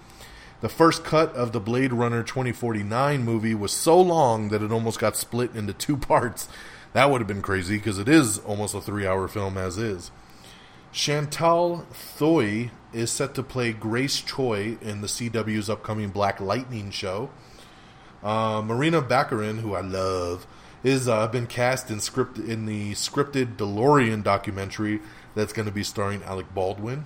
The 0.61 0.69
first 0.69 1.03
cut 1.03 1.35
of 1.35 1.51
the 1.51 1.59
Blade 1.59 1.93
Runner 1.93 2.23
2049 2.23 3.23
movie 3.23 3.53
was 3.53 3.71
so 3.71 3.99
long 4.01 4.49
that 4.49 4.63
it 4.63 4.71
almost 4.71 4.99
got 4.99 5.15
split 5.15 5.55
into 5.55 5.73
two 5.73 5.97
parts. 5.97 6.47
That 6.93 7.11
would 7.11 7.21
have 7.21 7.27
been 7.27 7.41
crazy 7.41 7.77
because 7.77 7.99
it 7.99 8.07
is 8.07 8.39
almost 8.39 8.73
a 8.73 8.81
three-hour 8.81 9.27
film 9.27 9.57
as 9.57 9.77
is. 9.77 10.09
Chantal 10.91 11.85
Thuy 11.91 12.71
is 12.93 13.11
set 13.11 13.35
to 13.35 13.43
play 13.43 13.73
Grace 13.73 14.21
Choi 14.21 14.77
in 14.81 15.01
the 15.01 15.07
CW's 15.07 15.69
upcoming 15.69 16.09
Black 16.09 16.39
Lightning 16.39 16.89
show. 16.89 17.29
Uh, 18.23 18.63
Morena 18.65 19.01
Baccarin, 19.01 19.59
who 19.59 19.75
I 19.75 19.81
love, 19.81 20.47
is 20.83 21.07
uh, 21.07 21.27
been 21.27 21.47
cast 21.47 21.89
in 21.89 21.99
script 21.99 22.37
in 22.37 22.65
the 22.65 22.93
scripted 22.93 23.55
DeLorean 23.57 24.23
documentary 24.23 24.99
that's 25.35 25.53
going 25.53 25.65
to 25.65 25.71
be 25.71 25.83
starring 25.83 26.23
Alec 26.23 26.53
Baldwin. 26.53 27.05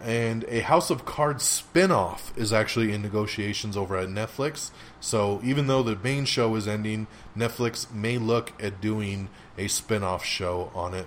And 0.00 0.44
a 0.48 0.60
House 0.60 0.90
of 0.90 1.06
Cards 1.06 1.42
spin-off 1.42 2.36
is 2.36 2.52
actually 2.52 2.92
in 2.92 3.00
negotiations 3.00 3.76
over 3.76 3.96
at 3.96 4.08
Netflix. 4.08 4.70
So 5.00 5.40
even 5.42 5.68
though 5.68 5.82
the 5.82 5.96
main 5.96 6.26
show 6.26 6.54
is 6.54 6.68
ending, 6.68 7.06
Netflix 7.36 7.90
may 7.90 8.18
look 8.18 8.52
at 8.62 8.82
doing 8.82 9.30
a 9.56 9.68
spin-off 9.68 10.24
show 10.24 10.70
on 10.74 10.92
it. 10.92 11.06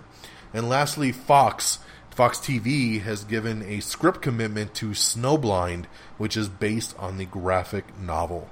And 0.53 0.67
lastly, 0.67 1.11
Fox 1.11 1.80
Fox 2.20 2.38
TV 2.39 3.01
has 3.01 3.24
given 3.24 3.63
a 3.63 3.80
script 3.80 4.22
commitment 4.22 4.74
to 4.74 4.88
Snowblind, 4.89 5.86
which 6.17 6.36
is 6.36 6.49
based 6.49 6.93
on 6.99 7.17
the 7.17 7.24
graphic 7.24 7.97
novel. 7.97 8.49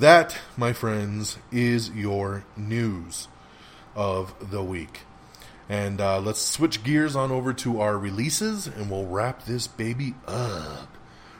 That, 0.00 0.38
my 0.56 0.72
friends, 0.72 1.36
is 1.52 1.90
your 1.90 2.46
news 2.56 3.28
of 3.94 4.50
the 4.50 4.64
week. 4.64 5.00
And 5.68 6.00
uh, 6.00 6.20
let's 6.20 6.40
switch 6.40 6.82
gears 6.82 7.14
on 7.14 7.30
over 7.30 7.52
to 7.52 7.82
our 7.82 7.98
releases 7.98 8.66
and 8.66 8.90
we'll 8.90 9.04
wrap 9.04 9.44
this 9.44 9.66
baby 9.66 10.14
up. 10.26 10.96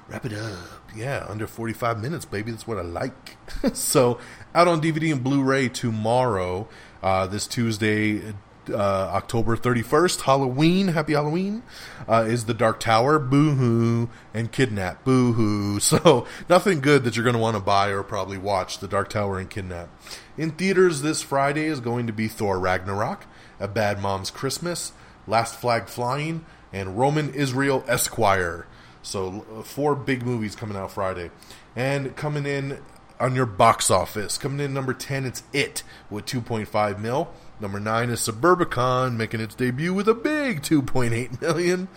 Wrap 0.08 0.26
it 0.26 0.34
up. 0.34 0.68
Yeah, 0.94 1.24
under 1.26 1.46
45 1.46 2.02
minutes, 2.02 2.26
baby. 2.26 2.50
That's 2.50 2.66
what 2.66 2.76
I 2.76 2.82
like. 2.82 3.38
so, 3.72 4.18
out 4.54 4.68
on 4.68 4.82
DVD 4.82 5.10
and 5.10 5.24
Blu 5.24 5.42
ray 5.42 5.70
tomorrow, 5.70 6.68
uh, 7.02 7.26
this 7.28 7.46
Tuesday, 7.46 8.34
uh, 8.72 9.10
October 9.12 9.56
31st, 9.56 10.22
Halloween, 10.22 10.88
happy 10.88 11.12
Halloween, 11.12 11.62
uh, 12.08 12.24
is 12.28 12.44
The 12.44 12.54
Dark 12.54 12.80
Tower, 12.80 13.18
Boo 13.18 13.54
Hoo, 13.54 14.08
and 14.32 14.50
Kidnap, 14.52 15.04
Boo 15.04 15.32
Hoo. 15.32 15.80
So, 15.90 16.26
nothing 16.48 16.80
good 16.80 17.04
that 17.04 17.16
you're 17.16 17.24
going 17.24 17.34
to 17.34 17.40
want 17.40 17.56
to 17.56 17.62
buy 17.62 17.88
or 17.88 18.02
probably 18.02 18.38
watch, 18.38 18.78
The 18.78 18.88
Dark 18.88 19.08
Tower 19.08 19.38
and 19.38 19.50
Kidnap. 19.50 19.88
In 20.36 20.52
theaters 20.52 21.02
this 21.02 21.22
Friday 21.22 21.64
is 21.64 21.80
going 21.80 22.06
to 22.06 22.12
be 22.12 22.28
Thor 22.28 22.58
Ragnarok, 22.58 23.26
A 23.58 23.66
Bad 23.66 24.00
Mom's 24.00 24.30
Christmas, 24.30 24.92
Last 25.26 25.56
Flag 25.56 25.88
Flying, 25.88 26.44
and 26.72 26.98
Roman 26.98 27.34
Israel 27.34 27.84
Esquire. 27.88 28.66
So 29.02 29.44
uh, 29.56 29.62
four 29.62 29.94
big 29.94 30.24
movies 30.24 30.54
coming 30.54 30.76
out 30.76 30.92
Friday, 30.92 31.30
and 31.74 32.14
coming 32.16 32.46
in 32.46 32.78
on 33.18 33.34
your 33.34 33.46
box 33.46 33.90
office. 33.90 34.38
Coming 34.38 34.60
in 34.60 34.74
number 34.74 34.94
ten, 34.94 35.24
it's 35.24 35.42
It 35.52 35.82
with 36.08 36.26
2.5 36.26 36.98
mil. 36.98 37.30
Number 37.60 37.78
nine 37.78 38.08
is 38.08 38.20
Suburbicon, 38.20 39.16
making 39.16 39.40
its 39.40 39.54
debut 39.54 39.92
with 39.92 40.08
a 40.08 40.14
big 40.14 40.62
2.8 40.62 41.40
million. 41.42 41.88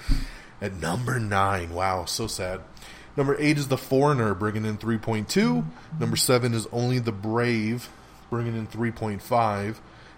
At 0.62 0.74
number 0.74 1.20
nine, 1.20 1.74
wow, 1.74 2.06
so 2.06 2.28
sad. 2.28 2.62
Number 3.16 3.36
eight 3.40 3.58
is 3.58 3.68
The 3.68 3.78
Foreigner, 3.78 4.34
bringing 4.34 4.66
in 4.66 4.78
3.2. 4.78 5.66
Number 6.00 6.16
seven 6.16 6.54
is 6.54 6.68
Only 6.72 7.00
the 7.00 7.12
Brave, 7.12 7.90
bringing 8.30 8.58
in 8.58 8.68
3.5. 8.68 9.76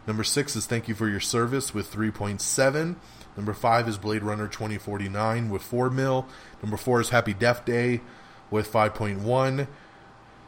Number 0.08 0.24
six 0.24 0.56
is 0.56 0.66
Thank 0.66 0.88
You 0.88 0.96
for 0.96 1.10
Your 1.10 1.20
Service 1.20 1.74
with 1.74 1.94
3.7. 1.94 2.96
Number 3.36 3.54
five 3.54 3.88
is 3.88 3.98
Blade 3.98 4.24
Runner 4.24 4.48
2049 4.48 5.50
with 5.50 5.62
4 5.62 5.90
mil. 5.90 6.28
Number 6.64 6.78
four 6.78 7.02
is 7.02 7.10
Happy 7.10 7.34
Death 7.34 7.66
Day 7.66 8.02
with 8.50 8.72
5.1. 8.72 9.68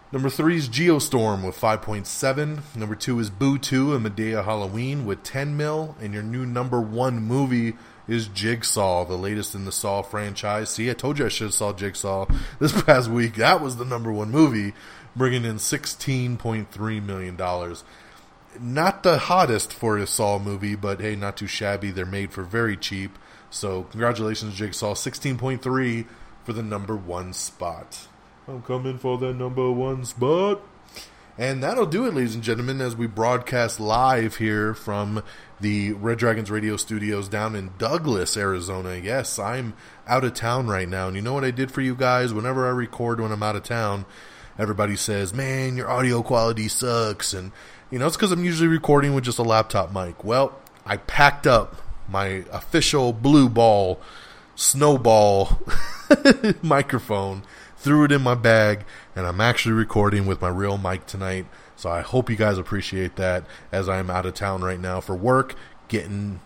Number 0.09 0.29
three 0.29 0.55
is 0.55 0.69
Geostorm 0.69 1.45
with 1.45 1.59
5.7. 1.59 2.75
Number 2.77 2.95
two 2.95 3.19
is 3.19 3.29
Boo 3.29 3.57
2 3.57 3.93
and 3.93 4.05
Madea 4.05 4.45
Halloween 4.45 5.05
with 5.05 5.21
10 5.23 5.57
mil. 5.57 5.97
And 5.99 6.13
your 6.13 6.23
new 6.23 6.45
number 6.45 6.79
one 6.79 7.21
movie 7.21 7.73
is 8.07 8.29
Jigsaw, 8.29 9.03
the 9.03 9.17
latest 9.17 9.53
in 9.53 9.65
the 9.65 9.71
Saw 9.71 10.01
franchise. 10.01 10.69
See, 10.69 10.89
I 10.89 10.93
told 10.93 11.19
you 11.19 11.25
I 11.25 11.27
should 11.27 11.47
have 11.47 11.53
saw 11.53 11.73
Jigsaw 11.73 12.25
this 12.59 12.81
past 12.83 13.09
week. 13.09 13.35
That 13.35 13.59
was 13.59 13.75
the 13.75 13.83
number 13.83 14.09
one 14.09 14.31
movie, 14.31 14.73
bringing 15.13 15.43
in 15.43 15.57
$16.3 15.57 17.03
million. 17.03 17.75
Not 18.61 19.03
the 19.03 19.17
hottest 19.17 19.73
for 19.73 19.97
a 19.97 20.07
Saw 20.07 20.39
movie, 20.39 20.75
but 20.75 21.01
hey, 21.01 21.17
not 21.17 21.35
too 21.35 21.47
shabby. 21.47 21.91
They're 21.91 22.05
made 22.05 22.31
for 22.31 22.43
very 22.43 22.77
cheap. 22.77 23.19
So, 23.49 23.83
congratulations, 23.83 24.55
Jigsaw. 24.55 24.93
16.3 24.93 26.05
for 26.45 26.53
the 26.53 26.63
number 26.63 26.95
one 26.95 27.33
spot. 27.33 28.07
I'm 28.49 28.61
coming 28.61 28.97
for 28.97 29.17
the 29.17 29.33
number 29.33 29.69
one 29.69 30.05
spot. 30.05 30.61
And 31.37 31.61
that'll 31.61 31.85
do 31.85 32.05
it, 32.05 32.13
ladies 32.13 32.33
and 32.33 32.43
gentlemen, 32.43 32.79
as 32.79 32.95
we 32.95 33.05
broadcast 33.05 33.77
live 33.77 34.37
here 34.37 34.73
from 34.73 35.21
the 35.59 35.91
Red 35.91 36.17
Dragons 36.17 36.49
radio 36.49 36.77
studios 36.77 37.27
down 37.27 37.57
in 37.57 37.71
Douglas, 37.77 38.37
Arizona. 38.37 38.95
Yes, 38.95 39.37
I'm 39.37 39.73
out 40.07 40.23
of 40.23 40.33
town 40.33 40.67
right 40.67 40.87
now. 40.87 41.07
And 41.07 41.17
you 41.17 41.21
know 41.21 41.33
what 41.33 41.43
I 41.43 41.51
did 41.51 41.71
for 41.71 41.81
you 41.81 41.93
guys? 41.93 42.33
Whenever 42.33 42.65
I 42.65 42.69
record 42.69 43.19
when 43.19 43.33
I'm 43.33 43.43
out 43.43 43.57
of 43.57 43.63
town, 43.63 44.05
everybody 44.57 44.95
says, 44.95 45.33
man, 45.33 45.75
your 45.75 45.89
audio 45.89 46.23
quality 46.23 46.69
sucks. 46.69 47.33
And, 47.33 47.51
you 47.91 47.99
know, 47.99 48.07
it's 48.07 48.15
because 48.15 48.31
I'm 48.31 48.45
usually 48.45 48.69
recording 48.69 49.13
with 49.13 49.25
just 49.25 49.39
a 49.39 49.43
laptop 49.43 49.93
mic. 49.93 50.23
Well, 50.23 50.57
I 50.85 50.95
packed 50.95 51.47
up 51.47 51.81
my 52.07 52.45
official 52.53 53.11
blue 53.11 53.49
ball 53.49 53.99
snowball 54.55 55.59
microphone 56.61 57.43
threw 57.87 58.03
it 58.03 58.11
in 58.11 58.21
my 58.21 58.35
bag, 58.35 58.83
and 59.15 59.25
I'm 59.25 59.39
actually 59.39 59.71
recording 59.71 60.25
with 60.25 60.41
my 60.41 60.49
real 60.49 60.77
mic 60.77 61.05
tonight. 61.05 61.45
So 61.77 61.89
I 61.89 62.01
hope 62.01 62.29
you 62.29 62.35
guys 62.35 62.57
appreciate 62.57 63.15
that 63.15 63.45
as 63.71 63.87
I'm 63.87 64.09
out 64.09 64.25
of 64.25 64.33
town 64.33 64.61
right 64.61 64.79
now 64.79 64.99
for 64.99 65.15
work, 65.15 65.55
getting 65.87 66.41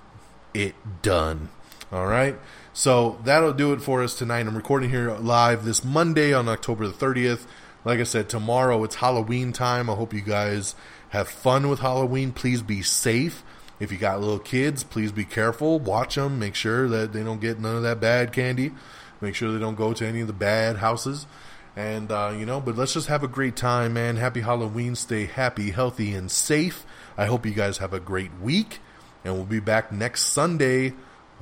it 0.54 0.76
done. 1.02 1.50
All 1.92 2.06
right. 2.06 2.36
So 2.74 3.18
that'll 3.24 3.54
do 3.54 3.74
it 3.74 3.82
for 3.82 4.04
us 4.04 4.14
tonight. 4.14 4.46
I'm 4.46 4.56
recording 4.56 4.92
here 4.92 5.16
live 5.16 5.66
this 5.66 5.84
Monday 5.84 6.32
on 6.32 6.48
October 6.48 6.88
the 6.88 6.94
30th. 6.94 7.48
Like 7.84 8.00
I 8.00 8.04
said, 8.04 8.30
tomorrow 8.30 8.84
it's 8.84 8.96
Halloween 8.96 9.52
time. 9.52 9.89
I 9.89 9.96
hope 9.96 10.14
you 10.14 10.22
guys 10.22 10.76
have 11.10 11.28
fun 11.28 11.70
with 11.70 11.80
Halloween. 11.80 12.34
Please 12.34 12.62
be 12.62 12.84
safe. 12.84 13.44
If 13.80 13.92
you 13.92 13.98
got 13.98 14.20
little 14.20 14.38
kids, 14.38 14.84
please 14.84 15.12
be 15.12 15.26
careful. 15.26 15.80
Watch 15.80 16.14
them. 16.14 16.38
Make 16.38 16.54
sure 16.54 16.88
that 16.88 17.14
they 17.14 17.24
don't 17.24 17.42
get 17.42 17.60
none 17.60 17.78
of 17.78 17.82
that 17.82 18.00
bad 18.00 18.32
candy. 18.32 18.74
Make 19.22 19.36
sure 19.36 19.52
they 19.52 19.60
don't 19.60 19.76
go 19.76 19.94
to 19.94 20.06
any 20.06 20.22
of 20.22 20.28
the 20.28 20.34
bad 20.34 20.78
houses. 20.78 21.28
And, 21.76 22.12
uh, 22.12 22.34
you 22.38 22.46
know, 22.46 22.60
but 22.60 22.76
let's 22.76 22.94
just 22.94 23.08
have 23.08 23.24
a 23.24 23.28
great 23.28 23.56
time, 23.56 23.94
man. 23.94 24.18
Happy 24.18 24.42
Halloween. 24.42 24.96
Stay 24.96 25.26
happy, 25.26 25.72
healthy, 25.72 26.14
and 26.14 26.30
safe. 26.30 26.86
I 27.18 27.26
hope 27.26 27.46
you 27.46 27.54
guys 27.54 27.78
have 27.78 27.94
a 27.94 28.00
great 28.00 28.32
week. 28.42 28.80
And 29.24 29.36
we'll 29.36 29.46
be 29.46 29.60
back 29.60 29.92
next 29.92 30.26
Sunday 30.26 30.94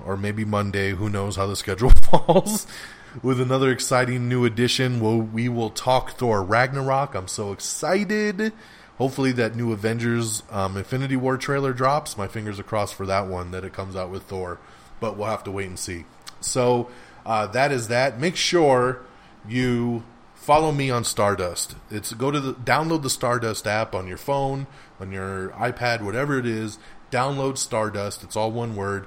or 0.05 0.17
maybe 0.17 0.45
Monday. 0.45 0.91
Who 0.91 1.09
knows 1.09 1.35
how 1.35 1.47
the 1.47 1.55
schedule 1.55 1.89
falls. 2.11 2.67
with 3.23 3.41
another 3.41 3.71
exciting 3.71 4.29
new 4.29 4.45
edition. 4.45 4.99
We'll, 4.99 5.21
we 5.21 5.49
will 5.49 5.69
talk 5.69 6.11
Thor 6.11 6.43
Ragnarok. 6.43 7.15
I'm 7.15 7.27
so 7.27 7.51
excited. 7.51 8.53
Hopefully, 8.97 9.31
that 9.33 9.55
new 9.55 9.71
Avengers 9.71 10.43
um, 10.51 10.75
Infinity 10.77 11.15
War 11.15 11.37
trailer 11.37 11.73
drops. 11.73 12.17
My 12.17 12.27
fingers 12.27 12.59
are 12.59 12.63
crossed 12.63 12.95
for 12.95 13.05
that 13.05 13.27
one, 13.27 13.51
that 13.51 13.63
it 13.63 13.73
comes 13.73 13.95
out 13.95 14.09
with 14.09 14.23
Thor. 14.23 14.59
But 14.99 15.17
we'll 15.17 15.27
have 15.27 15.45
to 15.45 15.51
wait 15.51 15.67
and 15.67 15.79
see. 15.79 16.03
So, 16.41 16.89
uh, 17.25 17.47
that 17.47 17.71
is 17.71 17.87
that. 17.87 18.19
Make 18.19 18.35
sure 18.35 19.01
you 19.47 20.03
follow 20.35 20.71
me 20.71 20.89
on 20.89 21.03
Stardust. 21.03 21.75
It's 21.91 22.13
go 22.13 22.31
to 22.31 22.39
the 22.39 22.53
download 22.53 23.03
the 23.03 23.09
Stardust 23.09 23.67
app 23.67 23.93
on 23.93 24.07
your 24.07 24.17
phone, 24.17 24.67
on 24.99 25.11
your 25.11 25.49
iPad, 25.49 26.01
whatever 26.01 26.39
it 26.39 26.45
is. 26.45 26.79
Download 27.11 27.57
Stardust. 27.57 28.23
It's 28.23 28.35
all 28.35 28.51
one 28.51 28.75
word. 28.75 29.05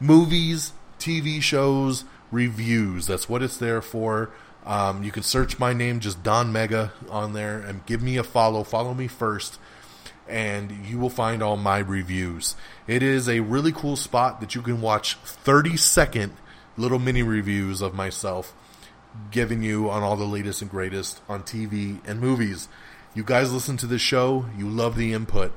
Movies, 0.00 0.72
TV 0.98 1.40
shows, 1.40 2.04
reviews. 2.30 3.06
That's 3.06 3.28
what 3.28 3.42
it's 3.42 3.56
there 3.56 3.82
for. 3.82 4.30
Um, 4.64 5.02
you 5.02 5.10
can 5.10 5.22
search 5.22 5.58
my 5.58 5.72
name, 5.72 6.00
just 6.00 6.22
Don 6.22 6.52
Mega, 6.52 6.92
on 7.08 7.32
there, 7.32 7.58
and 7.58 7.84
give 7.86 8.02
me 8.02 8.16
a 8.16 8.22
follow. 8.22 8.62
Follow 8.62 8.94
me 8.94 9.08
first, 9.08 9.58
and 10.28 10.86
you 10.86 10.98
will 10.98 11.10
find 11.10 11.42
all 11.42 11.56
my 11.56 11.78
reviews. 11.78 12.54
It 12.86 13.02
is 13.02 13.28
a 13.28 13.40
really 13.40 13.72
cool 13.72 13.96
spot 13.96 14.40
that 14.40 14.54
you 14.54 14.62
can 14.62 14.80
watch 14.80 15.16
30 15.16 15.76
second 15.76 16.32
little 16.76 16.98
mini 16.98 17.22
reviews 17.22 17.80
of 17.80 17.94
myself 17.94 18.54
giving 19.30 19.62
you 19.62 19.90
on 19.90 20.02
all 20.02 20.16
the 20.16 20.24
latest 20.24 20.62
and 20.62 20.70
greatest 20.70 21.20
on 21.28 21.42
TV 21.42 21.98
and 22.06 22.20
movies. 22.20 22.68
You 23.14 23.24
guys 23.24 23.52
listen 23.52 23.76
to 23.78 23.86
this 23.86 24.00
show, 24.00 24.46
you 24.56 24.68
love 24.68 24.96
the 24.96 25.12
input. 25.12 25.52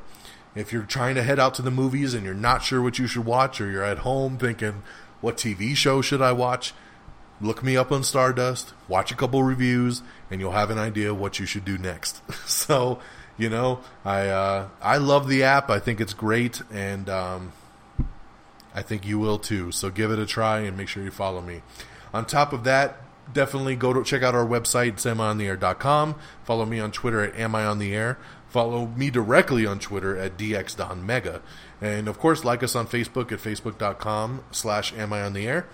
If 0.56 0.72
you're 0.72 0.84
trying 0.84 1.16
to 1.16 1.24
head 1.24 1.40
out 1.40 1.54
to 1.56 1.62
the 1.62 1.72
movies 1.72 2.14
and 2.14 2.26
you're 2.26 2.34
not 2.34 2.64
sure 2.64 2.82
what 2.82 3.00
you 3.00 3.08
should 3.08 3.26
watch, 3.26 3.60
or 3.60 3.70
you're 3.70 3.84
at 3.84 4.00
home 4.00 4.38
thinking, 4.38 4.84
what 5.22 5.38
TV 5.38 5.76
show 5.76 6.02
should 6.02 6.22
I 6.22 6.32
watch? 6.32 6.74
Look 7.42 7.64
me 7.64 7.76
up 7.76 7.92
on 7.92 8.04
Stardust, 8.04 8.74
watch 8.88 9.12
a 9.12 9.16
couple 9.16 9.44
reviews, 9.44 10.02
and 10.32 10.40
you'll 10.40 10.54
have 10.54 10.70
an 10.70 10.78
idea 10.78 11.14
what 11.14 11.40
you 11.40 11.46
should 11.46 11.66
do 11.66 11.78
next. 11.78 12.22
so, 12.50 13.00
you 13.38 13.50
know, 13.50 13.82
I 14.06 14.28
uh, 14.28 14.70
I 14.82 14.98
love 14.98 15.28
the 15.28 15.44
app. 15.44 15.70
I 15.70 15.80
think 15.80 16.00
it's 16.00 16.14
great, 16.14 16.62
and 16.72 17.10
um, 17.10 17.52
I 18.76 18.82
think 18.82 19.08
you 19.08 19.18
will 19.18 19.40
too. 19.40 19.72
So 19.72 19.90
give 19.90 20.12
it 20.12 20.20
a 20.20 20.26
try 20.26 20.60
and 20.60 20.78
make 20.78 20.90
sure 20.90 21.02
you 21.02 21.10
follow 21.10 21.42
me. 21.42 21.64
On 22.14 22.26
top 22.26 22.54
of 22.54 22.66
that, 22.66 23.02
definitely 23.34 23.76
go 23.76 23.94
to 23.94 24.04
check 24.04 24.22
out 24.22 24.36
our 24.36 24.46
website, 24.46 24.96
samiontheair.com. 24.96 26.16
Follow 26.44 26.66
me 26.66 26.80
on 26.80 26.92
Twitter 26.92 27.22
at 27.22 27.36
Am 27.40 27.56
I 27.56 27.66
on 27.66 27.80
the 27.80 27.96
Air. 27.96 28.20
Follow 28.50 28.88
me 28.88 29.10
directly 29.10 29.66
on 29.66 29.80
Twitter 29.80 30.18
at 30.18 30.38
DXDonMega. 30.38 31.42
And 31.82 32.08
of 32.08 32.20
course, 32.20 32.46
like 32.46 32.62
us 32.64 32.76
on 32.76 32.88
Facebook 32.88 33.32
at 33.32 33.40
facebook.com 33.40 34.44
slash 34.52 34.94
Am 34.94 35.12
I 35.14 35.24
on 35.24 35.34
the 35.34 35.48
Air. 35.48 35.68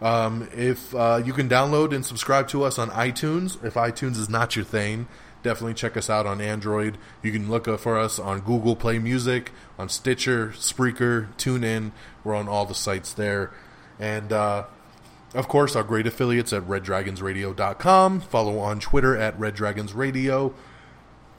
Um, 0.00 0.48
if 0.54 0.94
uh, 0.94 1.22
you 1.24 1.32
can 1.32 1.48
download 1.48 1.94
and 1.94 2.04
subscribe 2.04 2.48
to 2.48 2.64
us 2.64 2.78
on 2.78 2.90
iTunes, 2.90 3.62
if 3.64 3.74
iTunes 3.74 4.18
is 4.18 4.28
not 4.28 4.56
your 4.56 4.64
thing, 4.64 5.06
definitely 5.42 5.74
check 5.74 5.96
us 5.96 6.08
out 6.08 6.26
on 6.26 6.40
Android. 6.40 6.98
You 7.22 7.32
can 7.32 7.50
look 7.50 7.66
for 7.78 7.98
us 7.98 8.18
on 8.18 8.40
Google 8.40 8.76
Play 8.76 8.98
Music, 8.98 9.52
on 9.78 9.88
Stitcher, 9.88 10.48
Spreaker, 10.56 11.34
TuneIn. 11.36 11.92
We're 12.24 12.34
on 12.34 12.48
all 12.48 12.66
the 12.66 12.74
sites 12.74 13.12
there. 13.12 13.52
And 13.98 14.32
uh, 14.32 14.64
of 15.34 15.48
course, 15.48 15.74
our 15.76 15.82
great 15.82 16.06
affiliates 16.06 16.52
at 16.52 16.62
reddragonsradio.com. 16.64 18.20
Follow 18.20 18.58
on 18.58 18.80
Twitter 18.80 19.16
at 19.16 19.38
reddragonsradio. 19.38 20.52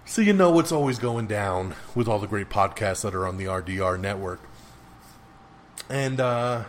So 0.06 0.22
you 0.22 0.34
know 0.34 0.52
what's 0.52 0.72
always 0.72 1.00
going 1.00 1.28
down 1.28 1.76
with 1.96 2.08
all 2.08 2.20
the 2.20 2.28
great 2.28 2.50
podcasts 2.50 3.04
that 3.04 3.16
are 3.16 3.26
on 3.26 3.38
the 3.38 3.46
RDR 3.46 4.00
network. 4.00 4.42
And 5.90 6.20
uh, 6.20 6.66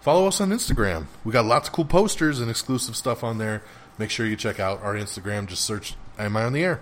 follow 0.00 0.28
us 0.28 0.40
on 0.40 0.50
Instagram. 0.50 1.06
We 1.24 1.32
got 1.32 1.46
lots 1.46 1.68
of 1.68 1.74
cool 1.74 1.84
posters 1.84 2.40
and 2.40 2.50
exclusive 2.50 2.94
stuff 2.94 3.24
on 3.24 3.38
there. 3.38 3.62
Make 3.98 4.10
sure 4.10 4.24
you 4.24 4.36
check 4.36 4.60
out 4.60 4.82
our 4.82 4.94
Instagram. 4.94 5.46
Just 5.46 5.64
search 5.64 5.94
Am 6.24 6.36
I 6.36 6.44
on 6.44 6.52
the 6.52 6.62
Air? 6.62 6.80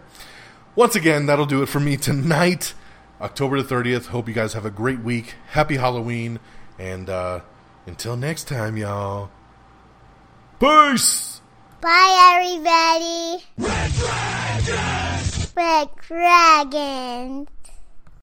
Once 0.75 0.95
again, 0.95 1.27
that'll 1.27 1.47
do 1.47 1.63
it 1.63 1.67
for 1.67 1.81
me 1.81 1.97
tonight, 1.97 2.75
October 3.21 3.61
the 3.63 3.75
30th. 3.75 4.07
Hope 4.07 4.29
you 4.29 4.35
guys 4.35 4.53
have 4.53 4.65
a 4.65 4.71
great 4.71 5.01
week. 5.01 5.35
Happy 5.49 5.77
Halloween. 5.77 6.39
And 6.79 7.11
uh, 7.11 7.41
until 7.87 8.17
next 8.17 8.47
time, 8.49 8.77
y'all. 8.77 9.31
Peace! 10.61 11.41
Bye, 11.81 12.35
everybody. 12.37 13.45
Red 13.57 13.93
Dragons. 13.93 15.53
Red 15.57 15.89
Dragons. 15.97 17.49